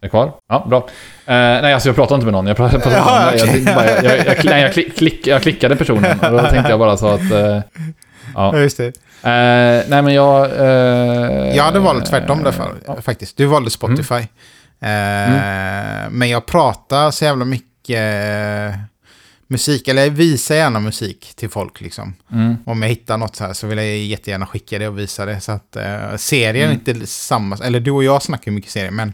Är 0.00 0.08
kvar? 0.08 0.32
Ja, 0.48 0.66
bra. 0.70 0.78
Eh, 1.26 1.34
nej, 1.62 1.74
alltså 1.74 1.88
jag 1.88 1.96
pratar 1.96 2.14
inte 2.14 2.24
med 2.24 2.32
någon. 2.32 2.46
Jag 2.46 2.56
pratar, 2.56 2.78
pratar 2.78 2.90
med 2.90 3.00
någon. 3.06 3.22
Jag, 3.22 3.34
okej. 3.34 3.46
tänkte 3.48 3.74
bara, 3.74 3.86
jag, 3.86 4.04
jag, 4.04 4.26
jag, 4.26 4.44
nej, 4.44 4.62
jag, 4.62 4.72
klick, 4.72 4.96
klick, 4.96 5.26
jag 5.26 5.42
klickade 5.42 5.76
personen 5.76 6.20
och 6.20 6.30
då 6.32 6.38
tänkte 6.38 6.70
jag 6.70 6.78
bara 6.78 6.96
så 6.96 7.08
att... 7.08 7.30
Eh, 7.30 7.60
ja. 8.34 8.58
just 8.58 8.76
det. 8.76 8.86
Eh, 8.86 9.84
nej, 9.88 10.02
men 10.02 10.14
jag... 10.14 10.44
Eh, 10.58 11.56
Jag 11.56 11.64
hade 11.64 11.78
valt 11.78 12.06
tvärtom 12.06 12.42
därför, 12.42 12.74
ja. 12.86 12.92
Mm. 12.92 13.02
faktiskt. 13.02 13.36
Du 13.36 13.46
valde 13.46 13.70
Spotify. 13.70 14.14
Eh, 14.82 16.10
Men 16.10 16.28
jag 16.28 16.46
pratar 16.46 17.10
så 17.10 17.24
jävla 17.24 17.44
mycket 17.44 17.98
eh, 17.98 18.78
musik, 19.48 19.88
eller 19.88 20.02
jag 20.02 20.10
visar 20.10 20.54
gärna 20.54 20.80
musik 20.80 21.32
till 21.36 21.48
folk 21.50 21.80
liksom. 21.80 22.14
Mm. 22.32 22.56
Om 22.66 22.82
jag 22.82 22.88
hittar 22.88 23.16
något 23.16 23.36
så 23.36 23.44
här 23.44 23.52
så 23.52 23.66
vill 23.66 23.78
jag 23.78 23.86
jättegärna 23.96 24.46
skicka 24.46 24.78
det 24.78 24.88
och 24.88 24.98
visa 24.98 25.26
det. 25.26 25.40
Så 25.40 25.52
att 25.52 25.76
eh, 25.76 26.16
serien 26.16 26.68
är 26.70 26.74
Mm. 26.74 26.82
inte 26.94 27.06
samma, 27.06 27.56
eller 27.64 27.80
du 27.80 27.90
och 27.90 28.04
jag 28.04 28.22
snackar 28.22 28.50
mycket 28.52 28.70
serier, 28.70 28.90
men 28.90 29.12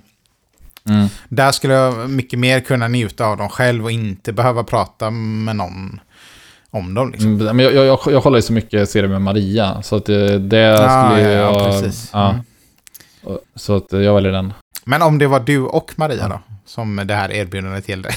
Mm. 0.89 1.07
där 1.29 1.53
skulle 1.53 1.75
jag 1.75 2.11
mycket 2.11 2.39
mer 2.39 2.61
kunna 2.61 2.89
njuta 2.89 3.25
av 3.27 3.37
dem 3.37 3.49
själv 3.49 3.85
och 3.85 3.91
inte 3.91 4.33
behöva 4.33 4.65
prata 4.65 5.11
med 5.11 5.57
någon 5.57 6.01
om 6.71 6.95
dem. 6.95 7.11
Liksom. 7.13 7.41
Mm, 7.41 7.57
men 7.57 7.65
jag, 7.65 7.75
jag, 7.75 7.87
jag, 7.87 7.99
jag 8.07 8.23
kollar 8.23 8.39
ju 8.39 8.43
så 8.43 8.53
mycket 8.53 8.91
serier 8.91 9.09
med 9.09 9.23
Maria, 9.23 9.83
så 9.83 9.97
att 9.97 10.05
det, 10.07 10.39
det 10.39 10.75
Ah, 10.85 11.11
skulle 11.11 11.23
ja, 11.23 11.31
jag... 11.31 11.55
ja, 11.55 11.65
precis. 11.83 12.11
Ja, 12.13 12.31
Mm. 12.31 13.39
Så 13.55 13.77
att 13.77 13.93
jag 13.93 14.15
väljer 14.15 14.33
den. 14.33 14.53
Men 14.85 15.03
om 15.03 15.19
det 15.19 15.27
var 15.27 15.41
du 15.41 15.61
och 15.61 15.93
Maria 15.97 16.29
då, 16.29 16.41
som 16.67 17.03
det 17.05 17.15
här 17.15 17.33
erbjudandet 17.33 17.89
gällde? 17.89 18.09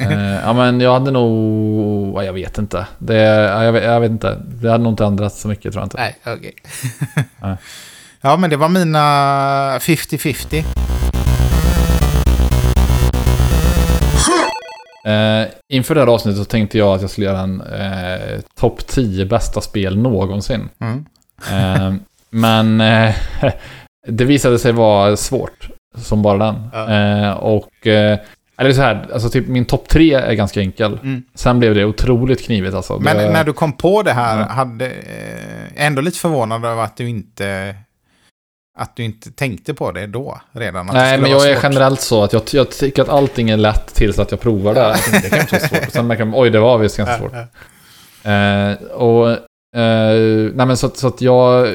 eh, 0.00 0.34
ja, 0.44 0.52
men 0.52 0.80
jag 0.80 0.92
hade 0.92 1.10
nog... 1.10 2.16
ja, 2.16 2.24
Jag 2.24 2.32
vet 2.32 2.58
inte. 2.58 2.86
Det, 2.98 3.14
ja, 3.22 3.64
jag, 3.64 3.72
vet, 3.72 3.84
jag 3.84 4.00
vet 4.00 4.10
inte. 4.10 4.38
Det 4.46 4.70
hade 4.70 4.84
nog 4.84 4.92
inte 4.92 5.04
ändrats 5.04 5.40
så 5.40 5.48
mycket, 5.48 5.72
tror 5.72 5.80
jag 5.82 5.86
inte. 5.86 5.96
Nej, 5.96 6.16
okej. 6.36 6.54
Nej. 7.42 7.56
Ja, 8.20 8.36
men 8.36 8.50
det 8.50 8.56
var 8.56 8.68
mina 8.68 8.98
50-50. 9.78 10.64
Eh, 15.04 15.48
inför 15.68 15.94
det 15.94 16.00
här 16.00 16.08
avsnittet 16.08 16.38
så 16.38 16.44
tänkte 16.44 16.78
jag 16.78 16.94
att 16.94 17.00
jag 17.00 17.10
skulle 17.10 17.26
göra 17.26 17.40
en 17.40 17.60
eh, 17.60 18.40
topp 18.60 18.86
10 18.86 19.26
bästa 19.26 19.60
spel 19.60 19.98
någonsin. 19.98 20.68
Mm. 20.80 21.04
Eh, 21.50 21.94
men 22.30 22.80
eh, 22.80 23.14
det 24.06 24.24
visade 24.24 24.58
sig 24.58 24.72
vara 24.72 25.16
svårt, 25.16 25.68
som 25.96 26.22
bara 26.22 26.38
den. 26.38 26.88
Eh, 26.90 27.32
och 27.32 27.86
eh, 27.86 28.18
Eller 28.56 28.72
så 28.72 28.80
här, 28.82 29.08
alltså 29.12 29.30
typ 29.30 29.48
min 29.48 29.64
topp 29.64 29.88
tre 29.88 30.14
är 30.14 30.34
ganska 30.34 30.60
enkel. 30.60 30.98
Mm. 31.02 31.22
Sen 31.34 31.58
blev 31.58 31.74
det 31.74 31.84
otroligt 31.84 32.44
knivigt 32.44 32.74
alltså. 32.74 32.98
Men 32.98 33.16
det, 33.16 33.30
när 33.30 33.44
du 33.44 33.52
kom 33.52 33.72
på 33.72 34.02
det 34.02 34.12
här, 34.12 34.36
hade 34.48 34.86
eh, 34.86 35.86
ändå 35.86 36.02
lite 36.02 36.18
förvånad 36.18 36.64
över 36.64 36.82
att 36.82 36.96
du 36.96 37.08
inte 37.08 37.74
att 38.78 38.96
du 38.96 39.04
inte 39.04 39.30
tänkte 39.30 39.74
på 39.74 39.92
det 39.92 40.06
då 40.06 40.40
redan. 40.52 40.86
Nej, 40.86 41.18
men 41.20 41.30
jag 41.30 41.50
är 41.50 41.58
generellt 41.62 42.00
så 42.00 42.22
att 42.24 42.32
jag, 42.32 42.42
jag 42.52 42.70
tycker 42.70 43.02
att 43.02 43.08
allting 43.08 43.50
är 43.50 43.56
lätt 43.56 43.94
tills 43.94 44.18
att 44.18 44.30
jag 44.30 44.40
provar 44.40 44.74
det. 44.74 44.94
Tänkte, 44.96 45.28
Det 45.28 45.46
kan 45.46 45.58
vara 45.60 45.68
svårt. 45.68 45.92
Sen 45.92 46.06
märker 46.06 46.24
man, 46.24 46.40
oj, 46.42 46.50
det 46.50 46.60
var 46.60 46.78
visst 46.78 46.96
ganska 46.96 47.18
svårt. 47.18 47.32
Eh, 48.22 48.86
och, 48.92 49.30
eh, 49.80 50.50
nej 50.54 50.66
men 50.66 50.76
så, 50.76 50.86
att- 50.86 50.96
så 50.96 51.06
att 51.06 51.20
jag 51.20 51.68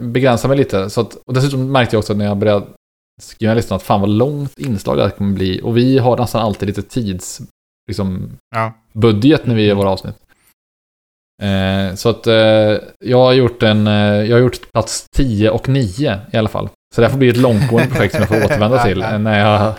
begränsar 0.00 0.48
mig 0.48 0.58
lite. 0.58 0.90
Så 0.90 1.00
att, 1.00 1.14
och 1.26 1.34
dessutom 1.34 1.72
märkte 1.72 1.96
jag 1.96 1.98
också 1.98 2.14
när 2.14 2.24
jag 2.24 2.36
började 2.36 2.66
skriva 3.22 3.54
listan 3.54 3.76
att 3.76 3.82
fan 3.82 4.00
vad 4.00 4.10
långt 4.10 4.58
inslag 4.58 4.96
det 4.96 5.02
här 5.02 5.10
kommer 5.10 5.32
bli. 5.34 5.60
Och 5.64 5.76
vi 5.76 5.98
har 5.98 6.16
nästan 6.16 6.42
alltid 6.42 6.68
lite 6.68 6.82
tids, 6.82 7.40
liksom, 7.88 8.30
Ja. 8.54 8.72
budget 8.92 9.46
när 9.46 9.54
vi 9.54 9.66
gör 9.66 9.74
våra 9.74 9.90
avsnitt. 9.90 10.14
Eh, 11.42 11.94
så 11.94 12.08
att 12.08 12.26
eh, 12.26 12.76
jag 12.98 13.18
har 13.18 13.32
gjort 13.32 13.62
en, 13.62 13.86
eh, 13.86 13.92
jag 14.24 14.36
har 14.36 14.40
gjort 14.40 14.72
plats 14.72 15.06
10 15.16 15.50
och 15.50 15.68
9 15.68 16.18
i 16.32 16.36
alla 16.36 16.48
fall. 16.48 16.68
Så 16.94 17.00
det 17.00 17.06
här 17.06 17.12
får 17.12 17.18
bli 17.18 17.28
ett 17.28 17.36
långtgående 17.36 17.90
projekt 17.90 18.14
som 18.14 18.20
jag 18.20 18.28
får 18.28 18.44
återvända 18.44 18.84
till. 18.84 19.02
eh, 19.02 19.18
när 19.18 19.40
jag, 19.40 19.74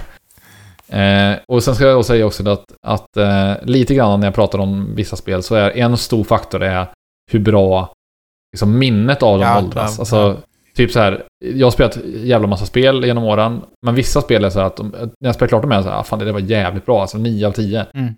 eh, 0.89 1.37
och 1.47 1.63
sen 1.63 1.75
ska 1.75 1.85
jag 1.85 1.95
då 1.97 2.03
säga 2.03 2.25
också 2.25 2.49
att, 2.49 2.65
att 2.87 3.07
lite 3.63 3.95
grann 3.95 4.19
när 4.19 4.27
jag 4.27 4.35
pratar 4.35 4.59
om 4.59 4.95
vissa 4.95 5.15
spel 5.15 5.43
så 5.43 5.55
är 5.55 5.77
en 5.77 5.97
stor 5.97 6.23
faktor 6.23 6.63
är 6.63 6.85
hur 7.31 7.39
bra 7.39 7.93
liksom, 8.53 8.77
minnet 8.79 9.23
av 9.23 9.39
dem 9.39 9.47
Ja, 9.47 9.57
åldras. 9.57 9.93
ja, 9.97 10.01
alltså, 10.01 10.15
ja. 10.15 10.35
Typ 10.75 10.91
så 10.91 10.99
här, 10.99 11.23
jag 11.45 11.65
har 11.67 11.71
spelat 11.71 11.97
jävla 12.15 12.47
massa 12.47 12.65
spel 12.65 13.05
genom 13.05 13.23
åren, 13.23 13.61
men 13.85 13.95
vissa 13.95 14.21
spel 14.21 14.45
är 14.45 14.49
så 14.49 14.59
här 14.59 14.65
att 14.65 14.77
de, 14.77 14.87
när 14.99 15.09
jag 15.19 15.35
spelar 15.35 15.47
klart 15.47 15.61
dem 15.61 15.71
är 15.71 15.75
jag 15.75 15.83
så 15.83 15.89
här, 15.89 15.99
ah, 15.99 16.03
fan 16.03 16.19
det 16.19 16.25
där 16.25 16.31
var 16.31 16.39
jävligt 16.39 16.85
bra, 16.85 17.01
alltså 17.01 17.17
9 17.17 17.47
av 17.47 17.51
10. 17.51 17.85
Mm. 17.93 18.13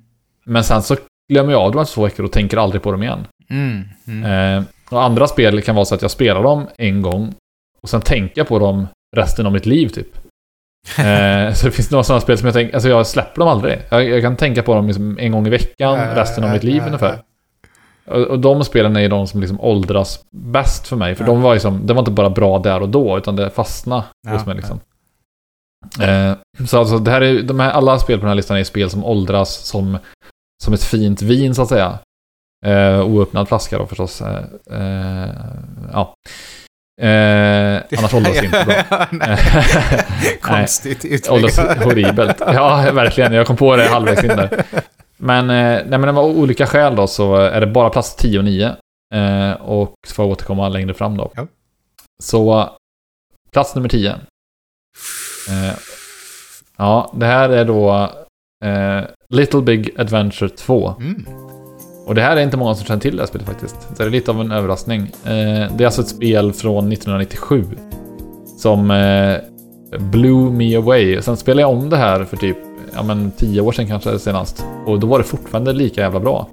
Men 0.46 0.64
sen 0.64 0.82
så 0.82 0.96
glömmer 1.32 1.52
jag 1.52 1.62
av 1.62 1.72
dem 1.72 1.82
efter 1.82 1.96
två 1.96 2.04
veckor 2.04 2.26
och 2.26 2.32
tänker 2.32 2.58
aldrig 2.58 2.82
på 2.82 2.92
dem 2.92 3.04
igen. 3.04 3.26
Mm. 3.52 3.84
Mm. 4.08 4.58
Eh, 4.58 4.64
och 4.90 5.04
andra 5.04 5.28
spel 5.28 5.62
kan 5.62 5.76
vara 5.76 5.86
så 5.86 5.96
att 5.96 6.02
jag 6.02 6.12
spelar 6.12 6.44
dem 6.44 6.68
en 6.78 7.02
gång 7.02 7.34
och 7.82 7.90
sen 7.90 8.02
tänker 8.02 8.40
jag 8.40 8.48
på 8.48 8.60
dem 8.60 8.88
resten 9.16 9.46
av 9.46 9.52
mitt 9.52 9.66
liv 9.66 9.88
typ. 9.88 10.08
Eh, 11.00 11.54
så 11.54 11.66
det 11.66 11.72
finns 11.72 11.92
några 11.92 12.04
sådana 12.04 12.22
spel 12.22 12.38
som 12.38 12.46
jag 12.46 12.54
tänker, 12.54 12.74
alltså 12.74 12.90
jag 12.90 13.08
släpper 13.08 13.40
dem 13.40 13.48
aldrig. 13.48 13.80
Jag, 13.90 14.10
jag 14.10 14.22
kan 14.22 14.38
tänka 14.38 14.64
på 14.64 14.76
dem 14.76 14.88
liksom 14.88 15.18
en 15.20 15.32
gång 15.32 15.48
i 15.48 15.50
veckan 15.50 16.00
Ja, 16.00 16.16
resten 16.16 16.44
av 16.44 16.50
ja, 16.50 16.54
mitt 16.54 16.64
liv 16.64 16.78
ja, 16.78 16.86
ungefär. 16.86 17.22
Och, 18.06 18.22
och 18.22 18.40
de 18.40 18.64
spelen 18.64 18.96
är 18.96 19.02
ju 19.02 19.08
de 19.08 19.28
som 19.28 19.42
liksom 19.42 19.62
åldras 19.62 20.20
bäst 20.32 20.88
för 20.88 20.96
mig. 20.96 21.16
För 21.16 21.26
de 21.26 21.42
var 21.42 21.54
liksom, 21.54 21.88
det 21.88 21.94
var 21.94 22.00
inte 22.02 22.12
bara 22.12 22.30
bra 22.30 22.60
där 22.60 22.82
och 22.82 22.90
då, 22.90 23.18
utan 23.18 23.36
det 23.36 23.50
fastnade 23.50 24.04
hos 24.28 24.46
mig 24.46 24.56
liksom. 24.56 24.80
Eh, 26.00 26.34
så 26.68 26.80
alltså 26.80 26.98
det 26.98 27.12
här 27.12 27.22
är, 27.22 27.42
de 27.42 27.60
här, 27.60 27.72
alla 27.72 28.00
spel 28.00 28.18
på 28.18 28.22
den 28.22 28.30
här 28.30 28.36
listan 28.36 28.58
är 28.58 28.64
spel 28.64 28.90
som 28.90 29.06
åldras 29.06 29.56
som, 29.56 29.98
som 30.64 30.74
ett 30.74 30.84
fint 30.84 31.22
vin 31.22 31.56
så 31.56 31.62
att 31.62 31.70
säga. 31.70 32.00
Eh, 32.66 33.02
oöppnad 33.02 33.48
flaska 33.48 33.78
då 33.78 33.86
förstås. 33.86 34.22
Eh, 34.22 34.44
eh, 34.72 35.30
ja. 35.94 36.14
Eh, 37.02 37.82
annars 37.98 38.14
åldras 38.14 38.40
det 38.40 38.46
inte 38.46 38.66
bra. 38.66 39.06
Nej, 39.12 39.38
Konstigt 40.42 41.30
Åldras 41.30 41.60
uttryck. 41.60 41.84
horribelt. 41.84 42.40
Ja, 42.40 42.92
verkligen. 42.94 43.34
Jag 43.34 43.48
kom 43.48 43.56
på 43.58 43.76
det 43.76 43.88
halvvägs 43.88 44.24
in 44.24 44.28
där. 44.30 44.66
Men, 45.18 45.50
eh, 45.50 45.82
nej, 45.88 46.00
men 46.00 46.18
av 46.18 46.26
olika 46.26 46.66
skäl 46.66 46.96
då 46.96 47.08
så 47.08 47.36
är 47.36 47.62
det 47.62 47.68
bara 47.68 47.90
plats 47.90 48.16
10 48.16 48.38
och 48.40 48.46
9. 48.46 48.76
Eh, 49.14 49.52
och 49.52 49.94
får 50.08 50.26
jag 50.26 50.32
återkomma 50.32 50.70
längre 50.70 50.94
fram 50.94 51.18
då. 51.18 51.32
Ja. 51.36 51.48
Så 52.24 52.70
plats 53.52 53.76
nummer 53.76 53.90
10. 53.90 54.10
Eh, 55.50 55.74
ja, 56.78 57.14
det 57.16 57.26
här 57.26 57.50
är 57.50 57.66
då 57.66 58.10
eh, 58.66 59.02
Little 59.30 59.62
Big 59.62 59.96
Adventure 59.98 60.50
2. 60.50 60.96
Mm. 61.00 61.26
Och 62.12 62.16
det 62.16 62.22
här 62.22 62.38
är 62.38 62.42
inte 62.42 62.58
många 62.58 62.76
som 62.76 62.86
känner 62.86 63.02
till 63.02 63.16
det 63.16 63.22
här 63.22 63.28
spelet 63.28 63.48
faktiskt. 63.48 63.76
Så 63.82 64.04
det 64.04 64.04
är 64.04 64.10
lite 64.10 64.32
av 64.32 64.42
en 64.42 64.52
överraskning. 64.52 65.02
Eh, 65.02 65.76
det 65.76 65.84
är 65.84 65.86
alltså 65.86 66.02
ett 66.02 66.08
spel 66.08 66.54
från 66.54 66.92
1997. 66.92 67.66
Som 68.58 68.92
eh, 68.92 69.36
blew 70.00 70.54
me 70.54 70.76
away. 70.76 71.22
Sen 71.22 71.38
spelade 71.38 71.62
jag 71.62 71.70
om 71.70 71.90
det 71.90 71.98
här 71.98 72.24
för 72.24 72.38
typ, 72.38 72.58
ja 72.96 73.04
men 73.04 73.32
10 73.32 73.62
år 73.62 73.72
sedan 73.72 73.88
kanske 73.88 74.20
senast. 74.20 74.66
Och 74.86 75.00
då 75.00 75.08
var 75.08 75.18
det 75.18 75.24
fortfarande 75.24 75.74
lika 75.74 76.02
jävla 76.02 76.20
bra. 76.20 76.50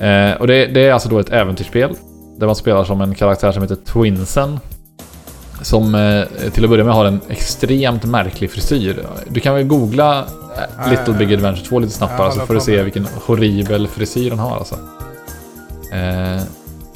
Eh, 0.00 0.40
och 0.40 0.46
det, 0.46 0.66
det 0.66 0.80
är 0.80 0.92
alltså 0.92 1.08
då 1.08 1.18
ett 1.18 1.30
äventyrsspel. 1.30 1.94
Där 2.36 2.46
man 2.46 2.56
spelar 2.56 2.84
som 2.84 3.00
en 3.00 3.14
karaktär 3.14 3.52
som 3.52 3.62
heter 3.62 3.76
Twinsen. 3.76 4.58
Som 5.62 5.94
eh, 5.94 6.50
till 6.52 6.64
att 6.64 6.70
börja 6.70 6.84
med 6.84 6.94
har 6.94 7.04
en 7.04 7.20
extremt 7.28 8.04
märklig 8.04 8.50
frisyr. 8.50 9.06
Du 9.28 9.40
kan 9.40 9.54
väl 9.54 9.64
googla 9.64 10.18
eh, 10.56 10.90
Little 10.90 11.14
Big 11.14 11.34
Adventure 11.34 11.66
2 11.66 11.78
lite 11.78 11.92
snabbt 11.92 12.18
bara 12.18 12.30
så 12.30 12.40
får 12.40 12.54
du 12.54 12.60
se 12.60 12.82
vilken 12.82 13.06
horribel 13.26 13.88
frisyr 13.88 14.30
den 14.30 14.38
har 14.38 14.56
alltså. 14.56 14.74
Eh, 15.92 16.42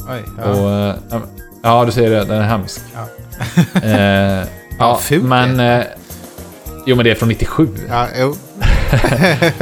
Oj, 0.08 0.22
och, 0.44 0.70
ja. 0.70 0.88
eh, 1.10 1.20
ja, 1.62 1.84
du 1.84 1.92
ser 1.92 2.10
det. 2.10 2.24
Den 2.24 2.38
är 2.38 2.42
hemsk. 2.42 2.80
Ja. 2.94 3.80
eh, 3.82 4.46
ja, 4.78 5.00
men... 5.22 5.60
Eh, 5.60 5.84
jo, 6.86 6.96
men 6.96 7.04
det 7.04 7.10
är 7.10 7.14
från 7.14 7.28
97. 7.28 7.68
ja, 7.88 8.06
jo. 8.20 8.34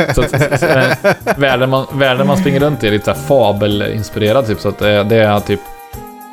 Så 0.14 0.20
att, 0.20 0.62
eh, 0.62 1.12
världen, 1.36 1.70
man, 1.70 1.86
världen 1.92 2.26
man 2.26 2.36
springer 2.36 2.60
runt 2.60 2.84
i 2.84 2.86
är 2.86 2.90
lite 2.90 3.14
så 3.14 3.20
fabelinspirerad 3.20 4.46
typ. 4.46 4.60
Så 4.60 4.68
att 4.68 4.78
det 4.78 5.16
är 5.16 5.40
typ... 5.40 5.60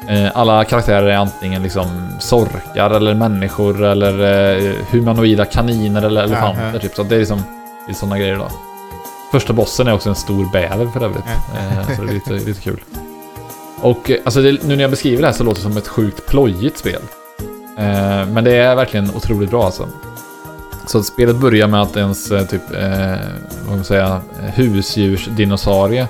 Eh, 0.08 0.32
alla 0.36 0.64
karaktärer 0.64 1.08
är 1.08 1.18
antingen 1.18 1.64
liksom 1.64 2.08
sorkar 2.20 2.90
eller 2.90 3.14
människor 3.14 3.84
eller 3.84 4.20
eh, 4.58 4.74
humanoida 4.92 5.46
kaniner 5.46 6.02
eller 6.02 6.24
elefanter 6.24 6.80
typ. 6.80 6.96
Så 6.96 7.04
det 7.04 7.16
är 7.16 7.20
liksom 7.20 7.44
sådana 7.94 8.20
grejer 8.20 8.36
då. 8.36 8.48
Första 9.32 9.54
bossen 9.54 9.88
är 9.88 9.94
också 9.94 10.10
en 10.10 10.16
stor 10.16 10.52
bäver 10.52 10.88
för 10.88 11.04
övrigt. 11.04 11.26
Eh, 11.56 11.96
så 11.96 12.02
det 12.02 12.10
är 12.10 12.14
lite, 12.14 12.34
lite 12.34 12.62
kul. 12.62 12.80
Och 13.82 14.12
alltså 14.26 14.42
det, 14.42 14.64
nu 14.64 14.76
när 14.76 14.82
jag 14.82 14.92
beskriver 14.92 15.22
det 15.22 15.28
här 15.28 15.34
så 15.34 15.44
låter 15.44 15.60
det 15.60 15.64
som 15.64 15.78
ett 15.78 15.88
sjukt 15.88 16.26
plojigt 16.28 16.78
spel. 16.78 17.02
Eh, 17.78 18.26
men 18.28 18.44
det 18.44 18.56
är 18.56 18.76
verkligen 18.76 19.16
otroligt 19.16 19.50
bra 19.50 19.66
alltså. 19.66 19.88
Så 20.88 21.04
spelet 21.04 21.36
börjar 21.36 21.68
med 21.68 21.82
att 21.82 21.98
ens 21.98 22.28
typ, 22.30 22.72
eh, 22.76 23.16
vad 23.68 23.76
man 23.76 23.84
säga, 23.84 24.22
husdjursdinosaurie 24.56 26.08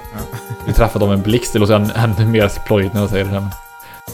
blir 0.64 0.74
träffad 0.74 1.04
av 1.04 1.14
en 1.14 1.22
blixt. 1.22 1.54
Det 1.54 1.60
låter 1.60 1.74
än, 1.76 1.92
ännu 1.96 2.26
mer 2.26 2.52
plojigt 2.68 2.94
när 2.94 3.02
jag 3.02 3.10
säger 3.10 3.26
det. 3.26 3.32
här. 3.32 3.65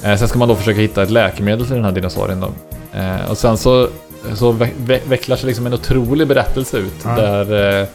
Eh, 0.03 0.15
sen 0.15 0.27
ska 0.27 0.39
man 0.39 0.47
då 0.47 0.55
försöka 0.55 0.81
hitta 0.81 1.03
ett 1.03 1.09
läkemedel 1.09 1.65
till 1.65 1.75
den 1.75 1.85
här 1.85 1.91
dinosaurien 1.91 2.39
då. 2.39 2.51
Eh, 2.99 3.31
och 3.31 3.37
sen 3.37 3.57
så, 3.57 3.87
så 4.33 4.51
ve 4.51 4.69
ve 4.77 4.99
vecklar 5.05 5.35
sig 5.35 5.47
liksom 5.47 5.65
en 5.65 5.73
otrolig 5.73 6.27
berättelse 6.27 6.77
ut. 6.77 6.93
Ja. 7.03 7.15
Där 7.15 7.79
eh, 7.81 7.87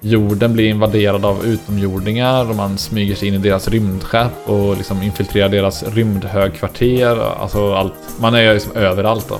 jorden 0.00 0.52
blir 0.52 0.68
invaderad 0.68 1.24
av 1.24 1.46
utomjordingar 1.46 2.50
och 2.50 2.56
man 2.56 2.78
smyger 2.78 3.14
sig 3.14 3.28
in 3.28 3.34
i 3.34 3.38
deras 3.38 3.68
rymdskepp 3.68 4.48
och 4.48 4.76
liksom 4.76 5.02
infiltrerar 5.02 5.48
deras 5.48 5.82
rymdhögkvarter. 5.82 7.40
Alltså 7.40 7.74
allt. 7.74 7.94
Man 8.20 8.34
är 8.34 8.40
ju 8.40 8.54
liksom 8.54 8.76
överallt 8.76 9.28
då. 9.28 9.38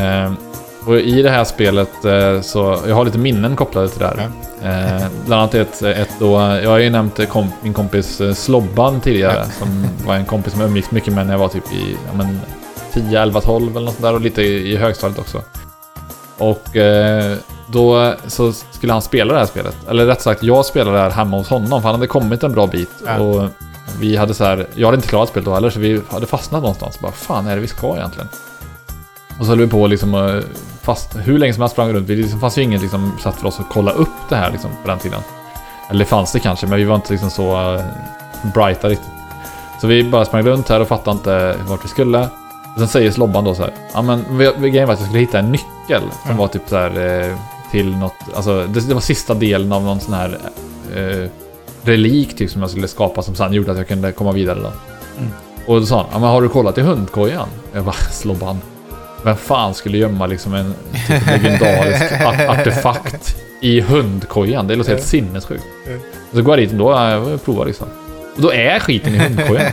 Eh, 0.00 0.32
och 0.86 0.96
i 0.96 1.22
det 1.22 1.30
här 1.30 1.44
spelet 1.44 2.04
eh, 2.04 2.40
så, 2.40 2.78
jag 2.86 2.94
har 2.94 3.04
lite 3.04 3.18
minnen 3.18 3.56
kopplade 3.56 3.88
till 3.88 4.00
det 4.00 4.06
här. 4.06 4.30
Eh, 4.62 5.06
bland 5.26 5.42
annat 5.42 5.54
ett, 5.54 5.82
ett 5.82 6.09
då, 6.20 6.32
jag 6.62 6.70
har 6.70 6.78
ju 6.78 6.90
nämnt 6.90 7.28
kom, 7.28 7.52
min 7.62 7.74
kompis 7.74 8.20
eh, 8.20 8.34
Slobban 8.34 9.00
tidigare, 9.00 9.44
som 9.58 9.86
var 10.06 10.14
en 10.14 10.24
kompis 10.24 10.52
som 10.52 10.60
jag 10.60 10.68
umgicks 10.70 10.90
mycket 10.90 11.14
med 11.14 11.26
när 11.26 11.34
jag 11.34 11.38
var 11.38 11.48
typ 11.48 11.72
i, 11.72 11.96
ja 12.06 12.16
men 12.16 12.40
10, 12.92 13.22
11, 13.22 13.40
12 13.40 13.76
eller 13.76 13.86
något 13.86 13.94
sånt 13.94 14.02
där 14.02 14.14
och 14.14 14.20
lite 14.20 14.42
i, 14.42 14.72
i 14.72 14.76
högstadiet 14.76 15.18
också. 15.18 15.42
Och 16.38 16.76
eh, 16.76 17.36
då 17.66 18.14
så 18.26 18.52
skulle 18.52 18.92
han 18.92 19.02
spela 19.02 19.32
det 19.32 19.38
här 19.38 19.46
spelet. 19.46 19.76
Eller 19.88 20.06
rätt 20.06 20.22
sagt, 20.22 20.42
jag 20.42 20.66
spelade 20.66 20.96
det 20.96 21.02
här 21.02 21.10
hemma 21.10 21.36
hos 21.36 21.48
honom, 21.48 21.82
för 21.82 21.88
han 21.88 21.94
hade 21.94 22.06
kommit 22.06 22.42
en 22.42 22.52
bra 22.52 22.66
bit. 22.66 22.90
Ja. 23.06 23.18
Och 23.18 23.48
vi 24.00 24.16
hade 24.16 24.34
så 24.34 24.44
här, 24.44 24.66
jag 24.74 24.86
hade 24.86 24.96
inte 24.96 25.08
klarat 25.08 25.28
spelet 25.28 25.44
då 25.44 25.54
heller, 25.54 25.70
så 25.70 25.80
vi 25.80 26.00
hade 26.08 26.26
fastnat 26.26 26.62
någonstans. 26.62 27.00
Bara, 27.00 27.12
fan 27.12 27.46
är 27.46 27.54
det 27.54 27.62
vi 27.62 27.68
ska 27.68 27.96
egentligen? 27.96 28.28
Och 29.38 29.46
så 29.46 29.50
höll 29.50 29.58
vi 29.58 29.66
på 29.66 29.86
liksom, 29.86 30.14
eh, 30.14 30.42
fast 30.82 31.16
hur 31.16 31.38
länge 31.38 31.52
som 31.52 31.60
helst 31.60 31.72
sprang 31.72 31.92
runt. 31.92 32.06
Det 32.06 32.16
liksom, 32.16 32.40
fanns 32.40 32.58
ju 32.58 32.62
inget 32.62 32.82
liksom, 32.82 33.12
sätt 33.22 33.34
för 33.34 33.46
oss 33.46 33.60
att 33.60 33.68
kolla 33.72 33.90
upp 33.90 34.28
det 34.28 34.36
här 34.36 34.50
liksom, 34.50 34.70
på 34.82 34.88
den 34.88 34.98
tiden. 34.98 35.20
Eller 35.90 36.04
fanns 36.04 36.32
det 36.32 36.40
kanske, 36.40 36.66
men 36.66 36.78
vi 36.78 36.84
var 36.84 36.94
inte 36.94 37.12
liksom 37.12 37.30
så 37.30 37.72
uh, 37.74 37.80
brighta 38.54 38.88
riktigt. 38.88 39.08
Så 39.80 39.86
vi 39.86 40.04
bara 40.04 40.24
sprang 40.24 40.42
runt 40.42 40.68
här 40.68 40.80
och 40.80 40.88
fattade 40.88 41.16
inte 41.16 41.56
vart 41.68 41.84
vi 41.84 41.88
skulle. 41.88 42.20
Och 42.74 42.78
sen 42.78 42.88
säger 42.88 43.10
Slobban 43.10 43.44
då 43.44 43.54
så 43.54 43.62
här. 43.62 43.72
Ja 43.94 44.02
men 44.02 44.24
grejen 44.60 44.86
var 44.86 44.94
att 44.94 45.00
jag 45.00 45.06
skulle 45.08 45.20
hitta 45.20 45.38
en 45.38 45.52
nyckel 45.52 46.02
som 46.22 46.30
Mm. 46.30 46.36
var 46.36 46.48
typ 46.48 46.62
så 46.68 46.76
här 46.76 47.20
eh, 47.30 47.36
till 47.70 47.96
något. 47.96 48.14
Alltså 48.36 48.66
det, 48.66 48.88
det 48.88 48.94
var 48.94 49.00
sista 49.00 49.34
delen 49.34 49.72
av 49.72 49.82
någon 49.82 50.00
sån 50.00 50.14
här 50.14 50.38
eh, 50.96 51.28
relik 51.82 52.36
typ 52.36 52.50
som 52.50 52.60
jag 52.60 52.70
skulle 52.70 52.88
skapa 52.88 53.22
som 53.22 53.34
sen 53.34 53.52
gjorde 53.52 53.70
att 53.72 53.78
jag 53.78 53.88
kunde 53.88 54.12
komma 54.12 54.32
vidare 54.32 54.58
då. 54.60 54.70
Mm. 55.18 55.30
Och 55.66 55.80
då 55.80 55.86
sa 55.86 55.96
han, 55.96 56.06
ja, 56.12 56.18
men 56.18 56.28
har 56.28 56.42
du 56.42 56.48
kollat 56.48 56.78
i 56.78 56.80
hundkojan? 56.80 57.48
Jag 57.72 57.84
bara, 57.84 57.92
Slobban. 58.12 58.58
Vem 59.24 59.36
fan 59.36 59.74
skulle 59.74 59.98
gömma 59.98 60.26
liksom 60.26 60.54
en 60.54 60.74
typ 61.06 61.26
legendarisk 61.26 62.12
art- 62.26 62.48
artefakt 62.48 63.36
i 63.60 63.80
hundkojan? 63.80 64.66
Det 64.66 64.76
låter 64.76 64.90
helt 64.90 65.06
sinnessjukt. 65.06 65.64
Mm. 65.86 66.00
Så 66.32 66.42
går 66.42 66.58
jag 66.58 66.64
dit 66.68 66.72
ändå, 66.72 66.90
jag 66.92 67.44
provar 67.44 67.66
liksom. 67.66 67.86
Och 68.36 68.42
då 68.42 68.52
är 68.52 68.78
skiten 68.78 69.14
i 69.14 69.18
hundkojan. 69.18 69.66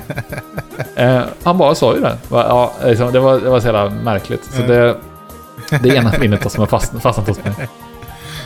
eh, 0.96 1.22
han 1.44 1.58
bara 1.58 1.76
sa 1.76 1.96
ju 1.96 2.02
det. 2.02 2.18
Ja, 2.30 2.74
liksom, 2.86 3.12
det, 3.12 3.20
var, 3.20 3.40
det 3.40 3.50
var 3.50 3.60
så 3.60 3.66
jävla 3.66 3.90
märkligt. 3.90 4.44
Så 4.44 4.62
det, 4.62 4.96
det 5.82 5.90
är 5.90 5.96
ena 5.96 6.14
minnet 6.20 6.52
som 6.52 6.60
har 6.60 6.68
fast, 6.68 7.02
fastnat 7.02 7.28
hos 7.28 7.44
mig. 7.44 7.54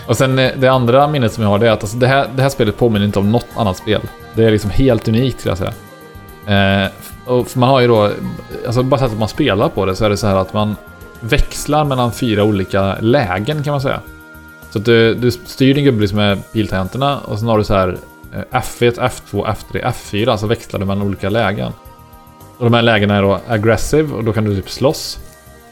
Och 0.08 0.18
sen 0.18 0.40
eh, 0.40 0.52
det 0.58 0.68
andra 0.68 1.08
minnet 1.08 1.34
som 1.34 1.44
jag 1.44 1.50
har 1.50 1.60
det 1.60 1.68
är 1.68 1.72
att 1.72 1.82
alltså, 1.84 1.98
det, 1.98 2.08
här, 2.08 2.28
det 2.36 2.42
här 2.42 2.50
spelet 2.50 2.78
påminner 2.78 3.06
inte 3.06 3.20
om 3.20 3.32
något 3.32 3.48
annat 3.56 3.78
spel. 3.78 4.02
Det 4.36 4.44
är 4.46 4.52
liksom 4.52 4.70
helt 4.70 5.08
unikt 5.08 5.40
skulle 5.40 5.52
jag 5.52 5.58
säga. 5.58 6.84
Eh, 6.84 6.90
och 7.26 7.58
man 7.58 7.70
har 7.70 7.80
ju 7.80 7.88
då, 7.88 8.12
alltså 8.66 8.84
bara 8.84 9.00
sättet 9.00 9.20
man 9.20 9.28
spelar 9.28 9.70
på 9.70 9.86
det 9.86 9.96
så 9.96 10.06
är 10.06 10.10
det 10.10 10.18
så 10.18 10.28
här 10.28 10.36
att 10.36 10.54
man 10.54 10.76
växlar 11.22 11.86
mellan 11.86 12.12
fyra 12.12 12.44
olika 12.44 12.98
lägen 13.00 13.64
kan 13.64 13.72
man 13.72 13.82
säga. 13.82 14.00
Så 14.70 14.80
att 14.80 14.86
du, 14.86 15.16
du 15.16 15.32
styr 15.32 15.74
din 15.74 15.86
gubbe 15.86 16.02
liksom 16.02 16.18
med 16.18 16.52
piltangenterna 16.52 17.20
och 17.20 17.40
sen 17.40 17.48
har 17.48 17.58
du 17.58 17.64
så 17.64 17.74
här 17.74 17.98
eh, 18.34 18.60
F1, 18.60 19.00
F2, 19.00 19.46
F3, 19.46 19.92
F4, 19.92 20.38
så 20.38 20.48
växlar 20.48 20.80
du 20.80 20.86
mellan 20.86 21.08
olika 21.08 21.30
lägen. 21.30 21.72
Och 22.58 22.66
de 22.66 22.74
här 22.74 22.82
lägena 22.82 23.16
är 23.16 23.22
då 23.22 23.40
aggressive 23.48 24.14
och 24.14 24.24
då 24.24 24.34
kan 24.34 24.44
du 24.44 24.56
typ 24.56 24.70
slåss. 24.70 25.20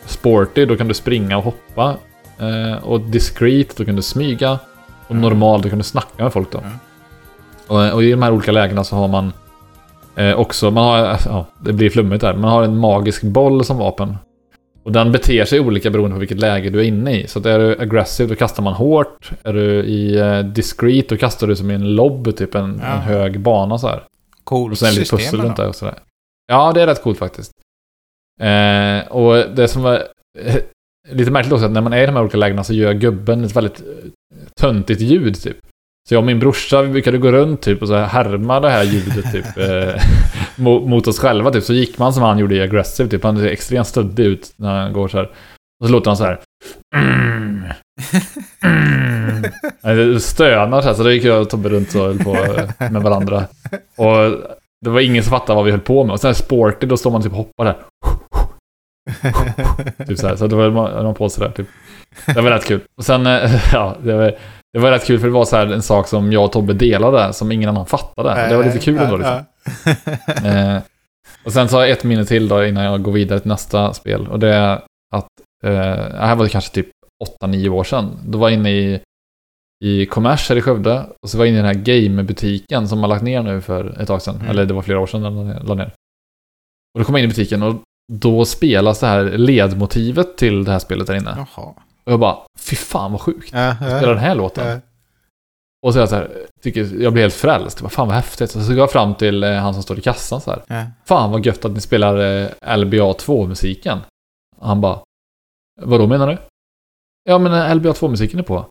Sporty, 0.06 0.66
då 0.66 0.78
kan 0.78 0.88
du 0.88 0.93
springa 0.93 1.38
och 1.38 1.43
hoppa. 1.43 1.95
Eh, 2.39 2.84
och 2.84 3.02
discreet, 3.02 3.78
då 3.78 3.86
kan 3.86 3.95
du 3.95 4.02
smyga. 4.02 4.60
Och 5.08 5.16
normal, 5.16 5.62
då 5.62 5.70
kan 5.70 5.78
du 5.78 5.84
snacka 5.84 6.24
med 6.24 6.34
folk 6.34 6.52
då. 6.52 6.58
Mm. 6.58 6.72
Och, 7.68 7.93
och 7.93 8.04
i 8.04 8.12
de 8.12 8.22
här 8.22 8.32
olika 8.32 8.52
lägena 8.52 8.84
så 8.84 8.95
har 8.95 9.08
man 9.08 9.34
eh, 10.16 10.34
också, 10.34 10.72
man 10.72 10.84
har, 10.84 11.20
ja, 11.26 11.45
det 11.60 11.74
blir 11.74 11.89
flummigt 11.89 12.22
där, 12.22 12.34
man 12.34 12.52
har 12.52 12.64
en 12.64 12.78
magisk 12.78 13.24
boll 13.24 13.66
som 13.66 13.78
vapen. 13.78 14.18
Och 14.90 14.94
den 14.94 15.12
beter 15.12 15.46
sig 15.46 15.60
olika 15.60 15.90
beroende 15.90 16.16
på 16.16 16.20
vilket 16.20 16.40
läge 16.40 16.70
du 16.70 16.80
är 16.80 16.84
inne 16.84 17.20
i. 17.22 17.28
Så 17.28 17.40
att 17.40 17.46
är 17.46 17.60
du 17.60 17.82
aggressive, 17.82 18.30
då 18.30 18.36
kastar 18.36 18.64
man 18.64 18.74
hårt. 18.74 19.32
Är 19.44 19.54
du 19.54 19.84
i 19.84 20.18
eh, 20.20 20.40
discreet, 20.40 21.10
då 21.10 21.18
kastar 21.18 21.48
du 21.48 21.56
som 21.56 21.72
i 21.72 21.74
en 21.74 21.96
lobb, 21.96 22.36
typ 22.38 22.56
en, 22.56 22.80
Ja. 22.84 22.88
en 22.88 23.02
hög 23.02 23.40
bana 23.40 23.78
så 23.78 23.88
här. 23.88 24.04
Coolt 24.44 24.72
Och 24.72 24.78
sen 24.78 24.94
lite 24.96 25.16
pussel 25.16 25.42
runt 25.42 25.58
det 25.58 25.68
och 25.68 25.76
sådär. 25.76 25.96
Ja, 26.48 26.72
det 26.74 26.82
är 26.82 26.88
rätt 26.88 27.04
coolt 27.04 27.18
faktiskt. 27.18 27.52
Eh, 28.42 29.08
och 29.12 29.56
det 29.56 29.68
som 29.68 29.82
var 29.82 30.04
eh, 30.40 30.56
lite 31.10 31.32
märkligt 31.32 31.54
också, 31.54 31.66
att 31.66 31.72
när 31.72 31.82
man 31.82 31.94
är 31.94 32.04
i 32.04 32.06
de 32.06 32.12
här 32.16 32.22
olika 32.22 32.38
lägena 32.38 32.64
så 32.64 32.74
gör 32.74 32.94
gubben 32.94 33.44
ett 33.44 33.56
väldigt 33.56 33.80
eh, 33.80 33.86
töntigt 34.60 35.02
ljud 35.02 35.42
typ. 35.42 35.58
Så 36.08 36.16
jag 36.16 36.20
och 36.20 36.26
min 36.26 36.39
brorsa, 36.39 36.82
vi 36.82 36.89
brukade 36.89 37.18
gå 37.18 37.32
runt 37.32 37.62
typ 37.62 37.82
och 37.82 37.88
så 37.88 37.95
här 37.95 38.06
härma 38.06 38.60
det 38.60 38.70
här 38.70 38.84
ljudet 38.84 39.32
typ 39.32 39.58
eh, 39.58 40.02
mot, 40.56 41.08
oss 41.08 41.20
själva 41.20 41.52
typ. 41.52 41.64
Så 41.64 41.74
gick 41.74 41.97
man 41.97 42.14
som 42.14 42.24
han 42.24 42.39
gjorde 42.39 42.56
i 42.56 42.62
aggressive 42.62 43.10
typ. 43.10 43.24
Han 43.24 43.38
ser 43.38 43.47
extremt 43.47 43.88
stöddig 43.88 44.26
ut 44.26 44.54
när 44.56 44.82
han 44.82 44.93
går 44.93 45.08
så 45.08 45.18
här. 45.18 45.26
Och 45.82 45.88
så 45.88 45.91
låter 45.91 46.10
han 46.10 46.18
så 46.18 46.24
här. 46.24 46.39
Mm, 46.95 47.64
mm. 49.84 50.14
Det 50.14 50.20
Stönar 50.20 50.82
så 50.82 50.88
här, 50.88 50.95
så 50.95 51.04
då 51.04 51.12
gick 51.12 51.24
jag 51.24 51.41
och 51.41 51.50
Tobbe 51.50 51.70
runt 51.70 51.95
och 51.95 52.02
höll 52.02 52.20
på 52.20 52.36
eh, 52.36 52.91
med 52.91 53.02
varandra. 53.02 53.43
Och 53.97 54.16
det 54.86 54.89
var 54.89 55.00
ingen 55.00 55.24
som 55.24 55.32
fattade 55.32 55.56
vad 55.56 55.66
vi 55.66 55.72
höll 55.72 55.80
på 55.80 56.04
med. 56.04 56.14
Och 56.14 56.20
sen 56.20 56.36
sporty, 56.36 56.88
då 56.88 56.97
står 56.97 57.12
man 57.12 57.22
typ 57.22 57.32
och 57.32 57.38
hoppar 57.38 57.66
där. 57.66 57.76
Typ 60.06 60.20
så 60.20 60.28
här. 60.28 60.36
Så 60.36 60.47
då 60.47 60.72
man, 60.72 60.91
höll 60.91 61.04
man 61.04 61.16
på 61.16 61.30
sådär 61.30 61.52
typ. 61.52 61.68
Det 62.26 62.41
var 62.41 62.52
rätt 62.52 62.66
kul. 62.66 62.82
Och 62.97 63.06
sen, 63.06 63.28
eh, 63.28 63.62
ja, 63.74 63.95
det 64.04 64.14
var, 64.14 64.36
det 64.74 64.80
var 64.80 64.92
rätt 64.92 65.06
kul 65.06 65.20
för 65.20 65.28
det 65.28 65.34
var 65.34 65.46
så 65.46 65.56
här 65.56 65.68
en 65.68 65.82
sak 65.82 66.08
som 66.08 66.32
jag 66.32 66.46
och 66.46 66.52
Tobbe 66.52 66.74
delade 66.74 67.34
som 67.34 67.52
ingen 67.52 67.70
annan 67.70 67.86
fattade. 67.86 68.48
Det 68.50 68.58
var 68.58 68.64
lite 68.64 68.80
kul 68.80 68.98
ändå 68.98 69.18
liksom. 69.18 69.46
Eh, 70.46 70.82
och 71.44 71.54
sen 71.54 71.70
så 71.70 71.76
har 71.76 71.82
jag 71.82 71.90
ett 71.90 72.04
minne 72.04 72.26
till 72.26 72.48
då 72.48 72.66
innan 72.66 72.84
jag 72.84 73.02
går 73.02 73.12
vidare 73.12 73.40
till 73.40 73.50
nästa 73.50 73.94
spel. 73.94 74.28
Och 74.28 74.40
det 74.40 74.54
är 74.54 74.82
att, 75.16 75.28
eh, 75.64 75.72
här 76.20 76.36
var 76.36 76.44
det 76.44 76.50
kanske 76.50 76.74
typ 76.74 76.90
8-9 77.44 77.70
år 77.70 77.84
sedan. 77.84 78.20
Då 78.26 78.38
var 78.38 78.50
jag 78.50 78.60
inne 78.60 78.72
i, 78.72 79.00
i 79.86 80.06
Kommers 80.06 80.50
här 80.50 80.56
i 80.56 80.62
Skövde. 80.62 81.06
Och 81.22 81.30
så 81.30 81.38
var 81.38 81.46
jag 81.46 81.50
inne 81.50 81.60
i 81.60 81.62
den 81.62 81.76
här 81.76 81.84
gamebutiken 81.84 82.88
som 82.88 83.00
har 83.00 83.08
lagt 83.08 83.24
ner 83.24 83.44
nu 83.44 83.62
för 83.62 84.02
ett 84.02 84.08
tag 84.08 84.22
sedan. 84.22 84.36
Mm. 84.36 84.48
Eller 84.50 84.66
det 84.66 84.74
var 84.74 84.82
flera 84.82 85.00
år 85.00 85.08
sedan 85.08 85.22
den 85.22 85.50
la 85.50 85.76
ner. 85.76 85.92
Och 86.94 87.00
då 87.00 87.04
kom 87.04 87.16
jag 87.16 87.24
in 87.24 87.30
i 87.30 87.34
butiken 87.34 87.64
och 87.64 87.76
då 88.12 88.46
spelas 88.46 89.00
det 89.00 89.08
här 89.08 89.24
ledmotivet 89.24 90.38
till 90.38 90.64
det 90.64 90.72
här 90.72 90.80
spelet 90.80 91.08
där 91.08 91.16
inne. 91.16 91.48
Jaha. 91.56 91.74
Och 92.10 92.14
jag 92.14 92.20
bara, 92.20 92.38
fy 92.60 92.76
fan 92.76 93.12
vad 93.12 93.22
sjukt. 93.22 93.49
Ja, 93.53 93.76
Spela 93.76 94.07
den 94.07 94.18
här 94.18 94.36
låten. 94.36 94.68
ja. 94.68 94.80
Och 95.86 95.93
så 95.93 95.99
är 95.99 96.01
jag 96.01 96.10
så 96.10 96.16
här, 96.16 96.30
tycker, 96.64 97.01
jag 97.01 97.14
blir 97.14 97.24
helt 97.24 97.34
frälst. 97.34 97.82
Vad 97.82 97.91
fan 97.91 98.07
vad 98.07 98.16
häftigt. 98.16 98.51
Så, 98.51 98.62
så 98.62 98.70
går 98.70 98.80
jag 98.80 98.91
fram 98.91 99.16
till 99.16 99.43
eh, 99.43 99.53
han 99.53 99.74
som 99.74 99.84
står 99.84 99.97
i 99.99 100.01
kassan 100.01 100.41
så 100.41 100.51
här. 100.51 100.62
Ja. 100.68 100.84
Fan 101.05 101.32
vad 101.32 101.45
gött 101.45 101.66
att 101.66 101.72
ni 101.72 101.82
spelar 101.82 102.18
eh, 102.18 102.78
LBA 102.78 103.14
2-musiken. 103.14 103.99
Han 104.62 104.82
bara, 104.82 104.99
vadå 105.82 106.07
menar 106.07 106.28
du? 106.28 106.38
Ja 107.30 107.38
men 107.38 107.53
eh, 107.53 107.76
LBA 107.76 107.91
2-musiken 107.91 108.39
är 108.39 108.43
på. 108.43 108.66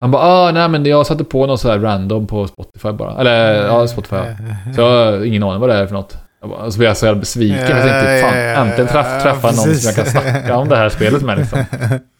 Han 0.00 0.10
bara, 0.10 0.22
ah 0.22 0.50
nej 0.52 0.68
men 0.68 0.84
jag 0.84 1.06
satte 1.06 1.24
på 1.24 1.46
något 1.46 1.60
så 1.60 1.68
här 1.70 1.78
random 1.78 2.26
på 2.26 2.46
Spotify 2.46 2.92
bara. 2.92 3.20
Eller 3.20 3.66
ja, 3.66 3.88
Spotify. 3.88 4.16
ja. 4.16 4.72
Så 4.74 4.80
jag 4.80 4.88
har 4.90 5.24
ingen 5.24 5.42
aning 5.42 5.60
vad 5.60 5.68
det 5.70 5.74
är 5.76 5.86
för 5.86 5.94
något. 5.94 6.18
Jag 6.40 6.50
bara, 6.50 6.70
så 6.70 6.78
blir 6.78 6.88
jag 6.88 6.96
så 6.96 7.06
jävla 7.06 7.20
besviken. 7.20 7.58
Jag 7.76 7.82
tänkte, 7.82 8.20
fan 8.22 8.66
äntligen 8.66 8.88
träff, 8.92 9.22
träffa 9.22 9.46
någon 9.46 9.74
som 9.74 9.86
jag 9.88 9.94
kan 9.94 10.06
snacka 10.06 10.56
om 10.56 10.68
det 10.68 10.76
här 10.76 10.88
spelet 10.88 11.22
med 11.22 11.38
liksom. 11.38 11.64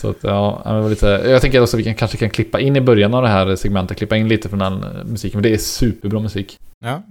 Så 0.00 0.10
att 0.10 0.16
ja, 0.22 0.62
det 0.64 0.80
var 0.80 0.90
lite, 0.90 1.06
jag 1.06 1.42
tänker 1.42 1.62
också 1.62 1.76
att 1.76 1.80
vi 1.80 1.84
kan, 1.84 1.94
kanske 1.94 2.16
kan 2.16 2.30
klippa 2.30 2.60
in 2.60 2.76
i 2.76 2.80
början 2.80 3.14
av 3.14 3.22
det 3.22 3.28
här 3.28 3.56
segmentet, 3.56 3.98
klippa 3.98 4.16
in 4.16 4.28
lite 4.28 4.48
från 4.48 4.58
den 4.58 4.84
musiken. 5.04 5.38
För 5.38 5.42
det 5.48 5.54
är 5.54 5.58
superbra 5.58 6.20
musik. 6.20 6.58
Ja. 6.84 7.02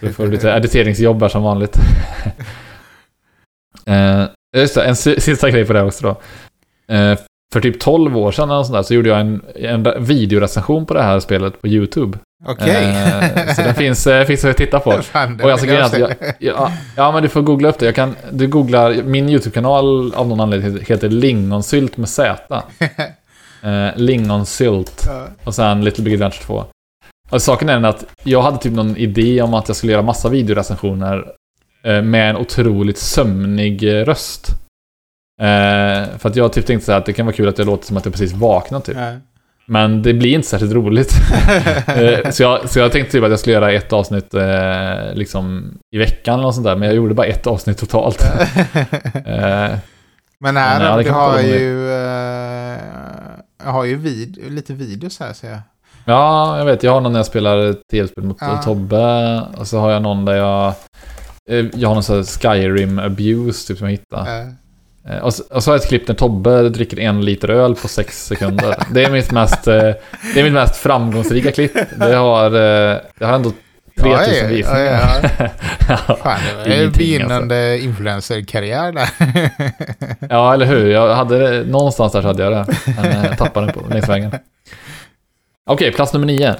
Du 0.00 0.12
får 0.12 0.26
lite 0.26 0.50
editeringsjobb 0.50 1.22
här 1.22 1.28
som 1.28 1.42
vanligt. 1.42 1.76
eh, 3.86 4.24
just 4.56 4.74
det, 4.74 4.84
en 4.84 4.96
si- 4.96 5.20
sista 5.20 5.50
grej 5.50 5.64
på 5.64 5.72
det 5.72 5.78
här 5.78 5.86
också 5.86 6.06
då. 6.06 6.10
Eh, 6.94 7.18
för 7.52 7.60
typ 7.60 7.80
12 7.80 8.16
år 8.16 8.32
sedan 8.32 8.50
eller 8.50 8.62
sånt 8.62 8.74
där, 8.74 8.82
så 8.82 8.94
gjorde 8.94 9.08
jag 9.08 9.20
en, 9.20 9.42
en 9.56 10.04
videorecension 10.04 10.86
på 10.86 10.94
det 10.94 11.02
här 11.02 11.20
spelet 11.20 11.62
på 11.62 11.68
YouTube. 11.68 12.18
Okej. 12.46 12.84
Eh, 12.84 13.54
så 13.54 13.62
den 13.62 13.74
finns, 13.74 14.06
eh, 14.06 14.24
finns 14.26 14.44
att 14.44 14.56
titta 14.56 14.80
på. 14.80 14.92
Fan, 15.02 15.40
Och 15.42 15.50
alltså 15.50 15.66
jag 15.66 15.90
se. 15.90 16.06
Ja, 16.38 16.72
ja, 16.96 17.12
men 17.12 17.22
du 17.22 17.28
får 17.28 17.42
googla 17.42 17.68
upp 17.68 17.78
det. 17.78 17.86
Jag 17.86 17.94
kan, 17.94 18.16
du 18.32 18.46
googlar, 18.46 19.02
min 19.02 19.28
YouTube-kanal 19.28 20.14
av 20.14 20.28
någon 20.28 20.40
anledning 20.40 20.84
heter 20.88 21.08
Lingonsylt 21.08 21.96
med 21.96 22.08
Z. 22.08 22.62
Eh, 23.64 23.96
lingonsylt. 23.96 25.08
Och 25.44 25.54
sen 25.54 25.84
Little 25.84 26.04
Big 26.04 26.14
Adventure 26.14 26.44
2. 26.44 26.64
Och 27.30 27.42
saken 27.42 27.68
är 27.68 27.72
den 27.74 27.84
att 27.84 28.04
jag 28.22 28.42
hade 28.42 28.58
typ 28.58 28.72
någon 28.72 28.96
idé 28.96 29.42
om 29.42 29.54
att 29.54 29.68
jag 29.68 29.76
skulle 29.76 29.92
göra 29.92 30.02
massa 30.02 30.28
videorecensioner 30.28 31.24
eh, 31.84 32.02
med 32.02 32.30
en 32.30 32.36
otroligt 32.36 32.98
sömnig 32.98 33.86
röst. 33.88 34.48
Eh, 35.40 36.18
för 36.18 36.28
att 36.28 36.36
jag 36.36 36.52
typ 36.52 36.66
tänkte 36.66 36.86
så 36.86 36.92
här 36.92 36.98
att 36.98 37.06
det 37.06 37.12
kan 37.12 37.26
vara 37.26 37.36
kul 37.36 37.48
att 37.48 37.58
jag 37.58 37.66
låter 37.66 37.86
som 37.86 37.96
att 37.96 38.04
jag 38.04 38.14
precis 38.14 38.32
vaknat 38.32 38.84
typ. 38.84 38.96
Ja. 38.96 39.12
Men 39.66 40.02
det 40.02 40.14
blir 40.14 40.34
inte 40.34 40.48
särskilt 40.48 40.72
roligt. 40.72 41.12
Eh, 41.86 42.30
så, 42.30 42.42
jag, 42.42 42.68
så 42.70 42.78
jag 42.78 42.92
tänkte 42.92 43.12
typ 43.12 43.24
att 43.24 43.30
jag 43.30 43.38
skulle 43.38 43.54
göra 43.54 43.72
ett 43.72 43.92
avsnitt 43.92 44.34
eh, 44.34 45.14
liksom 45.14 45.74
i 45.94 45.98
veckan 45.98 46.34
eller 46.34 46.42
något 46.42 46.54
sånt 46.54 46.64
där. 46.66 46.76
Men 46.76 46.88
jag 46.88 46.96
gjorde 46.96 47.14
bara 47.14 47.26
ett 47.26 47.46
avsnitt 47.46 47.78
totalt. 47.78 48.24
Eh, 49.14 49.78
Men 50.40 50.54
Men, 50.54 50.56
här, 50.56 50.96
det 50.96 51.02
du 51.02 51.10
har 51.10 51.40
ju, 51.40 51.90
eh, 51.92 52.78
jag 53.64 53.70
har 53.72 53.84
ju 53.84 53.96
vid, 53.96 54.52
lite 54.52 54.72
videos 54.74 55.20
här 55.20 55.32
ser 55.32 55.50
jag. 55.50 55.60
ja, 56.04 56.58
jag 56.58 56.64
vet. 56.64 56.82
Jag 56.82 56.92
har 56.92 57.00
någon 57.00 57.12
när 57.12 57.18
jag 57.18 57.26
spelar 57.26 57.74
tv-spel 57.90 58.24
mot 58.24 58.36
Ja. 58.40 58.62
Tobbe. 58.62 59.40
Och 59.56 59.66
så 59.66 59.78
har 59.78 59.90
jag 59.90 60.02
någon 60.02 60.24
där 60.24 60.34
jag... 60.36 60.74
eh, 61.50 61.66
Jag 61.74 61.88
har 61.88 61.94
någon 61.94 62.02
sån 62.02 62.16
här 62.16 62.22
Skyrim 62.24 62.98
abuse 62.98 63.68
typ 63.68 63.78
som 63.78 63.86
jag 63.86 63.92
hittade. 63.92 64.54
Eh, 65.08 65.16
Och 65.18 65.34
så, 65.34 65.42
och 65.50 65.62
så 65.64 65.70
har 65.70 65.74
jag 65.76 65.82
ett 65.82 65.88
klipp 65.88 66.08
när 66.08 66.14
Tobbe 66.14 66.68
dricker 66.68 66.98
en 67.00 67.24
liter 67.24 67.48
öl 67.50 67.74
på 67.74 67.88
sex 67.88 68.26
sekunder. 68.26 68.76
Det 68.94 69.04
är 69.04 69.10
mitt 69.10 69.30
mest, 69.32 69.66
eh, 69.68 69.74
det 70.34 70.40
är 70.40 70.42
mitt 70.44 70.52
mest 70.52 70.76
framgångsrika 70.76 71.52
klipp. 71.52 71.72
Det 71.96 72.14
har, 72.14 72.44
eh, 72.46 72.96
det 73.18 73.24
har 73.24 73.32
ändå 73.34 73.52
3000 74.00 74.34
Ja, 74.42 74.46
visningar. 74.48 75.20
ja, 75.38 75.48
Ja, 76.08 76.16
Fan, 76.22 76.40
det 76.64 76.70
ju 76.70 76.76
Ingenting, 76.80 76.98
begynnande 76.98 77.78
influencerkarriär 77.78 78.92
där. 78.92 79.08
ja, 80.30 80.54
eller 80.54 80.66
hur? 80.66 80.90
Jag 80.90 81.14
hade, 81.14 81.64
någonstans 81.64 82.12
där 82.12 82.20
så 82.22 82.26
hade 82.26 82.42
jag 82.42 82.52
det. 82.52 82.66
Men 83.02 83.24
jag 83.24 83.38
tappade 83.38 83.66
den 83.66 83.74
på 83.74 83.88
längs 83.88 84.08
vägen. 84.08 84.30
Okej, 85.70 85.92
plats 85.92 86.12
nummer 86.12 86.26
nio. 86.26 86.54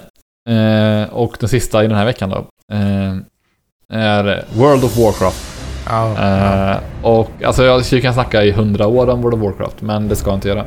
Eh, 0.49 1.09
och 1.13 1.37
den 1.41 1.49
sista 1.49 1.85
i 1.85 1.87
den 1.87 1.97
här 1.97 2.05
veckan 2.05 2.31
då. 2.31 2.37
Eh, 2.73 3.17
är 4.01 4.45
World 4.55 4.85
of 4.85 4.97
Warcraft. 4.97 5.62
Ja, 5.89 6.11
ja. 6.17 6.71
Eh, 6.71 6.77
och 7.03 7.31
alltså 7.45 7.65
jag 7.65 7.85
skulle 7.85 8.01
kunna 8.01 8.13
snacka 8.13 8.45
i 8.45 8.53
hundra 8.53 8.87
år 8.87 9.11
om 9.11 9.23
World 9.23 9.35
of 9.35 9.41
Warcraft, 9.41 9.83
men 9.83 10.09
det 10.09 10.17
ska 10.17 10.31
jag 10.31 10.37
inte 10.37 10.49
göra. 10.49 10.65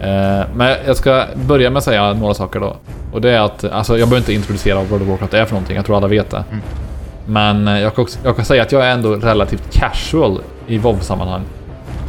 Eh, 0.00 0.46
men 0.54 0.76
jag 0.86 0.96
ska 0.96 1.24
börja 1.34 1.70
med 1.70 1.78
att 1.78 1.84
säga 1.84 2.12
några 2.12 2.34
saker 2.34 2.60
då. 2.60 2.76
Och 3.12 3.20
det 3.20 3.30
är 3.30 3.40
att, 3.40 3.64
alltså 3.64 3.98
jag 3.98 4.08
behöver 4.08 4.22
inte 4.22 4.32
introducera 4.32 4.74
vad 4.74 4.86
World 4.86 5.02
of 5.02 5.08
Warcraft 5.08 5.34
är 5.34 5.44
för 5.44 5.52
någonting, 5.52 5.76
jag 5.76 5.86
tror 5.86 5.96
alla 5.96 6.08
vet 6.08 6.30
det. 6.30 6.44
Mm. 6.50 6.62
Men 7.26 7.68
eh, 7.68 7.80
jag 7.80 7.94
kan, 7.94 8.02
också, 8.02 8.18
jag 8.24 8.36
kan 8.36 8.44
säga 8.44 8.62
att 8.62 8.72
jag 8.72 8.86
är 8.86 8.90
ändå 8.90 9.14
relativt 9.14 9.72
casual 9.72 10.40
i 10.66 10.78
WoW-sammanhang. 10.78 11.42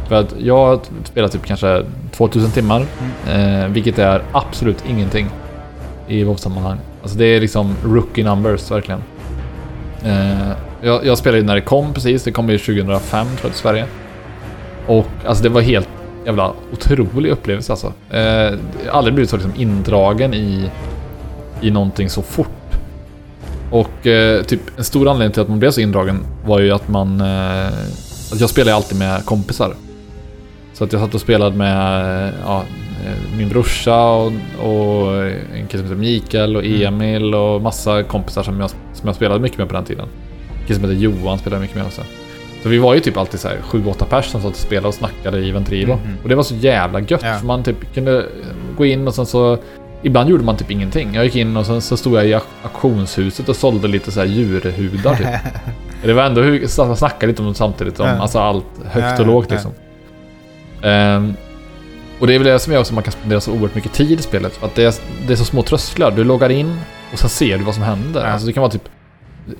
För 0.08 0.14
att 0.14 0.34
jag 0.38 0.56
har 0.56 0.80
spelat 1.04 1.32
typ 1.32 1.44
kanske 1.44 1.84
2000 2.16 2.50
timmar, 2.50 2.86
eh, 3.32 3.66
vilket 3.68 3.98
är 3.98 4.22
absolut 4.32 4.84
ingenting 4.88 5.28
i 6.08 6.24
WoW-sammanhang. 6.24 6.78
Alltså 7.02 7.18
det 7.18 7.24
är 7.24 7.40
liksom 7.40 7.76
rookie 7.84 8.24
numbers 8.24 8.70
verkligen. 8.70 9.02
Eh, 10.04 10.50
jag, 10.82 11.06
jag 11.06 11.18
spelade 11.18 11.38
ju 11.38 11.46
när 11.46 11.54
det 11.54 11.60
kom 11.60 11.94
precis, 11.94 12.24
det 12.24 12.32
kom 12.32 12.48
ju 12.48 12.58
2005 12.58 13.26
tror 13.26 13.38
jag 13.42 13.52
till 13.52 13.60
Sverige. 13.60 13.86
Och 14.86 15.06
alltså 15.26 15.42
det 15.42 15.48
var 15.48 15.60
helt 15.60 15.88
jävla 16.26 16.52
otrolig 16.72 17.30
upplevelse 17.30 17.72
alltså. 17.72 17.92
Eh, 18.10 18.58
aldrig 18.90 19.14
blivit 19.14 19.30
så 19.30 19.36
liksom 19.36 19.52
indragen 19.56 20.34
i, 20.34 20.70
i 21.60 21.70
någonting 21.70 22.10
så 22.10 22.22
fort. 22.22 22.48
Och 23.70 24.06
eh, 24.06 24.42
typ 24.42 24.60
en 24.76 24.84
stor 24.84 25.08
anledning 25.08 25.32
till 25.32 25.42
att 25.42 25.48
man 25.48 25.58
blev 25.58 25.70
så 25.70 25.80
indragen 25.80 26.26
var 26.44 26.60
ju 26.60 26.72
att 26.72 26.88
man... 26.88 27.20
Eh, 27.20 27.66
att 28.32 28.40
jag 28.40 28.50
spelade 28.50 28.76
alltid 28.76 28.98
med 28.98 29.24
kompisar. 29.24 29.74
Så 30.72 30.84
att 30.84 30.92
jag 30.92 31.02
satt 31.02 31.14
och 31.14 31.20
spelade 31.20 31.56
med, 31.56 32.26
eh, 32.28 32.34
ja, 32.44 32.62
eh, 33.06 33.36
min 33.36 33.48
brorsa 33.48 34.02
och, 34.02 34.32
och 34.62 35.26
en 35.26 35.66
kille 35.68 35.82
som 35.82 35.82
heter 35.82 35.94
Mikael 35.94 36.56
och 36.56 36.64
Mm. 36.64 36.82
Emil 36.82 37.34
och 37.34 37.62
massa 37.62 38.02
kompisar 38.02 38.42
som 38.42 38.60
jag, 38.60 38.70
som 38.70 39.06
jag 39.06 39.14
spelade 39.14 39.40
mycket 39.40 39.58
med 39.58 39.68
på 39.68 39.74
den 39.74 39.84
tiden. 39.84 40.08
Kille 40.66 40.80
som 40.80 40.90
heter 40.90 41.02
Johan 41.02 41.38
spelade 41.38 41.62
mycket 41.62 41.76
med 41.76 41.86
också. 41.86 42.02
Så 42.62 42.68
vi 42.68 42.78
var 42.78 42.94
ju 42.94 43.00
typ 43.00 43.16
alltid 43.16 43.40
så 43.40 43.48
här 43.48 43.56
7-8 43.70 44.04
pers 44.04 44.24
som 44.26 44.40
satt 44.42 44.50
och 44.50 44.56
spelade 44.56 44.88
och 44.88 44.94
snackade 44.94 45.38
i 45.38 45.50
Ventrilo. 45.50 45.94
Mhm. 45.96 46.16
Och 46.22 46.28
det 46.28 46.34
var 46.34 46.42
så 46.42 46.54
jävla 46.54 47.00
gött 47.00 47.20
Ja. 47.24 47.34
för 47.38 47.46
man 47.46 47.62
typ 47.62 47.94
kunde 47.94 48.26
gå 48.76 48.86
in 48.86 49.08
och 49.08 49.14
sen 49.14 49.26
så 49.26 49.58
Ibland 50.04 50.30
gjorde 50.30 50.44
man 50.44 50.56
typ 50.56 50.70
ingenting. 50.70 51.14
Jag 51.14 51.24
gick 51.24 51.36
in 51.36 51.56
och 51.56 51.66
sen 51.66 51.80
så 51.80 51.96
stod 51.96 52.14
jag 52.16 52.26
i 52.26 52.34
auk- 52.34 52.42
auktionshuset 52.62 53.48
och 53.48 53.56
sålde 53.56 53.88
lite 53.88 54.10
så 54.12 54.20
här 54.20 54.26
djurhudar 54.26 55.14
typ. 55.16 55.26
Det 56.04 56.12
var 56.12 56.22
ändå 56.22 56.42
hur, 56.42 56.66
så- 56.66 56.96
snacka 56.96 57.26
lite 57.26 57.42
om 57.42 57.48
det 57.48 57.54
samtidigt 57.54 57.96
som 57.96 58.06
Ja. 58.06 58.12
alltså 58.12 58.38
allt 58.38 58.64
högt 58.90 59.20
och 59.20 59.26
lågt 59.26 59.50
liksom. 59.50 59.70
Ehm, 60.82 61.34
och 62.20 62.26
det 62.26 62.34
är 62.34 62.38
väl 62.38 62.46
det 62.48 62.58
som 62.58 62.72
gör 62.72 62.80
också 62.80 62.90
att 62.92 62.94
man 62.94 63.02
kan 63.04 63.12
spendera 63.12 63.40
så 63.40 63.52
oerhört 63.52 63.74
mycket 63.74 63.92
tid 63.92 64.18
i 64.20 64.22
spelet. 64.22 64.56
För 64.56 64.66
att 64.66 64.74
det 64.74 64.84
är, 64.84 64.94
det 65.26 65.32
är 65.32 65.36
så 65.36 65.44
små 65.44 65.62
trösklar. 65.62 66.10
Du 66.10 66.24
loggar 66.24 66.50
in 66.50 66.78
och 67.12 67.18
sen 67.18 67.28
ser 67.30 67.58
du 67.58 67.64
vad 67.64 67.74
som 67.74 67.82
händer. 67.82 68.24
Alltså 68.24 68.46
det 68.46 68.52
kan 68.52 68.60
vara 68.60 68.72
typ... 68.72 68.88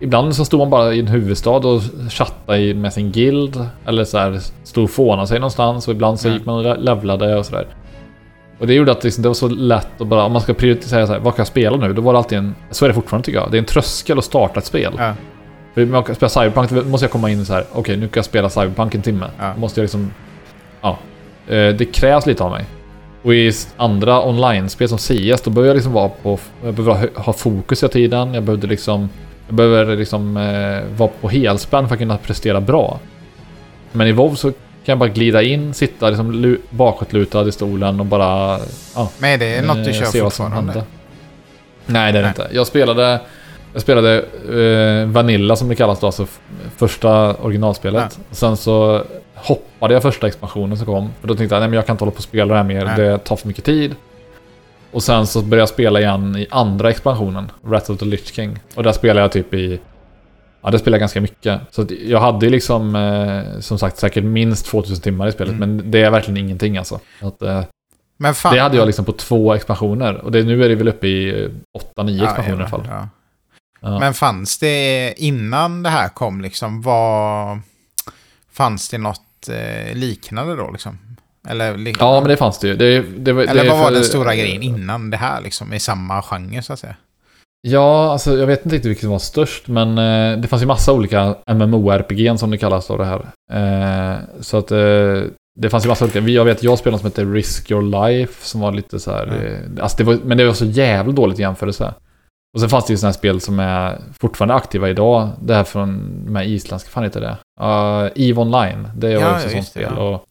Ibland 0.01 0.36
så 0.36 0.45
stod 0.45 0.59
man 0.61 0.70
bara 0.70 0.95
i 0.95 1.01
en 1.01 1.07
huvudstad 1.09 1.51
och 1.51 1.82
chattade 2.11 2.74
med 2.74 2.93
sin 2.93 3.12
guild. 3.12 3.66
Eller 3.86 4.05
så 4.05 4.18
här, 4.18 4.40
stod 4.64 4.84
och 4.84 4.90
fånade 4.90 5.28
sig 5.28 5.38
någonstans. 5.38 5.88
Och 5.88 5.95
ibland 5.95 6.20
så 6.20 6.28
Ja. 6.28 6.32
gick 6.32 6.45
man 6.47 6.55
och 6.57 6.62
le- 6.62 6.76
levlade 6.95 7.36
och 7.36 7.47
sådär. 7.47 7.66
Och 8.59 8.66
det 8.66 8.74
gjorde 8.74 8.93
att 8.93 9.05
liksom, 9.05 9.22
det 9.22 9.28
var 9.28 9.34
så 9.34 9.49
lätt 9.49 10.01
att 10.01 10.07
bara, 10.07 10.24
om 10.24 10.32
man 10.32 10.43
ska 10.43 10.55
prioritera 10.55 11.07
så 11.07 11.12
här, 11.12 11.20
vad 11.20 11.34
kan 11.34 11.40
jag 11.40 11.47
spela 11.47 11.76
nu? 11.76 11.93
Då 11.93 12.03
var 12.03 12.12
det 12.12 12.18
alltid 12.18 12.38
en, 12.38 12.55
så 12.70 12.84
är 12.84 12.88
det 12.88 12.95
fortfarande 12.95 13.24
tycker 13.26 13.38
jag. 13.40 13.51
Det 13.51 13.57
är 13.57 13.59
en 13.59 13.64
tröskel 13.64 14.18
att 14.18 14.24
starta 14.24 14.59
ett 14.61 14.66
spel. 14.66 14.93
Ja. 14.99 15.14
För 15.74 15.82
om 15.82 15.95
jag 15.95 16.05
ska 16.05 16.14
spela 16.14 16.28
Cyberpunk, 16.28 16.70
då 16.70 16.82
måste 16.84 17.05
jag 17.05 17.11
komma 17.11 17.30
in 17.30 17.45
så 17.45 17.53
här. 17.53 17.64
okej 17.72 17.97
nu 17.97 18.09
kan 18.09 18.18
jag 18.20 18.24
spela 18.24 18.51
Cyberpunk 18.51 18.95
en 18.95 19.03
timme. 19.03 19.26
Ja. 19.38 19.53
Då 19.55 19.61
måste 19.61 19.80
jag 19.80 19.84
liksom, 19.84 20.11
ja. 20.82 20.99
Eh, 21.49 21.68
Det 21.74 21.93
krävs 21.95 22.26
lite 22.26 22.45
av 22.45 22.51
mig. 22.51 22.64
Och 23.22 23.34
i 23.34 23.53
andra 23.76 24.26
online-spel 24.28 24.88
som 24.88 24.99
CS, 24.99 25.43
då 25.45 25.51
behöver 25.51 25.68
jag 25.68 25.74
liksom 25.74 25.93
vara 25.93 26.09
på, 26.09 26.38
jag 26.64 26.74
behöver 26.74 26.93
ha 26.93 27.01
hö- 27.01 27.09
ha 27.22 27.32
fokus 27.32 27.82
hela 27.82 27.93
tiden. 27.93 28.34
Jag 28.34 28.43
behövde 28.43 28.66
liksom, 28.66 29.09
jag 29.53 29.57
behöver 29.57 29.96
liksom 29.96 30.36
eh, 30.36 30.96
vara 30.98 31.11
på 31.20 31.28
helspänn 31.28 31.88
för 31.88 31.94
att 31.94 31.98
kunna 32.00 32.16
prestera 32.16 32.61
bra. 32.61 32.98
Men 33.92 34.07
i 34.07 34.12
WoW 34.12 34.34
så 34.34 34.50
kan 34.50 34.57
jag 34.84 34.98
bara 34.98 35.09
glida 35.09 35.42
in, 35.42 35.74
sitta 35.74 36.09
liksom 36.09 36.32
lu- 36.32 36.59
bakåtlutad 36.70 37.48
i 37.48 37.53
stolen 37.53 38.00
och 38.00 38.07
bara, 38.07 38.59
ja. 38.94 39.11
Men 39.18 39.30
är 39.32 39.38
det 39.38 39.62
något 39.62 39.84
du 39.84 39.90
Eh, 39.90 39.96
kör 40.12 40.20
fortfarande? 40.24 40.84
Nej, 41.86 42.12
det 42.12 42.18
är 42.18 42.22
det 42.22 42.28
inte. 42.28 42.48
Jag 42.53 42.66
spelade, 42.66 43.20
jag 43.72 43.82
spelade 43.82 44.18
eh, 45.03 45.09
Vanilla 45.09 45.57
som 45.57 45.68
det 45.68 45.74
kallas 45.74 46.00
då, 46.00 46.07
alltså 46.07 46.26
första 46.76 47.34
originalspelet. 47.34 48.18
Och 48.30 48.36
sen 48.36 48.57
så 48.57 49.03
hoppade 49.34 49.94
jag 49.94 50.03
första 50.03 50.26
expansionen 50.26 50.76
som 50.76 50.86
kom. 50.86 51.11
För 51.20 51.28
då 51.28 51.34
tänkte 51.34 51.55
jag, 51.55 51.61
nej 51.61 51.68
men 51.68 51.76
jag 51.76 51.86
kan 51.86 51.94
inte 51.94 52.05
hålla 52.05 52.12
på 52.12 52.16
och 52.18 52.22
spela 52.22 52.55
det 52.55 52.59
här 52.61 52.64
mer, 52.66 52.84
Nej. 52.84 52.96
det 52.96 53.18
tar 53.18 53.36
för 53.36 53.48
mycket 53.48 53.64
tid. 53.64 53.94
Och 54.93 55.03
sen 55.03 55.26
så 55.26 55.43
började 55.43 55.62
jag 55.62 55.68
spela 55.68 56.01
igen 56.01 56.36
i 56.36 56.47
andra 56.51 56.90
expansionen, 56.90 57.51
Wrath 57.61 57.90
of 57.90 57.99
the 57.99 58.05
Lich 58.05 58.34
King. 58.34 58.59
Och 58.74 58.82
där 58.82 58.93
spelade 58.93 59.20
jag 59.20 59.32
typ 59.32 59.55
i... 59.55 59.80
Ja, 60.62 60.70
det 60.70 60.78
spelade 60.78 60.97
jag 60.97 61.01
ganska 61.01 61.20
mycket. 61.20 61.61
Så 61.70 61.86
jag 62.05 62.20
hade 62.20 62.47
ju 62.47 62.53
liksom, 62.53 62.97
eh, 62.97 63.61
som 63.61 63.78
sagt, 63.78 63.99
säkert 63.99 64.24
minst 64.24 64.66
2000 64.66 65.01
timmar 65.03 65.28
i 65.28 65.32
spelet. 65.32 65.55
Mm. 65.55 65.76
Men 65.76 65.90
det 65.90 66.03
är 66.03 66.11
verkligen 66.11 66.36
ingenting 66.36 66.78
alltså. 66.78 67.01
Så 67.20 67.26
Att, 67.26 67.43
eh, 67.43 67.64
Men 68.16 68.34
fan. 68.34 68.55
det 68.55 68.61
hade 68.61 68.76
jag 68.76 68.86
liksom 68.86 69.05
på 69.05 69.12
två 69.12 69.55
expansioner. 69.55 70.14
Och 70.14 70.32
det, 70.32 70.43
nu 70.43 70.64
är 70.64 70.68
det 70.68 70.74
väl 70.74 70.88
uppe 70.88 71.07
i 71.07 71.49
8-9 71.97 72.24
expansioner 72.24 72.57
i 72.57 72.61
alla 72.61 72.68
fall. 72.68 72.86
Ja. 72.88 73.09
Ja. 73.80 73.99
Men 73.99 74.14
fanns 74.14 74.59
det 74.59 75.14
innan 75.16 75.82
det 75.82 75.90
här 75.90 76.09
kom 76.09 76.40
liksom, 76.40 76.82
var... 76.82 77.61
Fanns 78.53 78.88
det 78.88 78.99
något 78.99 79.49
eh, 79.49 79.95
liknande 79.97 80.57
då 80.57 80.70
liksom? 80.70 80.99
Eller, 81.49 81.95
ja, 81.99 82.20
men 82.20 82.28
det 82.28 82.36
fanns 82.36 82.59
det 82.59 82.68
ju. 82.68 82.76
Det, 82.76 83.03
det, 83.18 83.32
var- 83.32 83.43
Eller 83.43 83.62
det, 83.64 83.68
vad 83.70 83.78
var 83.78 83.86
för- 83.86 83.95
den 83.95 84.05
stora 84.05 84.34
grejen 84.36 84.62
innan 84.62 85.11
det 85.11 85.16
här 85.16 85.40
liksom? 85.40 85.72
I 85.72 85.80
samma 85.80 86.22
genre 86.22 86.62
så 86.62 86.72
att 86.72 86.78
säga? 86.78 86.97
Ja, 87.68 88.12
alltså 88.12 88.38
jag 88.38 88.47
vet 88.47 88.64
inte 88.64 88.76
riktigt 88.76 88.90
vilket 88.90 89.03
som 89.03 89.11
var 89.11 89.18
störst, 89.18 89.68
men 89.68 89.99
eh, 89.99 90.38
det 90.38 90.49
fanns 90.49 90.62
ju 90.62 90.66
massa 90.66 90.93
olika 90.93 91.34
MMORPG 91.47 92.38
som 92.38 92.51
det 92.51 92.59
kallas 92.59 92.86
då 92.86 92.97
det 92.97 93.05
här. 93.05 93.26
Eh, 93.53 94.18
så 94.40 94.57
att 94.59 94.70
eh, 94.70 95.20
det 95.61 95.70
fanns 95.70 95.84
ju 95.84 95.88
massa 95.88 96.05
olika. 96.05 96.18
Jag 96.20 96.45
vet, 96.45 96.62
jag 96.62 96.78
spelade 96.78 96.95
något 96.95 97.01
som 97.14 97.22
heter 97.22 97.34
Risk 97.34 97.70
Your 97.70 97.82
Life, 98.09 98.47
som 98.47 98.61
var 98.61 98.72
lite 98.72 99.01
så 99.01 99.11
här... 99.11 99.26
Eh, 99.76 99.82
alltså 99.82 99.97
det 99.99 100.05
var, 100.05 100.18
men 100.24 100.38
det 100.38 100.45
var 100.47 100.53
så 100.53 100.64
jävligt 100.64 101.16
dåligt 101.16 101.38
i 101.38 101.43
jämförelse. 101.43 101.95
Och 102.55 102.61
sen 102.61 102.68
fanns 102.68 102.86
det 102.86 102.93
ju 102.93 102.97
sådana 102.97 103.09
här 103.12 103.18
spel 103.18 103.40
som 103.40 103.61
är 103.61 103.99
fortfarande 104.18 104.55
aktiva 104.55 104.88
idag. 104.90 105.28
Det 105.43 105.55
här 105.55 105.64
från 105.64 106.12
de 106.26 106.36
här 106.36 106.45
isländska, 106.45 106.90
fan 106.90 107.05
heter 107.05 107.20
det? 107.20 107.36
Uh, 107.61 108.11
EVE 108.30 108.40
Online, 108.40 108.88
det 108.97 109.14
var 109.14 109.22
Ja, 109.22 109.34
också 109.34 109.47
ett 109.47 109.53
sånt 109.53 109.64
det, 109.64 109.70
spel. 109.70 109.93
ja. 109.97 110.03
Och, 110.03 110.24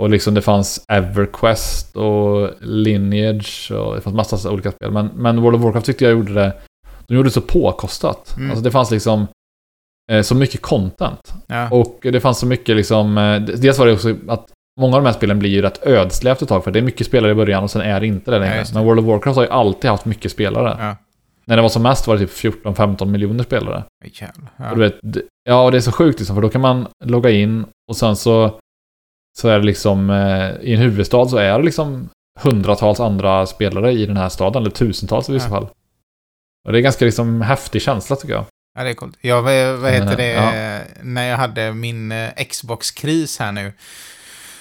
och 0.00 0.10
liksom 0.10 0.34
det 0.34 0.42
fanns 0.42 0.84
EverQuest 0.88 1.96
och 1.96 2.50
Lineage 2.60 3.72
och 3.72 3.94
det 3.94 4.00
fanns 4.00 4.16
massa 4.16 4.50
olika 4.50 4.70
spel. 4.72 4.90
Men, 4.90 5.06
men 5.14 5.40
World 5.42 5.56
of 5.56 5.62
Warcraft 5.62 5.86
tyckte 5.86 6.04
jag 6.04 6.12
gjorde 6.12 6.34
det, 6.34 6.52
de 7.06 7.14
gjorde 7.14 7.28
det 7.28 7.32
så 7.32 7.40
påkostat. 7.40 8.34
Mm. 8.36 8.50
Alltså 8.50 8.64
det 8.64 8.70
fanns 8.70 8.90
liksom 8.90 9.26
eh, 10.12 10.22
så 10.22 10.34
mycket 10.34 10.62
content. 10.62 11.34
Ja. 11.46 11.68
Och 11.70 11.98
det 12.02 12.20
fanns 12.20 12.38
så 12.38 12.46
mycket 12.46 12.76
liksom, 12.76 13.18
eh, 13.18 13.40
dels 13.40 13.78
var 13.78 13.86
det 13.86 13.92
också 13.92 14.14
att 14.28 14.46
många 14.80 14.96
av 14.96 15.02
de 15.02 15.06
här 15.08 15.14
spelen 15.16 15.38
blir 15.38 15.50
ju 15.50 15.62
rätt 15.62 15.86
ödsliga 15.86 16.32
efter 16.32 16.44
ett 16.44 16.48
tag 16.48 16.64
för 16.64 16.70
det 16.70 16.78
är 16.78 16.82
mycket 16.82 17.06
spelare 17.06 17.32
i 17.32 17.34
början 17.34 17.62
och 17.62 17.70
sen 17.70 17.82
är 17.82 18.00
det 18.00 18.06
inte 18.06 18.30
det 18.30 18.36
Ja, 18.36 18.40
längre. 18.42 18.58
det. 18.64 18.74
Men 18.74 18.84
World 18.84 19.00
of 19.00 19.06
Warcraft 19.06 19.36
har 19.36 19.42
ju 19.44 19.50
alltid 19.50 19.90
haft 19.90 20.04
mycket 20.04 20.32
spelare. 20.32 20.76
ja. 20.80 20.96
När 21.44 21.56
det 21.56 21.62
var 21.62 21.68
som 21.68 21.82
mest 21.82 22.06
var 22.06 22.16
det 22.16 22.26
typ 22.26 22.54
14-15 22.64 23.04
miljoner 23.06 23.44
spelare. 23.44 23.84
Jävlar. 24.04 24.50
Och 24.56 24.64
Ja. 24.66 24.74
du 24.74 24.80
vet, 24.80 24.94
ja, 25.44 25.64
och 25.64 25.70
det 25.70 25.76
är 25.76 25.80
så 25.80 25.92
sjukt 25.92 26.18
liksom, 26.18 26.36
för 26.36 26.42
då 26.42 26.48
kan 26.48 26.60
man 26.60 26.86
logga 27.04 27.30
in 27.30 27.64
och 27.90 27.96
sen 27.96 28.16
så, 28.16 28.58
så 29.40 29.48
är 29.48 29.58
det 29.58 29.64
liksom, 29.66 30.10
eh, 30.10 30.50
i 30.68 30.74
en 30.74 30.80
huvudstad 30.80 31.28
så 31.28 31.36
är 31.36 31.58
det 31.58 31.64
liksom 31.64 32.08
hundratals 32.40 33.00
andra 33.00 33.46
spelare 33.46 33.92
i 33.92 34.06
den 34.06 34.16
här 34.16 34.28
staden, 34.28 34.62
eller 34.62 34.70
tusentals 34.70 35.28
i 35.28 35.32
vissa 35.32 35.46
Ja. 35.46 35.50
fall. 35.50 35.68
Och 36.66 36.72
det 36.72 36.78
är 36.78 36.82
ganska 36.82 37.04
liksom 37.04 37.40
häftig 37.40 37.82
känsla 37.82 38.16
tycker 38.16 38.34
jag. 38.34 38.44
Ja, 38.78 38.84
det 38.84 38.90
är 38.90 38.94
coolt. 38.94 39.16
Jag, 39.20 39.42
vad, 39.42 39.92
heter 39.92 40.16
det? 40.16 40.26
ja. 40.32 40.80
När 41.02 41.28
jag 41.28 41.36
hade 41.36 41.72
min 41.72 42.12
eh, 42.12 42.30
Xbox-kris 42.50 43.38
här 43.38 43.52
nu 43.52 43.72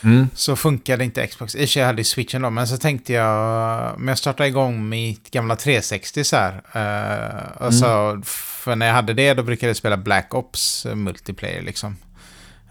Mm. 0.03 0.29
så 0.35 0.55
funkade 0.55 1.03
inte 1.03 1.27
Xbox. 1.27 1.55
I 1.55 1.65
och 1.65 1.69
sig 1.69 1.83
hade 1.83 1.99
jag 1.99 2.05
switchen 2.05 2.41
då, 2.41 2.49
men 2.49 2.67
så 2.67 2.77
tänkte 2.77 3.13
jag, 3.13 3.99
men 3.99 4.07
jag 4.07 4.17
startade 4.17 4.49
igång 4.49 4.89
mitt 4.89 5.31
gamla 5.31 5.55
360 5.55 6.23
så 6.23 6.35
här. 6.35 6.53
eh, 6.53 7.51
och 7.55 7.61
Mm. 7.61 7.71
så, 7.73 8.21
för 8.25 8.75
när 8.75 8.85
jag 8.87 8.93
hade 8.93 9.13
det 9.13 9.33
då 9.33 9.43
brukade 9.43 9.69
jag 9.69 9.77
spela 9.77 9.97
Black 9.97 10.33
Ops 10.33 10.85
multiplayer 10.95 11.61
liksom. 11.61 11.97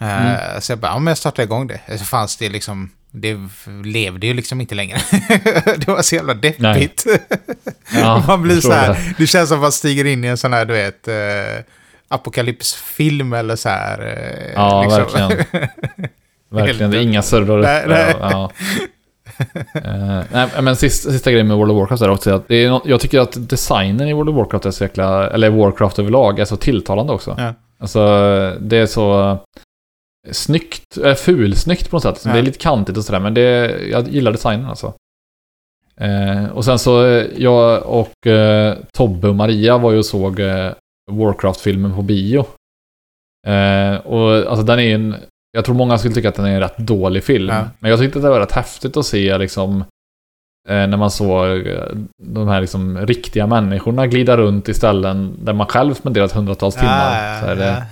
Eh, 0.00 0.26
Mm. 0.26 0.60
Så 0.60 0.72
jag 0.72 0.78
bara, 0.78 0.92
ja 0.92 0.98
men 0.98 1.06
jag 1.10 1.18
startade 1.18 1.42
igång 1.42 1.66
det. 1.66 1.98
Så 1.98 2.04
fanns 2.04 2.36
det 2.36 2.48
liksom, 2.48 2.90
det 3.10 3.36
levde 3.84 4.26
ju 4.26 4.34
liksom 4.34 4.60
inte 4.60 4.74
längre. 4.74 4.98
det 5.76 5.88
var 5.88 6.02
så 6.02 6.14
jävla 6.14 6.34
deppigt. 6.34 7.06
Ja, 7.94 8.24
Man 8.26 8.42
blir 8.42 8.60
så 8.60 8.72
här, 8.72 8.88
det. 8.88 9.14
det 9.18 9.26
känns 9.26 9.48
som 9.48 9.58
att 9.58 9.62
man 9.62 9.72
stiger 9.72 10.04
in 10.04 10.24
i 10.24 10.26
en 10.28 10.36
sån 10.36 10.52
här, 10.52 10.64
du 10.64 10.72
vet, 10.74 11.08
eh, 11.08 11.64
apokalypsfilm 12.08 13.32
eller 13.32 13.56
så 13.56 13.68
här. 13.68 14.00
eh, 14.06 14.52
Ja, 14.54 14.82
liksom. 14.82 15.28
verkligen. 15.28 15.68
Verkligen, 16.50 16.90
det 16.90 16.98
är 16.98 17.02
inga 17.02 17.22
servrar 17.22 17.58
Nej, 17.62 17.84
nej. 17.88 18.14
Ja. 18.20 18.50
Eh, 19.74 20.22
nej, 20.32 20.48
men 20.62 20.76
sista, 20.76 21.10
sista 21.10 21.30
grejen 21.30 21.48
med 21.48 21.56
World 21.56 21.72
of 21.72 21.76
Warcraft 21.78 22.02
är 22.02 22.10
också 22.10 22.34
att 22.34 22.48
det 22.48 22.64
är 22.64 22.70
något, 22.70 22.86
jag 22.86 23.00
tycker 23.00 23.20
att 23.20 23.48
designen 23.48 24.08
i 24.08 24.12
World 24.12 24.28
of 24.30 24.36
Warcraft 24.36 24.66
är 24.66 24.70
så 24.70 24.84
jäkla, 24.84 25.30
eller 25.30 25.50
Warcraft 25.50 25.98
överlag, 25.98 26.38
är 26.38 26.44
så 26.44 26.56
tilltalande 26.56 27.12
också. 27.12 27.34
Ja. 27.38 27.54
Alltså, 27.80 28.00
det 28.60 28.76
är 28.76 28.86
så 28.86 29.38
snyggt, 30.32 30.98
äh, 31.04 31.14
fulsnyggt 31.14 31.90
på 31.90 31.96
något 31.96 32.02
sätt. 32.02 32.22
Ja. 32.24 32.32
Det 32.32 32.38
är 32.38 32.42
lite 32.42 32.58
kantigt 32.58 32.96
och 32.96 33.04
sådär, 33.04 33.20
men 33.20 33.34
det, 33.34 33.76
jag 33.90 34.08
gillar 34.08 34.32
designen 34.32 34.66
alltså. 34.66 34.94
Eh, 36.00 36.46
och 36.46 36.64
sen 36.64 36.78
så, 36.78 37.06
eh, 37.06 37.26
jag 37.36 37.86
och 37.86 38.26
eh, 38.26 38.76
Tobbe 38.92 39.28
och 39.28 39.34
Maria 39.34 39.78
var 39.78 39.92
ju 39.92 39.98
och 39.98 40.06
såg 40.06 40.40
eh, 40.40 40.72
Warcraft-filmen 41.10 41.94
på 41.94 42.02
bio. 42.02 42.46
Eh, 43.46 43.96
och 43.96 44.50
alltså 44.50 44.66
den 44.66 44.78
är 44.78 44.94
en, 44.94 45.16
jag 45.52 45.64
tror 45.64 45.74
många 45.74 45.98
skulle 45.98 46.14
tycka 46.14 46.28
att 46.28 46.34
den 46.34 46.44
är 46.44 46.54
en 46.54 46.60
rätt 46.60 46.78
dålig 46.78 47.24
film. 47.24 47.48
Ja. 47.48 47.64
Men 47.78 47.90
jag 47.90 48.00
tyckte 48.00 48.18
att 48.18 48.22
det 48.22 48.30
var 48.30 48.40
rätt 48.40 48.52
häftigt 48.52 48.96
att 48.96 49.06
se 49.06 49.38
liksom 49.38 49.84
när 50.68 50.96
man 50.96 51.10
såg 51.10 51.66
eh, 51.66 51.82
de 52.22 52.48
här 52.48 52.60
liksom 52.60 52.98
riktiga 53.06 53.46
människorna 53.46 54.06
glida 54.06 54.36
runt 54.36 54.68
i 54.68 54.74
ställen 54.74 55.36
där 55.42 55.52
man 55.52 55.66
själv 55.66 55.94
spenderat 55.94 56.32
hundratals 56.32 56.74
timmar. 56.74 57.40
så 57.40 57.46
är 57.46 57.56
det, 57.56 57.86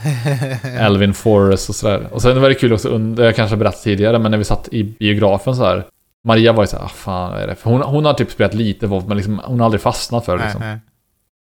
Elvin 0.78 1.14
Forrest 1.14 1.68
och 1.68 1.74
sådär. 1.74 2.06
Och 2.10 2.22
sen 2.22 2.40
var 2.42 2.48
det 2.48 2.54
kul 2.54 2.72
också, 2.72 2.88
under, 2.88 3.24
jag 3.24 3.36
kanske 3.36 3.56
berättat 3.56 3.82
tidigare, 3.82 4.18
men 4.18 4.30
när 4.30 4.38
vi 4.38 4.44
satt 4.44 4.68
i 4.72 4.82
biografen 4.84 5.56
så 5.56 5.64
här. 5.64 5.84
Maria 6.28 6.52
var 6.52 6.62
ju 6.62 6.66
såhär, 6.66 6.84
ah, 6.84 6.88
fan 6.88 7.32
vad 7.32 7.40
är 7.42 7.46
det? 7.46 7.54
För 7.54 7.70
hon, 7.70 7.82
hon 7.82 8.04
har 8.04 8.14
typ 8.14 8.30
spelat 8.30 8.54
lite 8.54 8.86
WoW, 8.86 9.08
men 9.08 9.16
liksom, 9.16 9.40
hon 9.44 9.60
har 9.60 9.64
aldrig 9.64 9.80
fastnat 9.80 10.24
för 10.24 10.36
det 10.38 10.42
liksom. 10.44 10.60
Nej, 10.60 10.78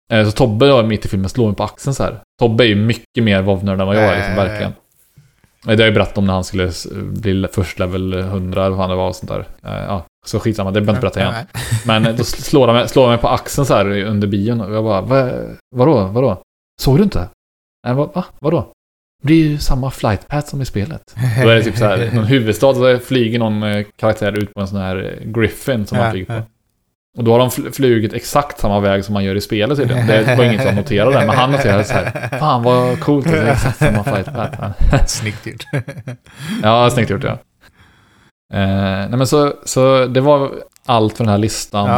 nej. 0.09 0.19
Eh, 0.19 0.25
Så 0.25 0.31
Tobbe 0.31 0.71
var 0.71 0.83
mitt 0.83 1.05
i 1.05 1.07
filmen, 1.07 1.29
slår 1.29 1.47
mig 1.47 1.55
på 1.55 1.63
axeln 1.63 1.93
så 1.93 2.03
här. 2.03 2.19
Tobbe 2.39 2.63
är 2.63 2.67
ju 2.67 2.75
mycket 2.75 3.23
mer 3.23 3.41
WoW-nörd 3.41 3.81
än 3.81 3.87
vad 3.87 3.95
jag 3.95 4.03
är, 4.03 4.15
liksom, 4.15 4.33
Eh. 4.33 4.37
verkligen. 4.43 4.71
Eh, 4.71 4.75
Det 5.65 5.71
har 5.73 5.79
jag 5.79 5.87
ju 5.87 5.93
berättat 5.93 6.17
om 6.17 6.25
när 6.25 6.33
han 6.33 6.43
skulle 6.43 6.71
bli 6.93 7.45
först 7.51 7.79
level 7.79 8.13
100 8.13 8.65
eller 8.65 8.75
vad 8.75 8.89
det 8.89 8.95
var 8.95 9.07
och 9.07 9.15
sånt 9.15 9.31
där. 9.31 9.39
Eh, 9.63 9.83
Ja, 9.87 10.05
så 10.25 10.39
skitsamma, 10.39 10.71
det 10.71 10.81
behöver 10.81 10.91
inte 10.91 11.01
berätta 11.19 11.19
igen. 11.19 11.45
Men 12.03 12.15
då 12.17 12.23
slår 12.23 12.67
han 12.67 12.75
mig, 12.75 12.89
slår 12.89 13.07
mig 13.09 13.17
på 13.17 13.27
axeln 13.27 13.65
så 13.65 13.73
här 13.75 13.85
under 14.03 14.27
bion 14.27 14.61
och 14.61 14.75
jag 14.75 14.83
bara, 14.83 15.01
Va, 15.01 15.29
vadå, 15.75 16.03
vadå? 16.03 16.41
Såg 16.81 16.97
du 16.97 17.03
inte? 17.03 17.29
Nej, 17.87 17.95
va, 17.95 18.11
va? 18.13 18.23
Vadå? 18.39 18.71
Det 19.23 19.33
är 19.33 19.37
ju 19.37 19.57
samma 19.57 19.91
flight 19.91 20.27
path 20.27 20.47
som 20.47 20.61
i 20.61 20.65
spelet. 20.65 21.15
Då 21.43 21.49
är 21.49 21.55
det 21.55 21.63
typ 21.63 21.77
så 21.77 21.85
här, 21.85 22.09
någon 22.13 22.23
huvudstad, 22.25 22.73
så 22.73 22.97
flyger 22.99 23.39
någon 23.39 23.63
eh, 23.63 23.85
karaktär 23.95 24.31
ut 24.37 24.53
på 24.53 24.61
en 24.61 24.67
sån 24.67 24.79
här 24.79 24.95
eh, 25.21 25.31
Griffin 25.31 25.85
som 25.85 25.97
man 25.97 26.11
flyger 26.11 26.25
på. 26.25 26.41
Och 27.17 27.23
då 27.23 27.31
har 27.31 27.39
de 27.39 27.49
fl- 27.49 27.71
flugit 27.71 28.13
exakt 28.13 28.59
samma 28.59 28.79
väg 28.79 29.05
som 29.05 29.13
man 29.13 29.23
gör 29.23 29.35
i 29.35 29.41
spelet 29.41 29.77
tydligen. 29.77 30.07
Det 30.07 30.35
var 30.37 30.43
inget 30.43 30.65
jag 30.65 30.75
noterade 30.75 31.25
men 31.25 31.29
han 31.35 31.51
noterade 31.51 31.83
så 31.83 31.93
här, 31.93 32.37
fan 32.39 32.63
vad 32.63 32.99
coolt, 32.99 33.25
det 33.31 33.37
är 33.37 33.51
exakt 33.51 33.77
samma 33.77 34.03
flight 34.03 34.25
path. 34.25 35.05
Snyggt 35.07 35.45
gjort. 35.47 35.63
Ja, 36.63 36.89
snyggt 36.89 37.09
gjort 37.09 37.23
ja. 37.23 37.37
Eh, 38.53 38.59
nej 38.59 39.09
men 39.17 39.27
så, 39.27 39.53
så 39.65 40.05
det 40.05 40.21
var 40.21 40.51
allt 40.85 41.17
för 41.17 41.23
den 41.23 41.31
här 41.31 41.37
listan 41.37 41.89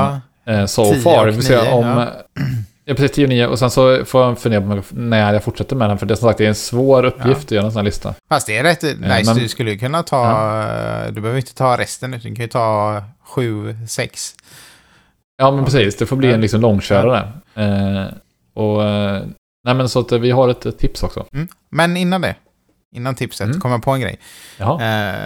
Ja. 0.45 0.53
eh, 0.53 0.65
so 0.65 0.93
10 0.93 1.01
far. 1.01 1.25
Vi 1.25 1.33
får 1.33 1.41
se 1.41 1.61
9, 1.61 1.71
om... 1.71 1.85
ja. 1.87 2.07
Ja. 2.85 2.93
precis 2.95 3.11
10 3.11 3.25
och 3.25 3.29
9. 3.29 3.47
Och 3.47 3.59
sen 3.59 3.69
så 3.71 4.05
får 4.05 4.23
jag 4.23 4.39
fundera 4.39 4.61
på 4.61 4.81
när 4.91 5.33
jag 5.33 5.43
fortsätter 5.43 5.75
med 5.75 5.89
den. 5.89 5.97
För 5.97 6.05
det 6.05 6.13
är 6.13 6.15
som 6.15 6.29
sagt 6.29 6.37
det 6.37 6.43
är 6.45 6.49
en 6.49 6.55
svår 6.55 7.05
uppgift 7.05 7.43
att 7.45 7.51
göra 7.51 7.65
en 7.65 7.71
sån 7.71 7.79
här 7.79 7.83
lista. 7.85 8.13
Fast 8.29 8.47
det 8.47 8.57
är 8.57 8.63
rätt 8.63 8.83
nice. 8.83 9.23
men- 9.25 9.35
Du 9.37 9.47
skulle 9.47 9.71
ju 9.71 9.77
kunna 9.79 10.03
ta... 10.03 10.51
Du 11.11 11.21
behöver 11.21 11.39
inte 11.39 11.55
ta 11.55 11.77
resten. 11.77 12.13
utan 12.13 12.29
Du 12.29 12.35
kan 12.35 12.43
ju 12.45 12.49
ta 12.49 13.03
sju, 13.25 13.77
sex. 13.87 14.35
Ja 15.37 15.51
men 15.51 15.65
precis, 15.65 15.97
det 15.97 16.05
får 16.05 16.15
bli 16.15 16.27
Ja. 16.27 16.33
en 16.33 16.41
liksom 16.41 16.61
långkörare. 16.61 17.31
Eh, 17.55 18.05
och... 18.53 18.83
Eh, 18.83 19.21
nej 19.63 19.75
men 19.75 19.89
så 19.89 19.99
att 19.99 20.11
eh, 20.11 20.19
vi 20.19 20.31
har 20.31 20.49
ett 20.49 20.65
eh, 20.65 20.71
tips 20.71 21.03
också. 21.03 21.25
Mm. 21.33 21.47
Men 21.69 21.97
innan 21.97 22.21
det. 22.21 22.35
Innan 22.91 23.15
tipset 23.15 23.47
Mm. 23.47 23.61
kom 23.61 23.71
jag 23.71 23.83
på 23.83 23.91
en 23.91 23.99
grej. 24.01 24.19
Eh, 24.57 24.65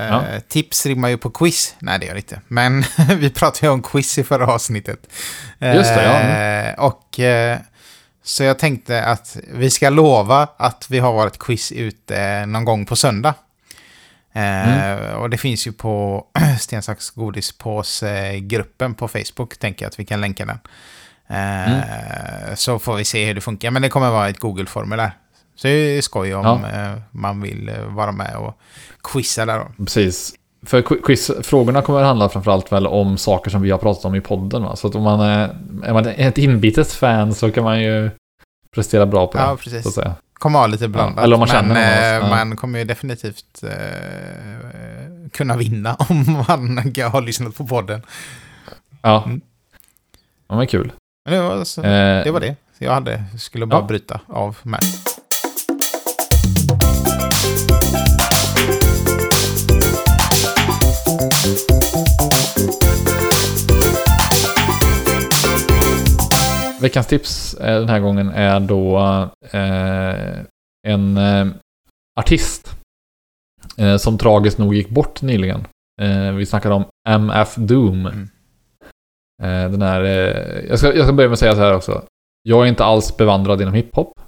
Ja. 0.07 0.23
Tips 0.47 0.85
rimmar 0.85 1.09
ju 1.09 1.17
på 1.17 1.29
quiz. 1.29 1.75
Nej, 1.79 1.99
det 1.99 2.05
gör 2.05 2.13
det 2.13 2.19
inte. 2.19 2.41
Men 2.47 2.83
vi 3.17 3.29
pratade 3.29 3.67
ju 3.67 3.73
om 3.73 3.81
quiz 3.81 4.17
i 4.17 4.23
förra 4.23 4.47
avsnittet. 4.53 4.99
Just 5.59 5.95
det, 5.95 6.03
ja. 6.03 6.19
Eh, 6.19 6.79
Och 6.85 7.19
eh, 7.19 7.57
så 8.23 8.43
jag 8.43 8.59
tänkte 8.59 9.03
att 9.03 9.37
vi 9.53 9.69
ska 9.69 9.89
lova 9.89 10.47
att 10.57 10.85
vi 10.89 10.99
har 10.99 11.13
varit 11.13 11.37
quiz 11.39 11.71
ute 11.71 12.45
någon 12.45 12.65
gång 12.65 12.85
på 12.85 12.95
söndag. 12.95 13.33
Eh, 14.33 14.41
Mm. 14.69 15.15
Och 15.17 15.29
det 15.29 15.37
finns 15.37 15.67
ju 15.67 15.71
på 15.71 16.25
Sten, 16.59 16.81
sax, 16.81 17.09
godispåse-gruppen 17.09 18.93
på 18.95 19.07
Facebook. 19.07 19.57
Tänker 19.57 19.85
jag 19.85 19.89
att 19.89 19.99
vi 19.99 20.05
kan 20.05 20.21
länka 20.21 20.45
den. 20.45 20.59
Eh, 21.29 21.71
Mm. 21.71 21.81
Så 22.55 22.79
får 22.79 22.95
vi 22.95 23.05
se 23.05 23.25
hur 23.25 23.33
det 23.35 23.41
funkar. 23.41 23.71
Men 23.71 23.81
det 23.81 23.89
kommer 23.89 24.09
vara 24.09 24.29
ett 24.29 24.39
Google-formulär. 24.39 25.11
Så 25.61 25.67
det 25.67 25.73
är 25.73 26.01
skoj 26.01 26.35
om 26.35 26.45
Ja. 26.45 26.69
eh, 26.83 26.97
man 27.11 27.41
vill 27.41 27.69
eh, 27.69 27.83
vara 27.85 28.11
med 28.11 28.35
och 28.35 28.57
quizza 29.03 29.45
där 29.45 29.59
då. 29.59 29.83
Precis. 29.85 30.33
För 30.65 30.81
qui- 30.81 31.01
quizfrågorna 31.05 31.81
kommer 31.81 31.99
att 31.99 32.05
handla 32.05 32.29
framförallt 32.29 32.71
väl 32.71 32.87
om 32.87 33.17
saker 33.17 33.51
som 33.51 33.61
vi 33.61 33.71
har 33.71 33.77
pratat 33.77 34.05
om 34.05 34.15
i 34.15 34.21
podden. 34.21 34.63
Va? 34.63 34.75
Så 34.75 34.87
att 34.87 34.95
om 34.95 35.03
man 35.03 35.19
är, 35.19 35.55
är 35.83 35.93
man 35.93 36.07
ett 36.07 36.37
inbitet 36.37 36.91
fan 36.91 37.33
så 37.33 37.51
kan 37.51 37.63
man 37.63 37.81
ju 37.83 38.09
prestera 38.75 39.05
bra 39.05 39.27
på 39.27 39.37
det. 39.37 39.43
Ja, 39.43 39.47
Så 39.47 39.53
att 39.53 39.59
precis. 39.61 39.93
säga. 39.93 40.15
Kommer 40.33 40.59
vara 40.59 40.67
lite 40.67 40.87
blandat. 40.87 41.23
eller 41.23 41.35
om 41.35 41.39
man 41.39 41.49
men 41.49 41.57
känner 41.61 41.67
någon 41.75 42.23
eh, 42.23 42.29
ja. 42.29 42.45
man 42.45 42.55
kommer 42.57 42.79
ju 42.79 42.85
definitivt 42.85 43.63
eh, 43.63 45.29
kunna 45.33 45.57
vinna 45.57 45.95
om 46.09 46.23
man 46.47 46.77
har 47.11 47.21
lyssnat 47.21 47.55
på 47.55 47.67
podden. 47.67 48.01
Ja. 49.01 49.23
Mm. 49.25 49.41
Ja, 50.47 50.55
men 50.55 50.67
kul. 50.67 50.91
Men 51.25 51.33
det 51.33 51.41
var, 51.41 51.63
så, 51.63 51.81
Eh, 51.81 52.23
det, 52.23 52.31
var 52.31 52.39
det. 52.39 52.55
Jag 52.77 52.91
hade, 52.93 53.23
skulle 53.39 53.65
bara 53.65 53.79
Ja. 53.81 53.85
bryta 53.87 54.19
av 54.27 54.57
med. 54.63 54.79
Veckans 66.81 67.07
tips 67.07 67.53
eh, 67.53 67.79
den 67.79 67.89
här 67.89 67.99
gången 67.99 68.29
är 68.29 68.59
då 68.59 68.99
eh, 69.51 70.39
en 70.87 71.17
eh, 71.17 71.47
artist 72.19 72.77
som 73.99 74.17
tragiskt 74.17 74.57
nog 74.57 74.75
gick 74.75 74.89
bort 74.89 75.21
nyligen. 75.21 75.67
Vi 76.37 76.45
snackade 76.45 76.75
om 76.75 76.83
MF 77.09 77.55
Doom. 77.55 78.05
Mm. 78.05 78.29
Den 79.71 79.81
här, 79.81 80.01
jag, 80.69 80.79
ska, 80.79 80.95
jag 80.95 81.05
ska 81.05 81.13
börja 81.13 81.29
med 81.29 81.33
att 81.33 81.39
säga 81.39 81.55
så 81.55 81.59
här 81.59 81.75
också. 81.75 82.03
Jag 82.43 82.63
är 82.63 82.69
inte 82.69 82.83
alls 82.83 83.17
bevandrad 83.17 83.61
inom 83.61 83.73
hiphop. 83.73 84.19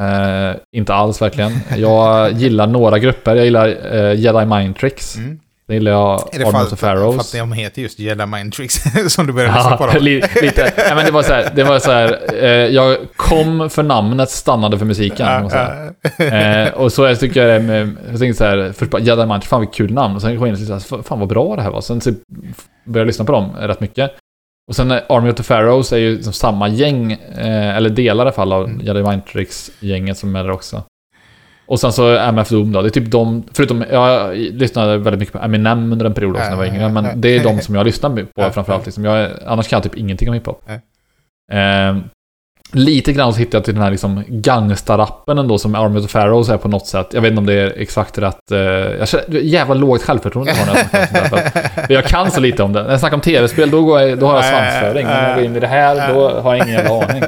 Eh, 0.00 0.56
inte 0.72 0.94
alls 0.94 1.22
verkligen. 1.22 1.52
Jag 1.76 2.32
gillar 2.32 2.66
några 2.66 2.98
grupper. 2.98 3.36
Jag 3.36 3.44
gillar 3.44 3.94
eh, 3.94 4.20
Jedi 4.20 4.46
Mind 4.46 4.76
Tricks. 4.76 5.16
Mm. 5.16 5.40
Det 5.68 5.74
gillar 5.74 5.92
jag 5.92 6.34
Är 6.34 6.38
det 6.38 6.44
för, 6.50 6.62
of 6.62 6.70
the 6.70 6.76
för, 6.76 6.86
Pharaohs. 6.86 7.34
att 7.34 7.40
de 7.40 7.52
heter 7.52 7.82
just 7.82 7.98
Jedi 7.98 8.26
Mind 8.26 8.52
Tricks 8.52 8.74
som 9.14 9.26
du 9.26 9.32
började 9.32 9.54
lyssna 9.54 9.76
på 9.76 9.84
Ja, 9.84 9.92
dem? 9.92 10.02
li, 10.02 10.22
lite. 10.42 10.72
Ja, 10.88 10.94
men 10.94 11.04
det 11.06 11.10
var 11.10 11.22
så 11.22 11.32
här, 11.32 11.52
det 11.54 11.64
var 11.64 11.78
så 11.78 11.90
här 11.90 12.18
eh, 12.42 12.48
jag 12.50 12.96
kom 13.16 13.70
för 13.70 13.82
namnet, 13.82 14.30
stannade 14.30 14.78
för 14.78 14.84
musiken. 14.86 15.26
kan 15.26 15.42
man 15.42 15.50
säga. 15.50 16.64
Eh, 16.66 16.72
och 16.74 16.92
så 16.92 17.04
det, 17.04 17.16
tycker 17.16 17.46
jag 17.46 17.60
det 17.60 17.66
med, 17.66 17.96
jag 18.10 18.18
tänkte 18.18 18.38
så 18.38 18.44
här, 18.44 18.72
först 18.76 18.90
bara 18.90 19.02
Jedi 19.02 19.26
Mind, 19.26 19.44
fan 19.44 19.60
vilket 19.60 19.76
kul 19.76 19.92
namn. 19.92 20.14
Och 20.14 20.22
sen 20.22 20.38
kom 20.38 20.46
jag 20.46 20.56
in 20.58 20.62
och 20.62 20.68
tänkte, 20.88 21.02
fan 21.08 21.18
vad 21.20 21.28
bra 21.28 21.56
det 21.56 21.62
här 21.62 21.70
var. 21.70 21.80
Sen 21.80 22.00
så 22.00 22.10
började 22.10 23.00
jag 23.00 23.06
lyssna 23.06 23.24
på 23.24 23.32
dem 23.32 23.50
rätt 23.60 23.80
mycket. 23.80 24.10
Och 24.68 24.76
sen 24.76 24.90
eh, 24.90 24.98
Army 25.08 25.30
of 25.30 25.36
the 25.36 25.42
Pharaohs 25.42 25.92
är 25.92 25.96
ju 25.98 26.14
liksom 26.16 26.32
samma 26.32 26.68
gäng, 26.68 27.12
eh, 27.12 27.76
eller 27.76 27.90
delar 27.90 28.24
i 28.24 28.26
alla 28.26 28.32
fall 28.32 28.52
av 28.52 28.64
Mm. 28.64 28.86
Jedi 28.86 29.02
Mind 29.02 29.26
Tricks-gänget 29.26 30.18
som 30.18 30.36
är 30.36 30.42
där 30.44 30.50
också. 30.50 30.82
Och 31.66 31.80
sen 31.80 31.92
så 31.92 32.16
MF 32.16 32.48
Doom 32.48 32.72
då, 32.72 32.82
det 32.82 32.88
är 32.88 32.90
typ 32.90 33.10
de, 33.10 33.44
förutom, 33.52 33.84
jag 33.90 34.36
lyssnade 34.36 34.98
väldigt 34.98 35.18
mycket 35.18 35.32
på 35.32 35.38
Eminem 35.38 35.92
under 35.92 36.06
en 36.06 36.14
period 36.14 36.32
också 36.36 36.44
när 36.44 36.50
jag 36.50 36.56
var 36.56 36.64
yngre, 36.64 36.88
men 36.88 37.20
det 37.20 37.28
är 37.28 37.42
de 37.42 37.60
som 37.60 37.74
jag 37.74 37.86
lyssnar 37.86 38.10
på 38.24 38.50
framförallt. 38.50 38.86
Liksom. 38.86 39.04
Jag, 39.04 39.30
annars 39.46 39.68
kan 39.68 39.76
jag 39.76 39.82
typ 39.82 39.96
ingenting 39.96 40.28
om 40.28 40.34
hiphop. 40.34 40.62
Eh, 41.52 41.96
lite 42.72 43.12
grann 43.12 43.32
så 43.32 43.38
hittade 43.38 43.56
jag 43.56 43.64
till 43.64 43.74
den 43.74 43.82
här 43.82 43.90
liksom 43.90 44.24
gangstarappen 44.28 45.38
ändå 45.38 45.58
som 45.58 45.74
Army 45.74 45.98
of 45.98 46.06
the 46.06 46.12
Pharaohs 46.12 46.48
är 46.48 46.56
på 46.56 46.68
något 46.68 46.86
sätt. 46.86 47.06
Jag 47.12 47.20
vet 47.20 47.30
inte 47.30 47.38
om 47.38 47.46
det 47.46 47.54
är 47.54 47.74
exakt 47.76 48.18
rätt. 48.18 48.52
Eh, 48.52 48.58
jag 48.58 49.08
känner, 49.08 49.24
jävla 49.28 49.74
lågt 49.74 50.02
självförtroende 50.02 50.52
har 50.52 50.66
när 50.66 50.76
jag 50.76 50.88
snackar 50.90 51.86
Jag 51.88 52.04
kan 52.04 52.30
så 52.30 52.40
lite 52.40 52.62
om 52.62 52.72
det. 52.72 52.82
När 52.82 52.90
jag 52.90 53.00
snackar 53.00 53.14
om 53.14 53.20
tv-spel, 53.20 53.70
då, 53.70 53.82
går 53.82 54.00
jag, 54.00 54.18
då 54.18 54.26
har 54.26 54.34
jag 54.34 54.44
svansföring. 54.44 55.06
När 55.06 55.28
jag 55.28 55.36
går 55.36 55.44
in 55.44 55.56
i 55.56 55.60
det 55.60 55.66
här, 55.66 56.14
då 56.14 56.40
har 56.40 56.54
jag 56.54 56.66
ingen 56.66 56.78
jävla 56.78 57.04
aning. 57.04 57.22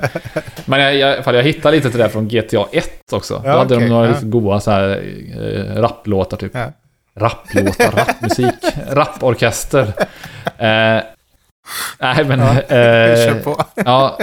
Men 0.65 0.81
jag, 0.81 0.95
jag, 0.97 1.35
jag 1.35 1.43
hittade 1.43 1.77
lite 1.77 1.91
till 1.91 2.01
det 2.01 2.09
från 2.09 2.29
GTA 2.29 2.67
1 2.73 3.13
också. 3.13 3.43
Ja, 3.45 3.53
då 3.53 3.59
hade 3.59 3.75
okej, 3.75 3.89
de 3.89 3.95
några 3.95 4.09
ja. 4.09 4.15
goa 4.23 4.61
så 4.61 4.71
här, 4.71 5.03
eh, 5.43 5.81
rapplåtar 5.81 6.37
typ. 6.37 6.53
Ja. 6.55 6.67
Rapplåtar, 7.17 7.91
rappmusik, 7.97 8.55
rapporkester. 8.91 9.93
Eh, 10.59 11.03
nej 11.99 12.25
men... 12.25 12.41
Ja, 12.41 12.61
eh, 12.61 13.43
på. 13.43 13.65
ja, 13.75 14.19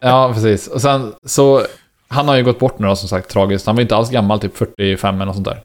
ja, 0.00 0.32
precis. 0.34 0.66
Och 0.68 0.80
sen 0.80 1.14
så... 1.24 1.62
Han 2.10 2.28
har 2.28 2.36
ju 2.36 2.44
gått 2.44 2.58
bort 2.58 2.78
nu 2.78 2.86
då, 2.86 2.96
som 2.96 3.08
sagt, 3.08 3.30
tragiskt. 3.30 3.66
Han 3.66 3.76
var 3.76 3.82
inte 3.82 3.96
alls 3.96 4.10
gammal, 4.10 4.40
typ 4.40 4.56
45 4.56 5.14
eller 5.14 5.26
något 5.26 5.34
sånt 5.34 5.46
där. 5.46 5.62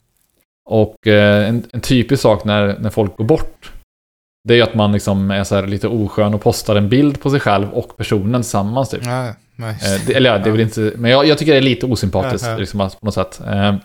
Och 0.66 1.08
eh, 1.08 1.50
en, 1.50 1.64
en 1.74 1.82
typisk 1.82 2.22
sak 2.22 2.44
när, 2.44 2.80
när 2.80 2.90
folk 2.90 3.18
går 3.18 3.26
bort, 3.26 3.72
det 4.48 4.54
är 4.54 4.58
ju 4.58 4.64
att 4.64 4.76
man 4.76 4.92
liksom 4.92 5.32
är 5.32 5.44
så 5.44 5.56
här 5.56 5.68
lite 5.68 5.88
oskön 5.88 6.34
och 6.34 6.42
postar 6.42 6.76
en 6.76 6.90
bild 6.90 7.22
på 7.22 7.30
sig 7.30 7.40
själv 7.40 7.74
och 7.74 7.98
personen 7.98 8.42
tillsammans 8.42 8.90
typ. 8.90 9.06
Ja, 9.06 9.34
nice. 9.56 9.96
Eh, 9.96 10.02
det, 10.08 10.14
eller 10.14 10.30
ja, 10.30 10.38
det 10.38 10.50
är 10.50 10.52
väl 10.52 10.62
inte... 10.62 10.94
Men 10.96 11.12
jag, 11.12 11.26
jag 11.26 11.38
tycker 11.38 11.52
det 11.52 11.58
är 11.58 11.62
lite 11.62 11.86
osympatiskt, 11.86 12.48
ja. 12.48 12.58
liksom, 12.58 12.80
på 12.80 13.06
något 13.06 13.14
sätt. 13.14 13.42
Eh, 13.48 13.76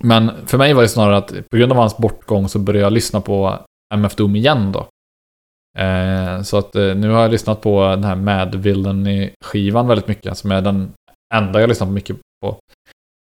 men 0.00 0.32
för 0.46 0.58
mig 0.58 0.72
var 0.72 0.82
det 0.82 0.88
snarare 0.88 1.16
att 1.16 1.32
på 1.50 1.56
grund 1.56 1.72
av 1.72 1.78
hans 1.78 1.96
bortgång 1.96 2.48
så 2.48 2.58
började 2.58 2.84
jag 2.84 2.92
lyssna 2.92 3.20
på 3.20 3.58
MF 3.94 4.14
Doom 4.14 4.36
igen 4.36 4.72
då. 4.72 4.86
Eh, 5.78 6.42
så 6.42 6.58
att 6.58 6.76
eh, 6.76 6.94
nu 6.94 7.10
har 7.10 7.22
jag 7.22 7.30
lyssnat 7.30 7.60
på 7.60 7.82
den 7.82 8.04
här 8.04 8.16
Mad 8.16 8.54
Villainy-skivan 8.54 9.86
väldigt 9.86 10.08
mycket, 10.08 10.38
som 10.38 10.52
är 10.52 10.60
den 10.60 10.92
enda 11.34 11.60
jag 11.60 11.68
lyssnat 11.68 11.88
mycket 11.88 12.16
på. 12.44 12.56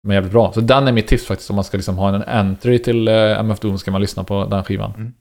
Men 0.07 0.13
jävligt 0.13 0.33
bra. 0.33 0.53
Så 0.53 0.61
den 0.61 0.87
är 0.87 0.91
mitt 0.91 1.07
tips 1.07 1.25
faktiskt, 1.25 1.49
om 1.49 1.55
man 1.55 1.65
ska 1.65 1.77
liksom 1.77 1.97
ha 1.97 2.15
en 2.15 2.23
entry 2.23 2.79
till 2.79 3.07
eh, 3.07 3.39
MF 3.39 3.59
Doom 3.59 3.77
ska 3.77 3.91
man 3.91 4.01
lyssna 4.01 4.23
på 4.23 4.45
den 4.45 4.63
skivan. 4.63 5.13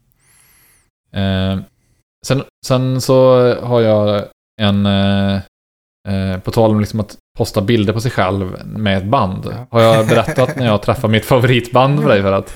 Eh, 1.12 1.58
sen, 2.26 2.42
sen 2.66 3.00
så 3.00 3.54
har 3.54 3.80
jag 3.80 4.24
en... 4.60 4.88
På 6.44 6.50
tal 6.50 6.70
om 6.70 6.80
liksom 6.80 7.00
att 7.00 7.16
posta 7.38 7.60
bilder 7.60 7.92
på 7.92 8.00
sig 8.00 8.10
själv 8.10 8.66
med 8.66 8.98
ett 8.98 9.04
band. 9.04 9.44
Ja. 9.44 9.66
Har 9.70 9.80
jag 9.80 10.08
berättat 10.08 10.56
när 10.56 10.66
jag 10.66 10.82
träffade 10.82 11.12
mitt 11.12 11.24
favoritband 11.24 12.02
för 12.02 12.08
dig 12.08 12.22
för 12.22 12.32
att... 12.32 12.54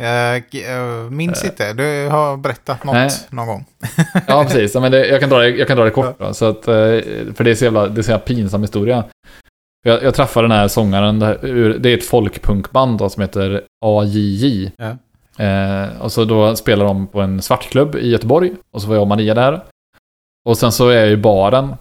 Jag 0.00 0.36
eh, 0.36 1.10
minns 1.10 1.44
inte. 1.44 1.72
Du 1.72 2.08
har 2.08 2.36
berättat 2.36 2.84
något 2.84 2.94
Nej. 2.94 3.10
någon 3.30 3.46
gång. 3.46 3.66
Ja, 4.26 4.44
precis. 4.44 4.74
Men 4.74 4.92
det, 4.92 5.06
jag, 5.06 5.20
kan 5.20 5.30
dra 5.30 5.38
det, 5.38 5.48
jag 5.48 5.68
kan 5.68 5.76
dra 5.76 5.84
det 5.84 5.90
kort 5.90 6.18
då, 6.18 6.34
så 6.34 6.44
att, 6.44 6.68
eh, 6.68 6.74
För 7.34 7.44
det 7.44 7.50
är 7.50 7.54
så 7.54 7.64
jävla, 7.64 7.86
det 7.88 8.00
är 8.00 8.02
så 8.02 8.10
jävla 8.10 8.26
pinsam 8.26 8.62
historia. 8.62 9.04
Jag, 9.82 10.02
jag 10.02 10.14
träffade 10.14 10.48
den 10.48 10.58
här 10.58 10.68
sångaren, 10.68 11.18
det, 11.18 11.26
här, 11.26 11.78
det 11.78 11.88
är 11.88 11.96
ett 11.96 12.06
folkpunkband 12.06 12.98
då, 12.98 13.08
som 13.08 13.20
heter 13.20 13.62
AJJ. 13.84 14.72
Ja. 14.76 14.96
Eh, 15.44 16.00
och 16.00 16.12
så 16.12 16.24
då 16.24 16.56
spelar 16.56 16.84
de 16.84 17.06
på 17.06 17.20
en 17.20 17.42
svartklubb 17.42 17.96
i 17.96 18.08
Göteborg. 18.08 18.52
Och 18.70 18.82
så 18.82 18.88
var 18.88 18.94
jag 18.94 19.02
och 19.02 19.08
Maria 19.08 19.34
där. 19.34 19.64
Och 20.48 20.58
sen 20.58 20.72
så 20.72 20.88
är 20.88 20.96
jag 20.96 21.10
i 21.10 21.16
baren. 21.16 21.74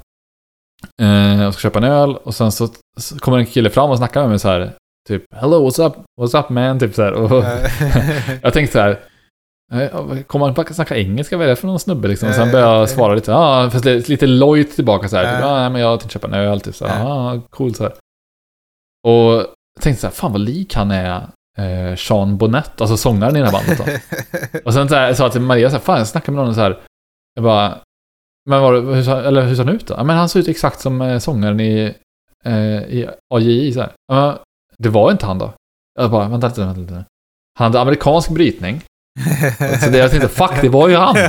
Eh, 1.01 1.47
och 1.47 1.53
ska 1.53 1.61
köpa 1.61 1.79
en 1.79 1.85
öl. 1.85 2.15
Och 2.15 2.35
sen 2.35 2.51
så, 2.51 2.67
så 2.97 3.19
kommer 3.19 3.37
en 3.37 3.45
kille 3.45 3.69
fram 3.69 3.89
och 3.89 3.97
snackar 3.97 4.21
med 4.21 4.29
mig 4.29 4.39
så 4.39 4.47
här. 4.47 4.73
Typ, 5.07 5.23
hello, 5.35 5.69
what's 5.69 5.87
up? 5.87 5.93
What's 6.21 6.39
up 6.39 6.49
man? 6.49 6.79
Typ 6.79 6.95
så 6.95 7.01
här. 7.03 7.13
Och, 7.13 7.31
jag 8.41 8.53
tänkte 8.53 8.73
så 8.73 8.79
här. 8.79 8.99
Kommer 10.23 10.45
han 10.45 10.53
bara 10.53 10.73
snacka 10.73 10.97
engelska? 10.97 11.37
Vad 11.37 11.45
är 11.45 11.49
det 11.49 11.55
för 11.55 11.67
någon 11.67 11.79
snubbe 11.79 12.07
liksom? 12.07 12.29
Och 12.29 12.35
sen 12.35 12.51
började 12.51 12.73
jag 12.77 12.89
svara 12.89 13.15
lite, 13.15 13.31
ja, 13.31 13.69
fast 13.71 13.85
lite, 13.85 14.11
lite 14.11 14.27
lojt 14.27 14.75
tillbaka 14.75 15.09
så 15.09 15.17
här. 15.17 15.23
Typ, 15.35 15.45
nej, 15.45 15.69
men 15.69 15.81
jag 15.81 15.99
tänkte 15.99 16.13
köpa 16.13 16.27
en 16.27 16.33
öl, 16.33 16.61
typ 16.61 16.75
så 16.75 16.85
här. 16.87 17.03
Ja, 17.03 17.41
coolt 17.49 17.77
så 17.77 17.83
här. 17.83 17.93
Och 19.07 19.33
jag 19.75 19.81
tänkte 19.81 20.01
så 20.01 20.07
här, 20.07 20.13
fan 20.13 20.31
vad 20.31 20.41
lik 20.41 20.73
han 20.75 20.91
är 20.91 21.21
eh, 21.57 21.95
Sean 21.95 22.37
Bonnet, 22.37 22.81
alltså 22.81 22.97
sångaren 22.97 23.35
i 23.35 23.39
det 23.39 23.45
här 23.45 23.51
bandet 23.51 23.77
då. 23.77 23.83
Och 24.65 24.73
sen 24.73 24.89
så 24.89 24.95
här, 24.95 25.13
sa 25.13 25.23
jag 25.23 25.31
till 25.31 25.41
Maria 25.41 25.69
så 25.69 25.75
här, 25.75 25.83
fan 25.83 25.97
jag 25.97 26.07
snackade 26.07 26.35
med 26.35 26.45
någon 26.45 26.55
så 26.55 26.61
här, 26.61 26.79
jag 27.35 27.43
bara, 27.43 27.77
men 28.49 28.61
var, 28.61 28.73
hur, 28.95 29.03
sa- 29.03 29.21
eller 29.21 29.41
hur 29.41 29.55
ser 29.55 29.63
han 29.65 29.75
ut 29.75 29.87
då? 29.87 29.93
Ja, 29.97 30.03
men 30.03 30.17
han 30.17 30.29
ser 30.29 30.39
ut 30.39 30.47
exakt 30.47 30.79
som 30.81 31.01
eh, 31.01 31.19
sångaren 31.19 31.59
i, 31.59 31.95
eh, 32.45 32.77
i 32.83 33.09
AJI 33.33 33.73
så 33.73 33.79
här. 33.79 33.91
Ja, 34.07 34.43
det 34.83 34.89
var 34.89 35.11
inte 35.11 35.25
han 35.25 35.37
då. 35.37 35.53
Jag 35.99 36.11
bara, 36.11 36.27
vänta 36.27 36.47
lite, 36.47 36.61
vänta 36.61 36.79
lite. 36.79 37.05
Han 37.59 37.65
hade 37.65 37.81
amerikansk 37.81 38.29
brytning. 38.29 38.81
Så 39.83 39.89
det 39.89 39.97
jag 39.97 40.11
tänkte, 40.11 40.27
fuck 40.27 40.61
det 40.61 40.69
var 40.69 40.89
ju 40.89 40.95
han. 40.95 41.15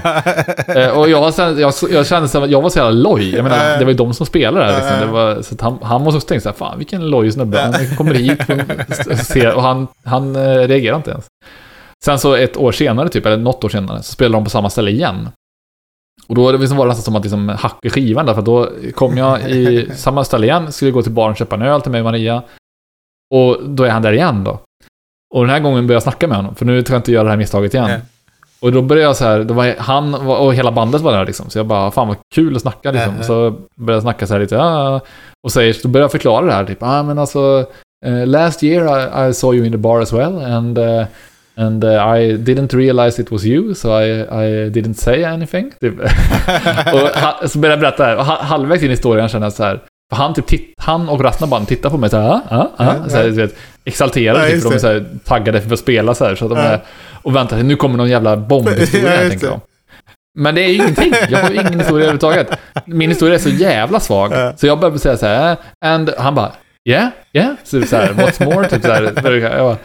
Eh, 0.69 0.89
och 0.89 1.09
jag, 1.09 1.33
jag, 1.39 1.73
jag 1.91 2.07
kände 2.07 2.29
så 2.29 2.41
här, 2.41 2.47
jag 2.47 2.63
var 2.63 2.71
så 2.71 2.79
jävla 2.79 2.91
loj. 2.91 3.35
Jag 3.35 3.43
menar, 3.43 3.79
det 3.79 3.85
var 3.85 3.91
ju 3.93 3.97
de 3.97 4.15
som 4.15 4.27
spelade 4.27 4.67
där 4.67 4.77
liksom. 4.77 5.01
Det 5.01 5.07
var, 5.07 5.43
så 5.43 5.55
att 5.55 5.61
han, 5.61 5.79
han 5.83 6.03
måste 6.03 6.17
också 6.17 6.29
tänka 6.29 6.41
så 6.41 6.49
här, 6.49 6.57
fan 6.57 6.79
vilken 6.79 7.11
loj 7.11 7.33
snubbe. 7.33 7.61
Han 7.61 7.97
kommer 7.97 8.15
hit 8.15 8.41
och, 9.11 9.19
ser, 9.19 9.55
och 9.55 9.63
han, 9.63 9.89
han 10.05 10.37
eh, 10.37 10.59
reagerar 10.59 10.97
inte 10.97 11.11
ens. 11.11 11.27
Sen 12.05 12.19
så 12.19 12.35
ett 12.35 12.57
år 12.57 12.73
senare, 12.73 13.09
typ, 13.09 13.27
eller 13.27 13.37
något 13.37 13.65
år 13.65 13.69
senare, 13.69 14.03
så 14.03 14.13
spelade 14.13 14.37
de 14.37 14.45
på 14.45 14.51
samma 14.51 14.71
ställe 14.71 14.91
igen. 14.91 15.29
Och 16.27 16.35
då 16.35 16.53
liksom 16.53 16.77
var 16.77 16.87
det 16.87 16.89
nästan 16.89 17.05
som 17.05 17.17
att 17.17 17.23
liksom 17.23 17.49
hacka 17.49 17.91
skivan 17.91 18.27
där, 18.27 18.35
för 18.35 18.43
då 18.43 18.69
kom 18.95 19.17
jag 19.17 19.51
i 19.51 19.91
samma 19.95 20.25
ställe 20.25 20.47
igen, 20.47 20.73
skulle 20.73 20.91
gå 20.91 21.03
till 21.03 21.13
baren 21.13 21.31
och 21.31 21.37
köpa 21.37 21.57
en 21.57 21.63
öl 21.63 21.81
till 21.81 21.93
mig 21.93 22.01
och 22.01 22.05
Maria. 22.05 22.43
Och 23.35 23.59
då 23.65 23.85
är 23.85 23.91
han 23.91 24.03
där 24.03 24.13
igen 24.13 24.45
då. 24.45 24.61
Och 25.35 25.41
den 25.41 25.51
här 25.51 25.61
gången 25.61 25.87
började 25.87 25.95
jag 25.95 26.03
snacka 26.03 26.29
med 26.29 26.37
honom, 26.37 26.55
för 26.55 26.65
nu 26.65 26.83
tror 26.83 26.95
jag 26.95 26.99
inte 26.99 27.13
göra 27.13 27.25
det 27.25 27.31
här 27.31 27.37
misstaget 27.37 27.75
igen. 27.75 27.91
Ja. 27.91 27.97
Och 28.61 28.73
då 28.73 28.83
började 28.83 29.07
jag 29.09 29.17
så 29.17 29.25
här, 29.25 29.41
var 29.41 29.75
han 29.79 30.15
och 30.15 30.55
hela 30.55 30.73
bandet 30.73 31.01
var 31.01 31.13
där 31.13 31.27
liksom. 31.27 31.51
Så 31.51 31.59
jag 31.59 31.67
bara, 31.67 31.91
fan 31.91 32.09
vad 32.09 32.17
kul 32.35 32.57
att 32.57 32.63
snacka 32.63 32.91
liksom. 32.91 33.15
Ja. 33.17 33.23
Så 33.23 33.51
började 33.75 33.93
jag 33.93 34.03
snacka 34.03 34.27
så 34.27 34.33
här 34.33 34.41
lite, 34.41 34.55
ja. 34.55 35.01
Och 35.43 35.53
säger, 35.53 35.77
då 35.83 35.89
började 35.89 36.05
jag 36.05 36.13
förklara 36.13 36.47
det 36.47 36.53
här, 36.53 36.65
typ, 36.65 36.79
ah, 36.81 37.03
men 37.03 37.19
alltså, 37.19 37.67
eh, 38.07 38.27
last 38.27 38.63
year 38.63 38.85
I, 38.85 39.31
I 39.31 39.35
saw 39.35 39.57
you 39.57 39.67
in 39.67 39.73
the 39.73 39.79
bar 39.79 40.01
as 40.01 40.13
well 40.13 40.39
and 40.39 40.79
eh, 40.79 41.07
And 41.59 41.85
uh, 41.85 41.91
I 41.91 42.37
didn't 42.37 42.73
realize 42.73 43.23
it 43.23 43.33
was 43.33 43.45
you, 43.45 43.75
so 43.75 43.91
I, 43.91 44.05
I 44.21 44.71
didn't 44.71 44.95
say 44.95 45.25
anything. 45.25 45.73
Typ. 45.81 45.95
och 46.93 47.51
så 47.51 47.59
började 47.59 47.87
jag 47.87 47.97
berätta. 47.97 48.17
Och 48.17 48.25
ha- 48.25 48.43
halvvägs 48.43 48.83
in 48.83 48.89
i 48.89 48.91
historien 48.91 49.29
kände 49.29 49.45
jag 49.47 49.53
så 49.53 49.65
här. 49.65 49.81
För 50.11 50.17
han, 50.17 50.35
typ 50.35 50.47
titt, 50.47 50.75
han 50.79 51.09
och 51.09 51.19
bandet 51.49 51.69
tittar 51.69 51.91
på 51.91 51.99
mig 51.99 52.11
så 52.11 52.17
här, 52.17 52.25
ja, 52.29 52.41
ja, 52.51 52.71
ja. 52.79 52.95
Ja, 53.03 53.09
Så 53.09 53.17
här, 53.17 53.29
vet, 53.29 53.55
exalterade, 53.85 54.49
Ja, 54.49 54.55
typ, 54.55 54.63
de 54.63 54.69
är 54.69 54.73
det. 54.75 54.81
så 54.81 54.87
här, 54.87 55.07
taggade 55.25 55.61
för 55.61 55.73
att 55.73 55.79
spela 55.79 56.15
så 56.15 56.25
här. 56.25 56.35
Så 56.35 56.45
att 56.45 56.51
de 56.51 56.57
Ja. 56.59 56.65
är, 56.65 56.81
och 57.23 57.37
väntar, 57.37 57.63
nu 57.63 57.77
kommer 57.77 57.97
någon 57.97 58.09
jävla 58.11 58.37
bombhistoria, 58.37 59.23
Ja, 59.23 59.29
tänker 59.31 59.47
de. 59.49 59.61
Men 60.39 60.55
det 60.55 60.61
är 60.61 60.69
ju 60.69 60.75
ingenting. 60.75 61.13
Jag 61.29 61.39
har 61.39 61.51
ju 61.51 61.55
ingen 61.55 61.81
historia 61.81 62.05
överhuvudtaget. 62.05 62.51
Min 62.87 63.11
historia 63.11 63.35
är 63.35 63.39
så 63.39 63.49
jävla 63.49 64.01
svag. 64.01 64.33
Ja. 64.33 64.53
Så 64.57 64.67
jag 64.67 64.81
började 64.81 64.99
säga 64.99 65.17
så 65.17 65.27
här, 65.27 65.57
and 65.85 66.11
han 66.19 66.35
bara, 66.35 66.53
yeah, 66.89 67.09
yeah. 67.33 67.53
Så, 67.65 67.83
så 67.83 67.97
här, 67.97 68.09
what's 68.13 68.45
more? 68.55 68.69
Typ 68.69 68.83
så 68.85 68.93
här. 68.93 69.03
Jag 69.03 69.65
bara, 69.65 69.77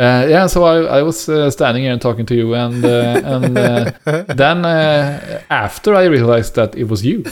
Uh, 0.00 0.30
yeah, 0.30 0.46
so 0.46 0.60
I, 0.76 0.98
I 0.98 1.02
was 1.02 1.28
uh, 1.28 1.50
standing 1.50 1.82
here 1.84 1.92
and 1.92 2.00
talking 2.02 2.26
to 2.26 2.34
you, 2.34 2.54
and 2.56 2.84
uh, 2.84 3.16
and 3.34 3.58
uh, 3.58 3.86
then 4.36 4.64
after 5.48 5.94
I 6.02 6.08
realized 6.08 6.54
that 6.54 6.74
it 6.76 6.86
was 6.88 7.04
you. 7.04 7.24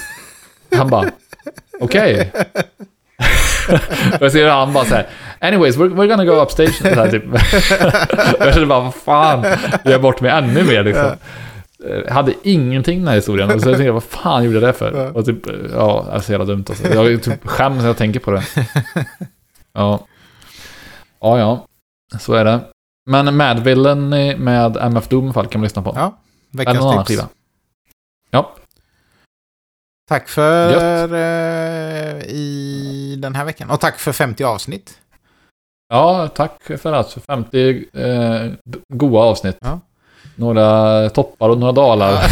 Han 0.77 0.89
bara, 0.91 1.11
okej. 1.81 2.33
jag 4.21 4.33
ser 4.33 4.49
han 4.49 4.73
bara 4.73 4.85
så 4.85 4.95
här, 4.95 5.07
anyways, 5.41 5.77
we're, 5.77 5.95
we're 5.95 6.07
gonna 6.07 6.25
go 6.25 6.33
upstage. 6.33 6.75
Så 6.75 6.89
här, 6.89 7.11
typ. 7.11 7.25
Jag 8.39 8.53
kände 8.55 8.67
bara, 8.67 8.81
vad 8.81 8.95
fan, 8.95 9.45
jag 9.85 10.03
bort 10.03 10.21
mig 10.21 10.31
ännu 10.31 10.65
mer 10.65 10.85
liksom. 10.85 11.11
Jag 11.79 12.13
hade 12.15 12.35
ingenting 12.43 12.99
den 12.99 13.09
här 13.09 13.15
historien. 13.15 13.51
Och 13.51 13.61
så 13.61 13.69
jag 13.69 13.77
tänkte, 13.77 13.93
vad 13.93 14.03
fan 14.03 14.45
gjorde 14.45 14.57
jag 14.57 14.69
det 14.69 14.73
för? 14.73 15.17
Och 15.17 15.25
typ, 15.25 15.39
ja, 15.73 16.21
så 16.21 16.33
jävla 16.33 16.45
dumt 16.45 16.65
alltså. 16.69 16.95
Jag 16.95 17.23
typ 17.23 17.47
skäms 17.49 17.81
när 17.81 17.87
jag 17.87 17.97
tänker 17.97 18.21
på 18.21 18.31
det. 18.31 18.43
Ja. 19.73 20.07
Ja, 21.21 21.39
ja. 21.39 21.67
Så 22.19 22.35
är 22.35 22.45
det. 22.45 22.61
Men 23.07 23.37
Madvillen 23.37 24.09
med 24.45 24.77
MF 24.77 25.09
Doom 25.09 25.33
fall 25.35 25.47
kan 25.47 25.61
man 25.61 25.65
lyssna 25.65 25.83
på. 25.83 25.93
Ja, 25.97 26.19
veckans 26.53 27.07
tips. 27.07 27.23
Ja. 28.31 28.55
Tack 30.09 30.29
för 30.29 31.15
eh, 31.15 32.23
i 32.23 33.17
den 33.19 33.35
här 33.35 33.45
veckan. 33.45 33.71
Och 33.71 33.81
tack 33.81 33.99
för 33.99 34.13
50 34.13 34.45
avsnitt. 34.45 34.99
Ja, 35.89 36.29
tack 36.35 36.63
för 36.83 36.93
att 36.93 37.13
50 37.27 37.85
eh, 37.93 38.51
goa 38.89 39.23
avsnitt. 39.25 39.57
Ja. 39.61 39.81
Några 40.37 41.09
toppar 41.11 41.49
och 41.49 41.59
några 41.59 41.73
dalar. 41.73 42.25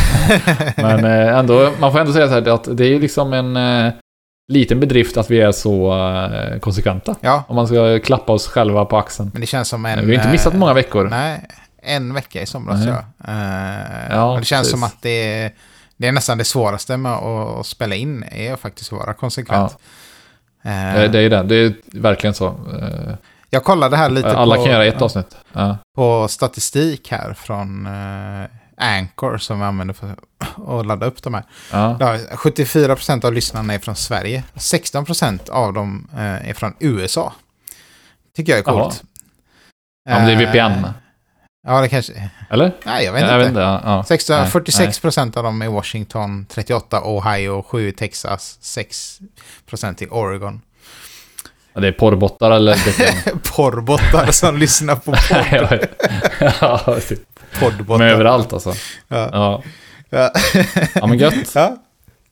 Men 0.83 1.05
eh, 1.05 1.39
ändå, 1.39 1.71
man 1.81 1.93
får 1.93 1.99
ändå 2.01 2.13
säga 2.13 2.27
så 2.29 2.33
här 2.35 2.49
att 2.49 2.77
det 2.77 2.85
är 2.87 3.01
liksom 3.01 3.33
en 3.33 3.57
eh, 3.57 3.93
liten 4.53 4.81
bedrift 4.81 5.17
att 5.17 5.31
vi 5.31 5.41
är 5.41 5.53
så 5.53 5.93
eh, 5.99 6.59
konsekventa. 6.59 7.15
Ja, 7.21 7.45
Om 7.49 7.57
man 7.57 7.67
ska 7.67 7.99
klappa 7.99 8.33
oss 8.33 8.47
själva 8.49 8.85
på 8.85 8.97
axeln. 8.97 9.31
men 9.33 9.41
det 9.41 9.47
känns 9.47 9.69
som 9.69 9.87
en... 9.87 10.07
vi 10.07 10.17
har 10.17 10.23
inte 10.23 10.33
missat 10.33 10.53
eh, 10.53 10.59
många 10.59 10.75
veckor. 10.75 11.09
Nej, 11.11 11.47
en 11.83 12.15
vecka 12.15 12.43
i 12.43 12.47
somras. 12.47 12.87
Eh, 12.87 12.95
Ja, 14.11 14.33
och 14.33 14.39
det 14.39 14.45
känns 14.45 14.61
precis. 14.61 14.71
som 14.71 14.83
att 14.83 15.03
det 15.03 15.43
är, 15.43 15.53
det 16.05 16.09
är 16.09 16.13
nästan 16.13 16.39
det 16.39 16.45
svåraste 16.45 16.97
med 16.97 17.13
att, 17.13 17.67
spela 17.67 17.95
in, 17.95 18.23
är 18.31 18.57
faktiskt 18.57 18.93
att 18.93 18.99
vara 18.99 19.15
konsekvent. 19.15 19.73
Eh, 20.63 21.11
Det 21.11 21.19
är 21.19 21.31
det. 21.31 21.43
Det 21.43 21.57
är 21.57 21.75
verkligen 21.93 22.35
så. 22.35 22.47
Eh, 22.47 23.15
jag 23.51 23.65
kollade 23.65 23.97
här 23.97 24.11
lite 24.11 24.37
Alla 24.37 24.57
på, 24.57 24.65
kan 24.65 24.73
göra 24.73 24.85
ett 24.85 25.03
avsnitt. 25.03 25.37
Ja. 25.53 25.77
på 25.97 26.29
statistik 26.29 27.11
här 27.11 27.35
från 27.35 27.87
eh, 27.87 28.47
Anchor 28.77 29.39
som 29.39 29.59
vi 29.59 29.65
använder 29.65 29.95
för 29.95 30.17
att 30.79 30.87
ladda 30.87 31.07
upp 31.07 31.23
de 31.23 31.35
här. 31.35 31.45
Ja. 31.73 31.97
Ja, 32.01 32.19
74% 32.33 33.25
av 33.25 33.33
lyssnarna 33.33 33.75
är 33.75 33.79
från 33.79 33.97
Sverige. 33.97 34.45
16% 34.55 35.51
av 35.51 35.73
dem 35.73 36.09
eh, 36.13 36.49
är 36.51 36.55
från 36.55 36.75
USA. 36.81 37.33
Tycker 38.37 38.53
jag 38.53 38.59
är 38.59 38.63
coolt. 38.63 39.03
ja, 40.09 40.19
men 40.19 40.27
det 40.27 40.33
är 40.33 40.47
VPN. 40.47 40.87
Ja, 41.67 41.81
det 41.81 41.89
kanske... 41.89 42.31
Eller? 42.51 42.73
Nej, 42.85 43.05
jag 43.05 43.13
vet 43.13 43.23
jag 43.23 43.41
inte. 43.41 43.51
vet. 43.53 43.63
Ja, 43.63 43.81
ja. 43.85 44.05
16, 44.09 44.37
Nej, 44.37 44.47
46% 44.51 45.37
av 45.39 45.45
dem 45.45 45.63
är 45.63 45.69
Washington, 45.69 46.47
38 46.51 47.01
Ohio, 47.05 47.63
7 47.63 47.93
Texas, 47.93 48.59
6% 48.63 50.03
i 50.03 50.07
Oregon. 50.11 50.61
Ja, 51.75 51.81
Det 51.81 51.89
är 51.89 51.93
porrbottar 51.93 52.51
eller. 52.51 52.75
Porrbottar 53.57 54.31
som 54.33 54.57
lyssnar 54.59 54.97
på 54.97 55.03
podd. 55.31 55.71
vet. 55.71 56.03
ja, 56.61 56.99
typ. 57.09 57.21
Poddbottar. 57.61 57.99
Men 57.99 58.09
överallt 58.15 58.53
alltså. 58.53 58.75
Ja. 59.09 59.29
Ja, 60.11 60.33
Ja. 60.95 61.07
men 61.07 61.19
gött. 61.19 61.35
ja. 61.55 61.77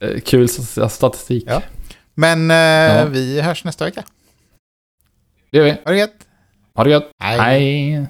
Eh, 0.01 0.21
Kul 0.21 0.49
statistik. 0.49 1.45
Ja. 1.47 1.63
Men 2.15 2.51
eh, 2.51 3.05
vi 3.07 3.41
hörs 3.41 3.65
nästa 3.65 3.85
vecka. 3.85 4.03
Det 5.51 5.59
gör 5.59 5.65
vi. 5.65 5.71
Ha 5.71 5.91
det 5.93 5.99
gött. 5.99 6.15
Ha 6.75 6.85
det 6.85 6.91
gött. 6.91 7.11
Hej. 7.23 7.39
Hej. 7.39 8.07